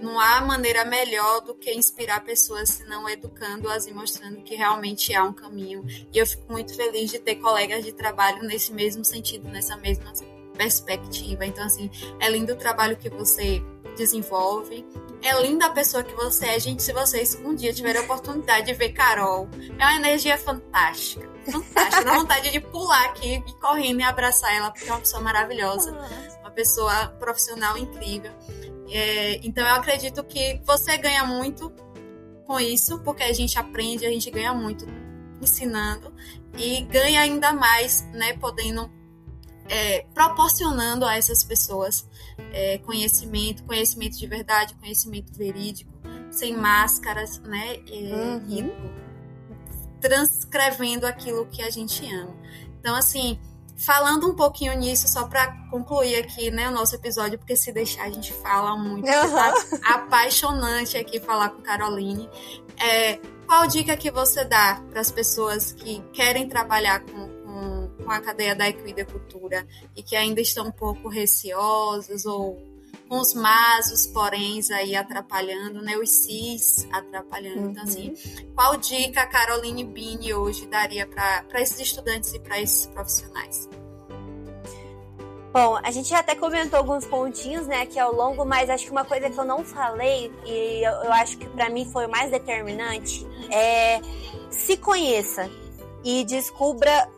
não 0.00 0.20
há 0.20 0.42
maneira 0.42 0.84
melhor 0.84 1.40
do 1.40 1.54
que 1.54 1.72
inspirar 1.72 2.22
pessoas 2.22 2.68
se 2.68 2.84
não 2.84 3.08
educando-as 3.08 3.86
e 3.86 3.94
mostrando 3.94 4.42
que 4.42 4.54
realmente 4.54 5.14
há 5.14 5.24
um 5.24 5.32
caminho. 5.32 5.86
E 6.12 6.18
eu 6.18 6.26
fico 6.26 6.52
muito 6.52 6.76
feliz 6.76 7.10
de 7.10 7.18
ter 7.18 7.36
colegas 7.36 7.82
de 7.82 7.92
trabalho 7.92 8.42
nesse 8.42 8.70
mesmo 8.70 9.02
sentido, 9.02 9.48
nessa 9.48 9.74
mesma 9.78 10.12
perspectiva. 10.54 11.46
Então, 11.46 11.64
assim, 11.64 11.90
é 12.20 12.28
lindo 12.28 12.52
o 12.52 12.56
trabalho 12.56 12.96
que 12.96 13.08
você 13.08 13.62
desenvolve. 13.96 14.84
É 15.22 15.40
linda 15.40 15.66
a 15.66 15.70
pessoa 15.70 16.04
que 16.04 16.14
você 16.14 16.46
é. 16.46 16.60
Gente, 16.60 16.82
se 16.82 16.92
vocês 16.92 17.34
um 17.36 17.54
dia 17.54 17.72
tiverem 17.72 18.02
a 18.02 18.04
oportunidade 18.04 18.66
de 18.66 18.74
ver 18.74 18.90
Carol, 18.90 19.48
é 19.78 19.82
uma 19.82 19.96
energia 19.96 20.36
fantástica. 20.36 21.33
Fantástica. 21.50 22.04
Dá 22.04 22.18
vontade 22.18 22.50
de 22.50 22.60
pular 22.60 23.04
aqui 23.06 23.42
e 23.46 23.52
correndo 23.60 24.00
e 24.00 24.02
abraçar 24.02 24.54
ela, 24.54 24.70
porque 24.70 24.88
é 24.88 24.92
uma 24.92 25.00
pessoa 25.00 25.22
maravilhosa. 25.22 25.92
Uma 26.40 26.50
pessoa 26.50 27.08
profissional 27.18 27.76
incrível. 27.76 28.32
É, 28.90 29.40
então 29.42 29.66
eu 29.66 29.74
acredito 29.74 30.22
que 30.24 30.60
você 30.64 30.96
ganha 30.98 31.24
muito 31.24 31.72
com 32.46 32.60
isso, 32.60 32.98
porque 33.00 33.22
a 33.22 33.32
gente 33.32 33.58
aprende, 33.58 34.06
a 34.06 34.10
gente 34.10 34.30
ganha 34.30 34.52
muito 34.52 34.86
ensinando 35.40 36.12
e 36.56 36.82
ganha 36.82 37.20
ainda 37.20 37.52
mais, 37.52 38.02
né, 38.12 38.34
podendo 38.34 38.90
é, 39.68 40.04
proporcionando 40.14 41.06
a 41.06 41.16
essas 41.16 41.42
pessoas 41.42 42.06
é, 42.52 42.78
conhecimento, 42.78 43.64
conhecimento 43.64 44.18
de 44.18 44.26
verdade, 44.26 44.74
conhecimento 44.74 45.32
verídico, 45.32 45.92
sem 46.30 46.56
máscaras, 46.56 47.38
né, 47.40 47.78
uhum. 47.90 48.44
e 48.48 49.03
transcrevendo 50.04 51.06
aquilo 51.06 51.46
que 51.46 51.62
a 51.62 51.70
gente 51.70 52.04
ama. 52.14 52.36
Então, 52.78 52.94
assim, 52.94 53.40
falando 53.74 54.28
um 54.28 54.34
pouquinho 54.34 54.76
nisso, 54.76 55.08
só 55.08 55.26
para 55.26 55.50
concluir 55.70 56.16
aqui, 56.16 56.50
né, 56.50 56.68
o 56.68 56.72
nosso 56.72 56.94
episódio, 56.94 57.38
porque 57.38 57.56
se 57.56 57.72
deixar 57.72 58.04
a 58.04 58.10
gente 58.10 58.30
fala 58.34 58.76
muito. 58.76 59.08
Uhum. 59.08 59.30
Tá 59.34 59.54
apaixonante 59.94 60.98
aqui 60.98 61.18
falar 61.18 61.48
com 61.48 61.62
Caroline. 61.62 62.28
É, 62.78 63.18
qual 63.46 63.66
dica 63.66 63.96
que 63.96 64.10
você 64.10 64.44
dá 64.44 64.82
para 64.90 65.00
as 65.00 65.10
pessoas 65.10 65.72
que 65.72 66.02
querem 66.12 66.50
trabalhar 66.50 67.00
com, 67.00 67.26
com, 67.42 68.04
com 68.04 68.10
a 68.10 68.20
cadeia 68.20 68.54
da 68.54 68.68
equicultura 68.68 69.66
e 69.96 70.02
que 70.02 70.14
ainda 70.14 70.42
estão 70.42 70.66
um 70.66 70.72
pouco 70.72 71.08
receosas 71.08 72.26
ou 72.26 72.73
com 73.14 73.20
os 73.20 73.32
mas, 73.32 73.92
os 73.92 74.08
poréns 74.08 74.72
aí 74.72 74.96
atrapalhando, 74.96 75.80
né? 75.80 75.96
Os 75.96 76.10
cis 76.10 76.84
atrapalhando. 76.90 77.60
Uhum. 77.60 77.70
Então, 77.70 77.84
assim, 77.84 78.08
uhum. 78.08 78.52
qual 78.56 78.76
dica 78.76 79.22
a 79.22 79.26
Caroline 79.26 79.84
Bini 79.84 80.34
hoje 80.34 80.66
daria 80.66 81.06
para 81.06 81.60
esses 81.60 81.78
estudantes 81.78 82.34
e 82.34 82.40
para 82.40 82.60
esses 82.60 82.86
profissionais? 82.86 83.68
Bom, 85.52 85.78
a 85.80 85.90
gente 85.92 86.12
até 86.12 86.34
comentou 86.34 86.76
alguns 86.80 87.06
pontinhos, 87.06 87.68
né, 87.68 87.82
aqui 87.82 88.00
ao 88.00 88.12
longo, 88.12 88.44
mas 88.44 88.68
acho 88.68 88.86
que 88.86 88.90
uma 88.90 89.04
coisa 89.04 89.30
que 89.30 89.38
eu 89.38 89.44
não 89.44 89.64
falei 89.64 90.32
e 90.44 90.84
eu, 90.84 90.92
eu 91.04 91.12
acho 91.12 91.38
que 91.38 91.46
para 91.46 91.70
mim 91.70 91.88
foi 91.92 92.06
o 92.06 92.10
mais 92.10 92.28
determinante 92.32 93.24
é 93.52 94.00
se 94.50 94.76
conheça 94.76 95.48
e 96.02 96.24
descubra 96.24 97.08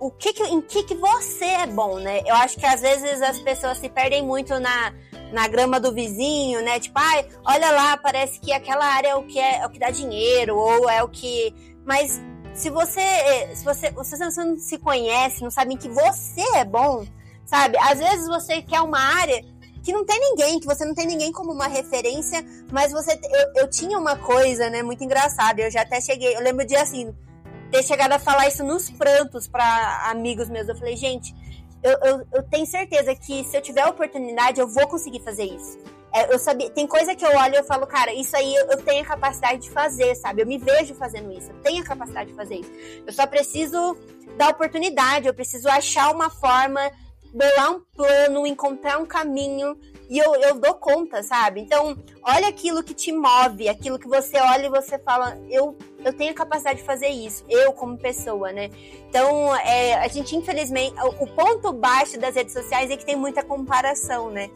o 0.00 0.10
que, 0.10 0.32
que 0.32 0.42
em 0.44 0.62
que, 0.62 0.84
que 0.84 0.94
você 0.94 1.44
é 1.44 1.66
bom, 1.66 1.96
né? 1.98 2.22
Eu 2.24 2.34
acho 2.36 2.58
que 2.58 2.64
às 2.64 2.80
vezes 2.80 3.20
as 3.20 3.38
pessoas 3.38 3.76
se 3.76 3.90
perdem 3.90 4.22
muito 4.22 4.58
na 4.58 4.94
na 5.32 5.48
grama 5.48 5.80
do 5.80 5.92
vizinho, 5.92 6.62
né? 6.62 6.78
Tipo, 6.78 6.98
ai, 6.98 7.26
olha 7.44 7.70
lá, 7.70 7.96
parece 7.96 8.38
que 8.40 8.52
aquela 8.52 8.84
área 8.84 9.08
é 9.08 9.14
o 9.14 9.24
que 9.24 9.38
é, 9.38 9.58
é 9.58 9.66
o 9.66 9.70
que 9.70 9.78
dá 9.78 9.90
dinheiro 9.90 10.56
ou 10.56 10.88
é 10.88 11.02
o 11.02 11.08
que, 11.08 11.54
mas 11.84 12.20
se 12.54 12.68
você 12.70 13.00
se 13.54 13.64
você 13.64 13.90
você 13.90 14.16
não 14.16 14.58
se 14.58 14.78
conhece, 14.78 15.42
não 15.42 15.50
sabe 15.50 15.76
que 15.76 15.88
você 15.88 16.42
é 16.54 16.64
bom, 16.64 17.06
sabe? 17.44 17.78
Às 17.78 17.98
vezes 17.98 18.26
você 18.28 18.62
quer 18.62 18.80
uma 18.80 18.98
área 18.98 19.42
que 19.82 19.92
não 19.92 20.04
tem 20.04 20.18
ninguém, 20.20 20.60
que 20.60 20.66
você 20.66 20.84
não 20.84 20.94
tem 20.94 21.06
ninguém 21.06 21.32
como 21.32 21.52
uma 21.52 21.66
referência, 21.66 22.44
mas 22.70 22.92
você 22.92 23.18
eu, 23.22 23.62
eu 23.62 23.70
tinha 23.70 23.98
uma 23.98 24.16
coisa, 24.16 24.70
né, 24.70 24.82
muito 24.82 25.02
engraçada. 25.02 25.60
Eu 25.60 25.70
já 25.70 25.82
até 25.82 26.00
cheguei, 26.00 26.36
eu 26.36 26.40
lembro 26.40 26.64
de 26.64 26.76
assim, 26.76 27.12
ter 27.70 27.82
chegado 27.82 28.12
a 28.12 28.18
falar 28.18 28.46
isso 28.48 28.62
nos 28.62 28.90
prantos 28.90 29.48
para 29.48 30.10
amigos 30.10 30.48
meus. 30.48 30.68
Eu 30.68 30.76
falei, 30.76 30.96
gente, 30.96 31.34
eu, 31.82 31.98
eu, 32.02 32.26
eu, 32.32 32.42
tenho 32.44 32.66
certeza 32.66 33.14
que 33.14 33.44
se 33.44 33.56
eu 33.56 33.60
tiver 33.60 33.82
a 33.82 33.90
oportunidade, 33.90 34.60
eu 34.60 34.68
vou 34.68 34.86
conseguir 34.86 35.20
fazer 35.20 35.44
isso. 35.44 35.78
É, 36.14 36.32
eu 36.32 36.38
sabia, 36.38 36.70
tem 36.70 36.86
coisa 36.86 37.14
que 37.14 37.24
eu 37.24 37.30
olho 37.30 37.54
e 37.54 37.58
eu 37.58 37.64
falo, 37.64 37.86
cara, 37.86 38.12
isso 38.12 38.36
aí 38.36 38.54
eu, 38.54 38.76
tenho 38.82 39.02
a 39.02 39.06
capacidade 39.06 39.62
de 39.62 39.70
fazer, 39.70 40.14
sabe? 40.14 40.42
Eu 40.42 40.46
me 40.46 40.58
vejo 40.58 40.94
fazendo 40.94 41.32
isso, 41.32 41.50
eu 41.50 41.60
tenho 41.62 41.82
a 41.82 41.86
capacidade 41.86 42.30
de 42.30 42.36
fazer 42.36 42.56
isso. 42.56 42.70
Eu 43.06 43.12
só 43.12 43.26
preciso 43.26 43.96
da 44.36 44.48
oportunidade, 44.50 45.26
eu 45.26 45.34
preciso 45.34 45.68
achar 45.68 46.14
uma 46.14 46.28
forma, 46.28 46.80
bolar 47.32 47.72
um 47.72 47.80
plano, 47.96 48.46
encontrar 48.46 48.98
um 48.98 49.06
caminho 49.06 49.76
e 50.12 50.18
eu, 50.18 50.34
eu 50.34 50.60
dou 50.60 50.74
conta, 50.74 51.22
sabe? 51.22 51.62
Então, 51.62 51.96
olha 52.22 52.48
aquilo 52.48 52.82
que 52.82 52.92
te 52.92 53.10
move, 53.10 53.66
aquilo 53.66 53.98
que 53.98 54.06
você 54.06 54.36
olha 54.36 54.66
e 54.66 54.70
você 54.70 54.98
fala, 54.98 55.38
eu, 55.48 55.74
eu 56.04 56.12
tenho 56.12 56.34
capacidade 56.34 56.80
de 56.80 56.84
fazer 56.84 57.08
isso, 57.08 57.44
eu 57.48 57.72
como 57.72 57.96
pessoa, 57.98 58.52
né? 58.52 58.70
Então, 59.08 59.54
é, 59.56 59.94
a 59.94 60.08
gente, 60.08 60.34
infelizmente, 60.36 60.94
o, 61.00 61.24
o 61.24 61.26
ponto 61.26 61.72
baixo 61.72 62.18
das 62.18 62.34
redes 62.34 62.52
sociais 62.52 62.90
é 62.90 62.96
que 62.96 63.04
tem 63.04 63.16
muita 63.16 63.42
comparação, 63.42 64.30
né? 64.30 64.50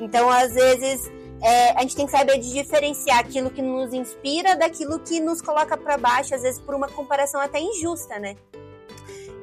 Então, 0.00 0.28
às 0.28 0.54
vezes, 0.54 1.10
é, 1.42 1.70
a 1.72 1.80
gente 1.80 1.96
tem 1.96 2.06
que 2.06 2.12
saber 2.12 2.38
de 2.38 2.52
diferenciar 2.52 3.18
aquilo 3.18 3.50
que 3.50 3.60
nos 3.60 3.92
inspira 3.92 4.54
daquilo 4.54 4.98
que 5.00 5.18
nos 5.20 5.40
coloca 5.42 5.76
para 5.76 5.96
baixo, 5.96 6.34
às 6.34 6.42
vezes 6.42 6.60
por 6.60 6.74
uma 6.74 6.88
comparação 6.88 7.40
até 7.40 7.60
injusta, 7.60 8.18
né? 8.18 8.36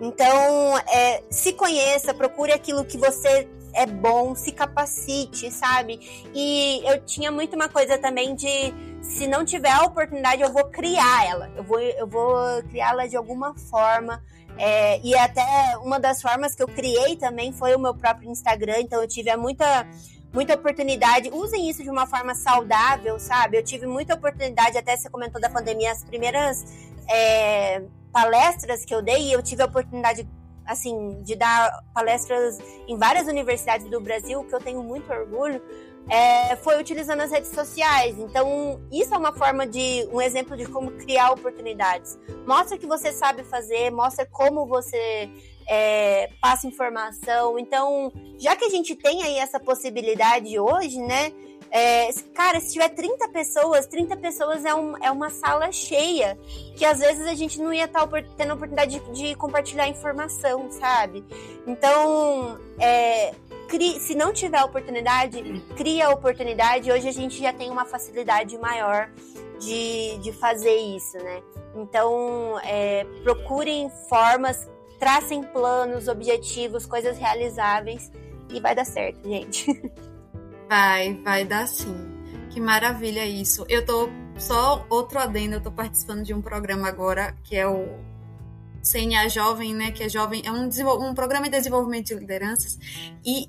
Então, 0.01 0.77
é, 0.87 1.23
se 1.29 1.51
conheça, 1.51 2.13
procure 2.13 2.53
aquilo 2.53 2.85
que 2.85 2.97
você 2.97 3.47
é 3.73 3.85
bom, 3.85 4.33
se 4.33 4.51
capacite, 4.51 5.51
sabe? 5.51 5.99
E 6.33 6.81
eu 6.85 7.03
tinha 7.05 7.31
muito 7.31 7.55
uma 7.55 7.67
coisa 7.67 7.97
também 7.97 8.35
de 8.35 8.73
se 9.01 9.27
não 9.27 9.45
tiver 9.45 9.71
a 9.71 9.83
oportunidade, 9.83 10.41
eu 10.41 10.51
vou 10.51 10.65
criar 10.65 11.25
ela. 11.25 11.51
Eu 11.55 11.63
vou, 11.63 11.79
eu 11.79 12.07
vou 12.07 12.63
criá-la 12.63 13.07
de 13.07 13.15
alguma 13.15 13.53
forma. 13.55 14.23
É, 14.57 14.99
e 15.01 15.15
até 15.15 15.77
uma 15.77 15.99
das 15.99 16.21
formas 16.21 16.53
que 16.53 16.61
eu 16.61 16.67
criei 16.67 17.15
também 17.15 17.53
foi 17.53 17.73
o 17.75 17.79
meu 17.79 17.93
próprio 17.95 18.29
Instagram, 18.29 18.79
então 18.79 19.01
eu 19.01 19.07
tive 19.07 19.33
muita 19.37 19.87
muita 20.31 20.53
oportunidade. 20.53 21.29
Usem 21.31 21.69
isso 21.69 21.81
de 21.81 21.89
uma 21.89 22.05
forma 22.05 22.35
saudável, 22.35 23.19
sabe? 23.19 23.57
Eu 23.57 23.63
tive 23.63 23.87
muita 23.87 24.15
oportunidade, 24.15 24.77
até 24.77 24.95
você 24.95 25.09
comentou 25.09 25.41
da 25.41 25.49
pandemia, 25.49 25.91
as 25.91 26.03
primeiras 26.03 26.63
é, 27.09 27.81
palestras 28.11 28.85
que 28.85 28.93
eu 28.93 29.01
dei, 29.01 29.33
eu 29.33 29.41
tive 29.41 29.61
a 29.61 29.65
oportunidade 29.65 30.27
assim, 30.69 31.21
de 31.23 31.35
dar 31.35 31.83
palestras 31.93 32.59
em 32.87 32.95
várias 32.95 33.27
universidades 33.27 33.89
do 33.89 33.99
Brasil, 33.99 34.43
que 34.43 34.53
eu 34.53 34.59
tenho 34.59 34.83
muito 34.83 35.11
orgulho, 35.11 35.59
é, 36.07 36.55
foi 36.57 36.79
utilizando 36.79 37.21
as 37.21 37.31
redes 37.31 37.49
sociais. 37.49 38.17
Então, 38.19 38.79
isso 38.91 39.13
é 39.13 39.17
uma 39.17 39.33
forma 39.33 39.65
de 39.65 40.07
um 40.13 40.21
exemplo 40.21 40.55
de 40.55 40.65
como 40.67 40.91
criar 40.91 41.31
oportunidades. 41.31 42.17
Mostra 42.47 42.77
que 42.77 42.85
você 42.85 43.11
sabe 43.11 43.43
fazer, 43.43 43.89
mostra 43.91 44.27
como 44.27 44.67
você 44.67 45.29
é, 45.67 46.29
passa 46.39 46.67
informação. 46.67 47.57
Então, 47.57 48.11
já 48.37 48.55
que 48.55 48.65
a 48.65 48.69
gente 48.69 48.95
tem 48.95 49.23
aí 49.23 49.37
essa 49.37 49.59
possibilidade 49.59 50.59
hoje, 50.59 50.99
né? 50.99 51.31
É, 51.71 52.09
cara, 52.33 52.59
se 52.59 52.73
tiver 52.73 52.89
30 52.89 53.27
pessoas, 53.29 53.85
30 53.85 54.17
pessoas 54.17 54.65
é, 54.65 54.73
um, 54.73 54.97
é 55.03 55.11
uma 55.11 55.29
sala 55.29 55.71
cheia, 55.71 56.37
que 56.75 56.83
às 56.83 56.99
vezes 56.99 57.27
a 57.27 57.35
gente 57.35 57.59
não 57.61 57.71
ia 57.71 57.85
estar 57.85 58.07
tá 58.07 58.23
tendo 58.35 58.51
a 58.51 58.53
oportunidade 58.55 58.99
de, 58.99 59.11
de 59.11 59.35
compartilhar 59.35 59.87
informação, 59.87 60.71
sabe? 60.71 61.23
Então, 61.67 62.57
é, 62.79 63.33
se 63.99 64.15
não 64.15 64.33
tiver 64.33 64.63
oportunidade, 64.63 65.63
cria 65.77 66.07
a 66.07 66.09
oportunidade. 66.09 66.91
Hoje 66.91 67.07
a 67.07 67.13
gente 67.13 67.39
já 67.39 67.53
tem 67.53 67.69
uma 67.69 67.85
facilidade 67.85 68.57
maior 68.57 69.11
de, 69.59 70.17
de 70.19 70.31
fazer 70.33 70.75
isso, 70.75 71.17
né? 71.17 71.43
Então, 71.75 72.59
é, 72.63 73.05
procurem 73.23 73.91
formas, 74.09 74.67
tracem 74.97 75.43
planos, 75.43 76.07
objetivos, 76.07 76.85
coisas 76.87 77.17
realizáveis 77.17 78.11
e 78.49 78.59
vai 78.59 78.73
dar 78.73 78.85
certo, 78.85 79.27
gente. 79.29 79.69
Vai, 80.69 81.19
vai 81.23 81.43
dar 81.43 81.67
sim. 81.67 81.97
Que 82.51 82.61
maravilha 82.61 83.25
isso. 83.25 83.65
Eu 83.67 83.83
tô 83.83 84.07
só 84.37 84.85
outro 84.89 85.17
adendo, 85.17 85.55
eu 85.55 85.61
tô 85.61 85.71
participando 85.71 86.23
de 86.23 86.33
um 86.33 86.41
programa 86.41 86.87
agora 86.87 87.35
que 87.43 87.55
é 87.55 87.67
o 87.67 87.87
CNA 88.83 89.27
Jovem, 89.29 89.73
né, 89.73 89.91
que 89.91 90.03
é 90.03 90.09
jovem, 90.09 90.41
é 90.45 90.51
um, 90.51 90.69
um 91.09 91.13
programa 91.13 91.45
de 91.45 91.57
desenvolvimento 91.57 92.07
de 92.07 92.15
lideranças 92.15 92.77
e 93.25 93.47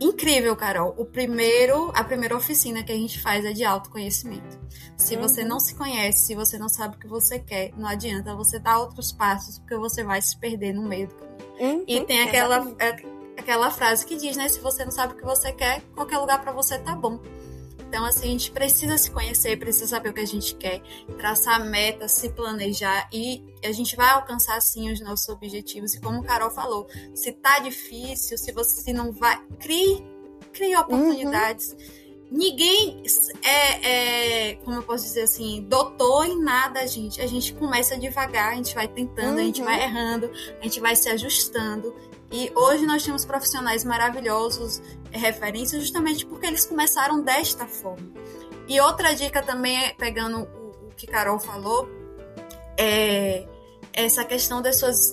incrível, 0.00 0.56
Carol. 0.56 0.94
O 0.98 1.04
primeiro, 1.04 1.92
a 1.94 2.02
primeira 2.02 2.36
oficina 2.36 2.82
que 2.82 2.90
a 2.90 2.96
gente 2.96 3.20
faz 3.20 3.44
é 3.44 3.52
de 3.52 3.62
autoconhecimento. 3.62 4.58
Se 4.96 5.14
uhum. 5.14 5.22
você 5.22 5.44
não 5.44 5.60
se 5.60 5.74
conhece, 5.74 6.26
se 6.26 6.34
você 6.34 6.58
não 6.58 6.68
sabe 6.68 6.96
o 6.96 6.98
que 6.98 7.06
você 7.06 7.38
quer, 7.38 7.70
não 7.76 7.86
adianta 7.86 8.34
você 8.34 8.58
dar 8.58 8.80
outros 8.80 9.12
passos, 9.12 9.58
porque 9.58 9.76
você 9.76 10.02
vai 10.02 10.20
se 10.20 10.36
perder 10.36 10.72
no 10.72 10.82
meio 10.82 11.08
do 11.08 11.14
caminho. 11.14 11.32
Uhum. 11.60 11.84
E 11.86 12.00
tem 12.04 12.22
aquela, 12.22 12.66
aquela 13.36 13.70
frase 13.70 14.04
que 14.06 14.16
diz, 14.16 14.36
né? 14.36 14.48
Se 14.48 14.60
você 14.60 14.84
não 14.84 14.92
sabe 14.92 15.14
o 15.14 15.16
que 15.16 15.24
você 15.24 15.52
quer, 15.52 15.82
qualquer 15.94 16.18
lugar 16.18 16.40
para 16.40 16.52
você 16.52 16.78
tá 16.78 16.94
bom. 16.94 17.20
Então, 17.88 18.06
assim, 18.06 18.28
a 18.28 18.30
gente 18.30 18.50
precisa 18.50 18.96
se 18.96 19.10
conhecer, 19.10 19.58
precisa 19.58 19.86
saber 19.86 20.08
o 20.08 20.14
que 20.14 20.20
a 20.20 20.26
gente 20.26 20.54
quer, 20.54 20.80
traçar 21.18 21.62
metas, 21.62 22.12
se 22.12 22.30
planejar 22.30 23.06
e 23.12 23.44
a 23.62 23.70
gente 23.70 23.94
vai 23.96 24.08
alcançar, 24.12 24.58
sim, 24.62 24.90
os 24.90 24.98
nossos 25.00 25.28
objetivos. 25.28 25.92
E 25.92 26.00
como 26.00 26.20
o 26.20 26.24
Carol 26.24 26.50
falou, 26.50 26.88
se 27.14 27.32
tá 27.32 27.58
difícil, 27.58 28.38
se 28.38 28.50
você 28.50 28.80
se 28.80 28.92
não 28.94 29.12
vai, 29.12 29.38
crie, 29.60 30.02
crie 30.52 30.74
oportunidades. 30.74 31.72
Uhum 31.72 32.02
ninguém 32.32 33.02
é, 33.42 34.50
é, 34.50 34.54
como 34.56 34.76
eu 34.76 34.82
posso 34.82 35.04
dizer 35.04 35.22
assim, 35.22 35.62
doutor 35.68 36.24
em 36.24 36.40
nada, 36.42 36.80
a 36.80 36.86
gente. 36.86 37.20
A 37.20 37.26
gente 37.26 37.52
começa 37.52 37.96
devagar, 37.96 38.52
a 38.52 38.56
gente 38.56 38.74
vai 38.74 38.88
tentando, 38.88 39.34
uhum. 39.34 39.42
a 39.42 39.44
gente 39.44 39.62
vai 39.62 39.76
uhum. 39.76 39.84
errando, 39.84 40.30
a 40.58 40.64
gente 40.64 40.80
vai 40.80 40.96
se 40.96 41.08
ajustando. 41.10 41.94
E 42.32 42.50
hoje 42.54 42.86
nós 42.86 43.04
temos 43.04 43.24
profissionais 43.26 43.84
maravilhosos, 43.84 44.82
é, 45.12 45.18
referências, 45.18 45.82
justamente 45.82 46.24
porque 46.24 46.46
eles 46.46 46.64
começaram 46.64 47.22
desta 47.22 47.66
forma. 47.66 48.10
E 48.66 48.80
outra 48.80 49.14
dica 49.14 49.42
também 49.42 49.84
é, 49.84 49.92
pegando 49.92 50.38
o, 50.38 50.88
o 50.88 50.94
que 50.96 51.06
Carol 51.06 51.38
falou, 51.38 51.88
é 52.78 53.46
essa 53.92 54.24
questão 54.24 54.62
das 54.62 54.78
suas. 54.78 55.12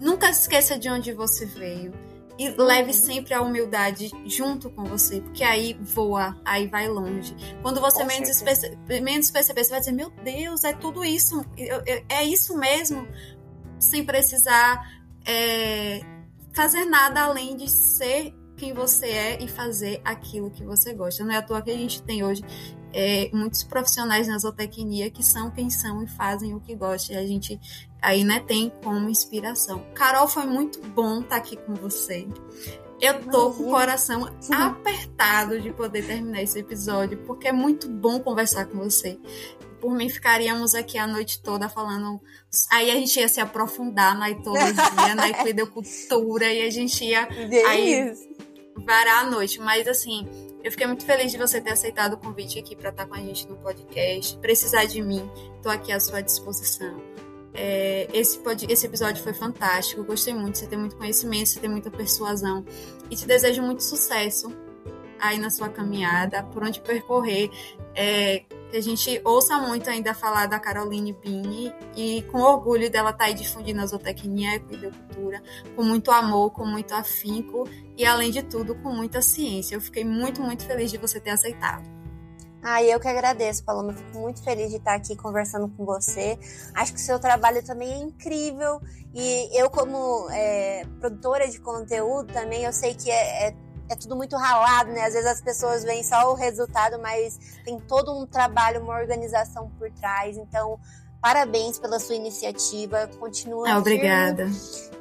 Nunca 0.00 0.28
esqueça 0.30 0.76
de 0.76 0.90
onde 0.90 1.12
você 1.12 1.46
veio 1.46 1.92
e 2.38 2.48
leve 2.50 2.90
uhum. 2.90 2.92
sempre 2.92 3.34
a 3.34 3.40
humildade 3.40 4.10
junto 4.24 4.70
com 4.70 4.84
você, 4.84 5.20
porque 5.20 5.42
aí 5.42 5.76
voa, 5.80 6.40
aí 6.44 6.66
vai 6.66 6.88
longe. 6.88 7.36
Quando 7.62 7.80
você 7.80 8.04
menos, 8.04 8.42
perce 8.42 8.76
menos 9.02 9.30
perceber, 9.30 9.64
você 9.64 9.70
vai 9.70 9.80
dizer: 9.80 9.92
Meu 9.92 10.10
Deus, 10.10 10.64
é 10.64 10.72
tudo 10.72 11.04
isso, 11.04 11.44
é 12.08 12.24
isso 12.24 12.56
mesmo, 12.56 13.06
sem 13.78 14.04
precisar 14.04 15.00
é, 15.26 16.00
fazer 16.58 16.86
nada 16.86 17.22
além 17.22 17.56
de 17.56 17.70
ser 17.70 18.34
quem 18.56 18.74
você 18.74 19.06
é 19.06 19.40
e 19.40 19.46
fazer 19.46 20.00
aquilo 20.04 20.50
que 20.50 20.64
você 20.64 20.92
gosta. 20.92 21.22
Não 21.22 21.32
é 21.32 21.36
à 21.36 21.42
toa 21.42 21.62
que 21.62 21.70
a 21.70 21.76
gente 21.76 22.02
tem 22.02 22.24
hoje 22.24 22.42
é, 22.92 23.30
muitos 23.32 23.62
profissionais 23.62 24.26
na 24.26 24.36
zootecnia 24.38 25.08
que 25.08 25.24
são 25.24 25.52
quem 25.52 25.70
são 25.70 26.02
e 26.02 26.08
fazem 26.08 26.56
o 26.56 26.60
que 26.60 26.74
gostam. 26.74 27.14
E 27.14 27.18
a 27.20 27.24
gente 27.24 27.60
aí, 28.02 28.24
né, 28.24 28.40
tem 28.40 28.72
como 28.82 29.08
inspiração. 29.08 29.86
Carol, 29.94 30.26
foi 30.26 30.46
muito 30.46 30.80
bom 30.88 31.20
estar 31.20 31.36
aqui 31.36 31.56
com 31.56 31.74
você. 31.74 32.26
Eu 33.00 33.24
tô 33.30 33.52
com 33.52 33.68
o 33.68 33.70
coração 33.70 34.28
apertado 34.50 35.60
de 35.60 35.72
poder 35.72 36.04
terminar 36.04 36.42
esse 36.42 36.58
episódio, 36.58 37.18
porque 37.18 37.46
é 37.46 37.52
muito 37.52 37.88
bom 37.88 38.18
conversar 38.18 38.66
com 38.66 38.78
você. 38.78 39.16
Por 39.80 39.94
mim, 39.94 40.08
ficaríamos 40.08 40.74
aqui 40.74 40.98
a 40.98 41.06
noite 41.06 41.40
toda 41.42 41.68
falando. 41.68 42.20
Aí 42.70 42.90
a 42.90 42.94
gente 42.94 43.18
ia 43.18 43.28
se 43.28 43.40
aprofundar 43.40 44.18
na 44.18 44.30
etologia, 44.30 45.14
na 45.14 45.28
equidocultura, 45.30 46.52
e 46.52 46.62
a 46.62 46.70
gente 46.70 47.04
ia 47.04 47.28
aí, 47.68 48.12
varar 48.76 49.24
a 49.24 49.30
noite. 49.30 49.60
Mas 49.60 49.86
assim, 49.86 50.26
eu 50.62 50.70
fiquei 50.70 50.86
muito 50.86 51.04
feliz 51.04 51.30
de 51.30 51.38
você 51.38 51.60
ter 51.60 51.70
aceitado 51.70 52.14
o 52.14 52.16
convite 52.16 52.58
aqui 52.58 52.74
para 52.74 52.90
estar 52.90 53.06
com 53.06 53.14
a 53.14 53.18
gente 53.18 53.48
no 53.48 53.56
podcast. 53.56 54.36
Precisar 54.38 54.84
de 54.84 55.00
mim, 55.00 55.30
estou 55.56 55.70
aqui 55.70 55.92
à 55.92 56.00
sua 56.00 56.20
disposição. 56.20 57.00
É, 57.54 58.08
esse, 58.12 58.40
esse 58.68 58.86
episódio 58.86 59.22
foi 59.22 59.32
fantástico, 59.32 60.04
gostei 60.04 60.34
muito. 60.34 60.58
Você 60.58 60.66
tem 60.66 60.78
muito 60.78 60.96
conhecimento, 60.96 61.48
você 61.48 61.60
tem 61.60 61.70
muita 61.70 61.90
persuasão. 61.90 62.64
E 63.10 63.16
te 63.16 63.26
desejo 63.26 63.62
muito 63.62 63.82
sucesso 63.82 64.52
aí 65.20 65.38
na 65.38 65.50
sua 65.50 65.68
caminhada, 65.68 66.42
por 66.44 66.62
onde 66.62 66.80
percorrer. 66.80 67.50
É, 67.94 68.44
que 68.70 68.76
a 68.76 68.82
gente 68.82 69.20
ouça 69.24 69.58
muito 69.58 69.88
ainda 69.88 70.14
falar 70.14 70.46
da 70.46 70.58
Caroline 70.58 71.12
Bini 71.12 71.72
e 71.96 72.22
com 72.30 72.40
orgulho 72.40 72.90
dela 72.90 73.10
estar 73.10 73.24
tá 73.24 73.30
aí 73.30 73.34
difundindo 73.34 73.80
a 73.80 73.86
zootecnia, 73.86 74.50
a 74.50 74.56
equicultura, 74.56 75.42
com 75.74 75.82
muito 75.82 76.10
amor, 76.10 76.50
com 76.50 76.66
muito 76.66 76.94
afinco 76.94 77.68
e, 77.96 78.04
além 78.04 78.30
de 78.30 78.42
tudo, 78.42 78.74
com 78.76 78.90
muita 78.90 79.22
ciência. 79.22 79.74
Eu 79.74 79.80
fiquei 79.80 80.04
muito, 80.04 80.42
muito 80.42 80.64
feliz 80.64 80.90
de 80.90 80.98
você 80.98 81.18
ter 81.18 81.30
aceitado. 81.30 81.98
Ah, 82.62 82.82
eu 82.82 82.98
que 82.98 83.06
agradeço, 83.06 83.64
Paloma. 83.64 83.92
Fico 83.92 84.18
muito 84.18 84.42
feliz 84.42 84.70
de 84.70 84.76
estar 84.76 84.94
aqui 84.94 85.16
conversando 85.16 85.68
com 85.76 85.84
você. 85.84 86.38
Acho 86.74 86.92
que 86.92 86.98
o 86.98 87.02
seu 87.02 87.18
trabalho 87.18 87.64
também 87.64 87.92
é 87.92 87.98
incrível. 87.98 88.80
E 89.14 89.48
eu, 89.58 89.70
como 89.70 90.28
é, 90.30 90.84
produtora 91.00 91.48
de 91.48 91.60
conteúdo, 91.60 92.32
também 92.32 92.64
eu 92.64 92.72
sei 92.72 92.94
que 92.94 93.10
é, 93.10 93.48
é 93.48 93.56
é 93.88 93.96
tudo 93.96 94.14
muito 94.16 94.36
ralado, 94.36 94.90
né? 94.90 95.04
Às 95.04 95.14
vezes 95.14 95.28
as 95.28 95.40
pessoas 95.40 95.84
veem 95.84 96.02
só 96.02 96.30
o 96.30 96.34
resultado, 96.34 96.98
mas 96.98 97.38
tem 97.64 97.78
todo 97.80 98.12
um 98.12 98.26
trabalho, 98.26 98.82
uma 98.82 98.94
organização 98.94 99.70
por 99.78 99.90
trás. 99.92 100.36
Então, 100.36 100.78
parabéns 101.20 101.78
pela 101.78 101.98
sua 101.98 102.14
iniciativa. 102.14 103.08
Continua. 103.18 103.70
Ah, 103.70 103.78
obrigada. 103.78 104.46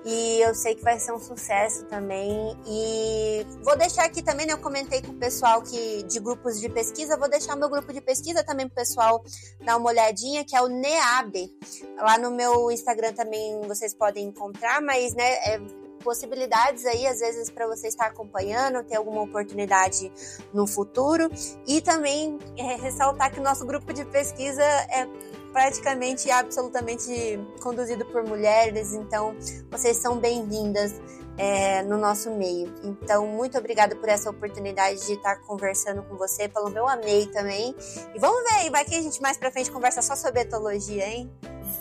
E 0.05 0.39
eu 0.41 0.55
sei 0.55 0.73
que 0.75 0.81
vai 0.81 0.97
ser 0.99 1.11
um 1.11 1.19
sucesso 1.19 1.83
também. 1.85 2.57
E 2.65 3.45
vou 3.63 3.77
deixar 3.77 4.05
aqui 4.05 4.21
também, 4.21 4.45
né? 4.45 4.53
Eu 4.53 4.57
comentei 4.57 5.01
com 5.01 5.11
o 5.11 5.15
pessoal 5.15 5.61
que 5.61 6.03
de 6.03 6.19
grupos 6.19 6.59
de 6.59 6.69
pesquisa, 6.69 7.17
vou 7.17 7.29
deixar 7.29 7.55
o 7.55 7.59
meu 7.59 7.69
grupo 7.69 7.91
de 7.91 8.01
pesquisa 8.01 8.43
também 8.43 8.67
pro 8.67 8.75
pessoal 8.75 9.23
dar 9.63 9.77
uma 9.77 9.89
olhadinha, 9.89 10.45
que 10.45 10.55
é 10.55 10.61
o 10.61 10.67
NEAB. 10.67 11.53
Lá 11.97 12.17
no 12.17 12.31
meu 12.31 12.71
Instagram 12.71 13.13
também 13.13 13.61
vocês 13.67 13.93
podem 13.93 14.27
encontrar, 14.27 14.81
mas 14.81 15.13
né, 15.13 15.33
é 15.45 15.86
possibilidades 15.97 16.85
aí, 16.85 17.07
às 17.07 17.19
vezes, 17.19 17.49
para 17.49 17.67
você 17.67 17.87
estar 17.87 18.07
acompanhando, 18.07 18.83
ter 18.83 18.95
alguma 18.95 19.21
oportunidade 19.21 20.11
no 20.53 20.65
futuro. 20.65 21.29
E 21.65 21.81
também 21.81 22.37
é, 22.57 22.75
ressaltar 22.75 23.31
que 23.31 23.39
o 23.39 23.43
nosso 23.43 23.65
grupo 23.65 23.93
de 23.93 24.05
pesquisa 24.05 24.63
é 24.63 25.07
praticamente 25.51 26.29
absolutamente 26.29 27.39
conduzido 27.61 28.05
por 28.05 28.23
mulheres, 28.23 28.93
então 28.93 29.35
vocês 29.71 29.97
são 29.97 30.19
bem-vindas 30.19 30.93
é, 31.37 31.83
no 31.83 31.97
nosso 31.97 32.31
meio. 32.31 32.73
Então, 32.83 33.27
muito 33.27 33.57
obrigada 33.57 33.95
por 33.95 34.09
essa 34.09 34.29
oportunidade 34.29 35.05
de 35.05 35.13
estar 35.13 35.37
conversando 35.41 36.03
com 36.03 36.15
você, 36.15 36.47
pelo 36.49 36.69
meu 36.69 36.87
amei 36.87 37.27
também. 37.27 37.75
E 38.13 38.19
vamos 38.19 38.43
ver 38.49 38.55
aí, 38.55 38.69
vai 38.69 38.83
que 38.83 38.95
a 38.95 39.01
gente 39.01 39.21
mais 39.21 39.37
pra 39.37 39.51
frente 39.51 39.71
conversa 39.71 40.01
só 40.01 40.15
sobre 40.15 40.41
etologia, 40.41 41.07
hein? 41.07 41.31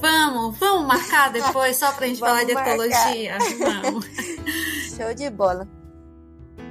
Vamos, 0.01 0.59
vamos 0.59 0.86
marcar 0.86 1.32
depois 1.32 1.76
só 1.76 1.92
pra 1.92 2.07
gente 2.07 2.20
falar 2.20 2.44
de 2.44 2.53
etologia. 2.53 3.38
Vamos. 3.59 4.07
Show 4.97 5.14
de 5.14 5.30
bola. 5.30 5.68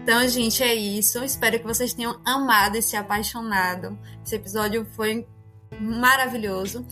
Então, 0.03 0.28
gente, 0.28 0.61
é 0.61 0.73
isso. 0.73 1.23
Espero 1.23 1.59
que 1.59 1.65
vocês 1.65 1.93
tenham 1.93 2.19
amado 2.23 2.78
e 2.78 2.82
se 2.82 2.95
apaixonado. 2.95 3.97
Esse 4.23 4.36
episódio 4.36 4.86
foi 4.95 5.28
maravilhoso. 5.80 6.86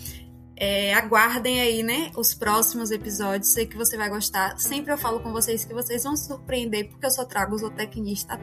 É, 0.56 0.94
aguardem 0.94 1.62
aí, 1.62 1.84
né, 1.84 2.12
os 2.16 2.34
próximos 2.34 2.90
episódios. 2.90 3.50
Sei 3.50 3.66
que 3.66 3.78
você 3.78 3.98
vai 3.98 4.10
gostar. 4.10 4.58
Sempre 4.58 4.94
eu 4.94 4.98
falo 4.98 5.20
com 5.20 5.32
vocês 5.32 5.64
que 5.66 5.74
vocês 5.74 6.04
vão 6.04 6.16
se 6.16 6.28
surpreender, 6.28 6.90
porque 6.90 7.06
eu 7.06 7.12
só 7.12 7.26
trago 7.26 7.58
zootecnista 7.58 8.40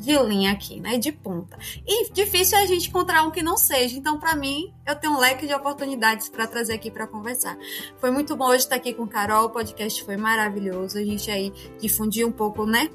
de 0.00 0.16
linha 0.18 0.50
aqui, 0.52 0.80
né? 0.80 0.96
De 0.96 1.12
ponta. 1.12 1.58
E 1.86 2.10
difícil 2.10 2.58
é 2.58 2.62
a 2.62 2.66
gente 2.66 2.88
encontrar 2.88 3.22
um 3.22 3.30
que 3.30 3.42
não 3.42 3.56
seja. 3.56 3.96
Então, 3.96 4.18
para 4.18 4.34
mim, 4.34 4.72
eu 4.86 4.96
tenho 4.96 5.12
um 5.12 5.18
leque 5.18 5.46
de 5.46 5.52
oportunidades 5.52 6.28
para 6.28 6.46
trazer 6.46 6.72
aqui 6.72 6.90
para 6.90 7.06
conversar. 7.06 7.56
Foi 7.98 8.10
muito 8.10 8.34
bom 8.34 8.46
hoje 8.46 8.64
estar 8.64 8.76
aqui 8.76 8.94
com 8.94 9.06
Carol. 9.06 9.46
O 9.46 9.50
podcast 9.50 10.02
foi 10.02 10.16
maravilhoso. 10.16 10.98
A 10.98 11.04
gente 11.04 11.30
aí 11.30 11.52
difundiu 11.78 12.26
um 12.26 12.32
pouco, 12.32 12.64
né? 12.64 12.88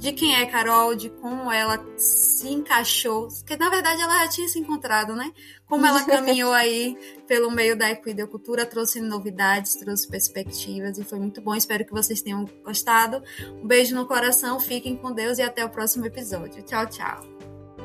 De 0.00 0.12
quem 0.12 0.34
é 0.34 0.46
Carol, 0.46 0.94
de 0.94 1.10
como 1.10 1.52
ela 1.52 1.78
se 1.96 2.48
encaixou, 2.48 3.28
que 3.46 3.54
na 3.56 3.68
verdade 3.68 4.00
ela 4.00 4.24
já 4.24 4.28
tinha 4.28 4.48
se 4.48 4.58
encontrado, 4.58 5.14
né? 5.14 5.30
Como 5.66 5.86
ela 5.86 6.04
caminhou 6.04 6.52
aí 6.52 6.96
pelo 7.28 7.50
meio 7.50 7.76
da 7.76 7.90
equidocultura, 7.90 8.64
trouxe 8.64 9.00
novidades, 9.00 9.76
trouxe 9.76 10.08
perspectivas 10.08 10.96
e 10.96 11.04
foi 11.04 11.18
muito 11.18 11.42
bom. 11.42 11.54
Espero 11.54 11.84
que 11.84 11.92
vocês 11.92 12.22
tenham 12.22 12.46
gostado. 12.64 13.22
Um 13.62 13.66
beijo 13.66 13.94
no 13.94 14.06
coração, 14.06 14.58
fiquem 14.58 14.96
com 14.96 15.12
Deus 15.12 15.38
e 15.38 15.42
até 15.42 15.64
o 15.64 15.70
próximo 15.70 16.06
episódio. 16.06 16.62
Tchau, 16.62 16.86
tchau. 16.86 17.20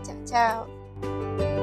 Tchau, 0.01 0.23
tchau. 0.25 1.54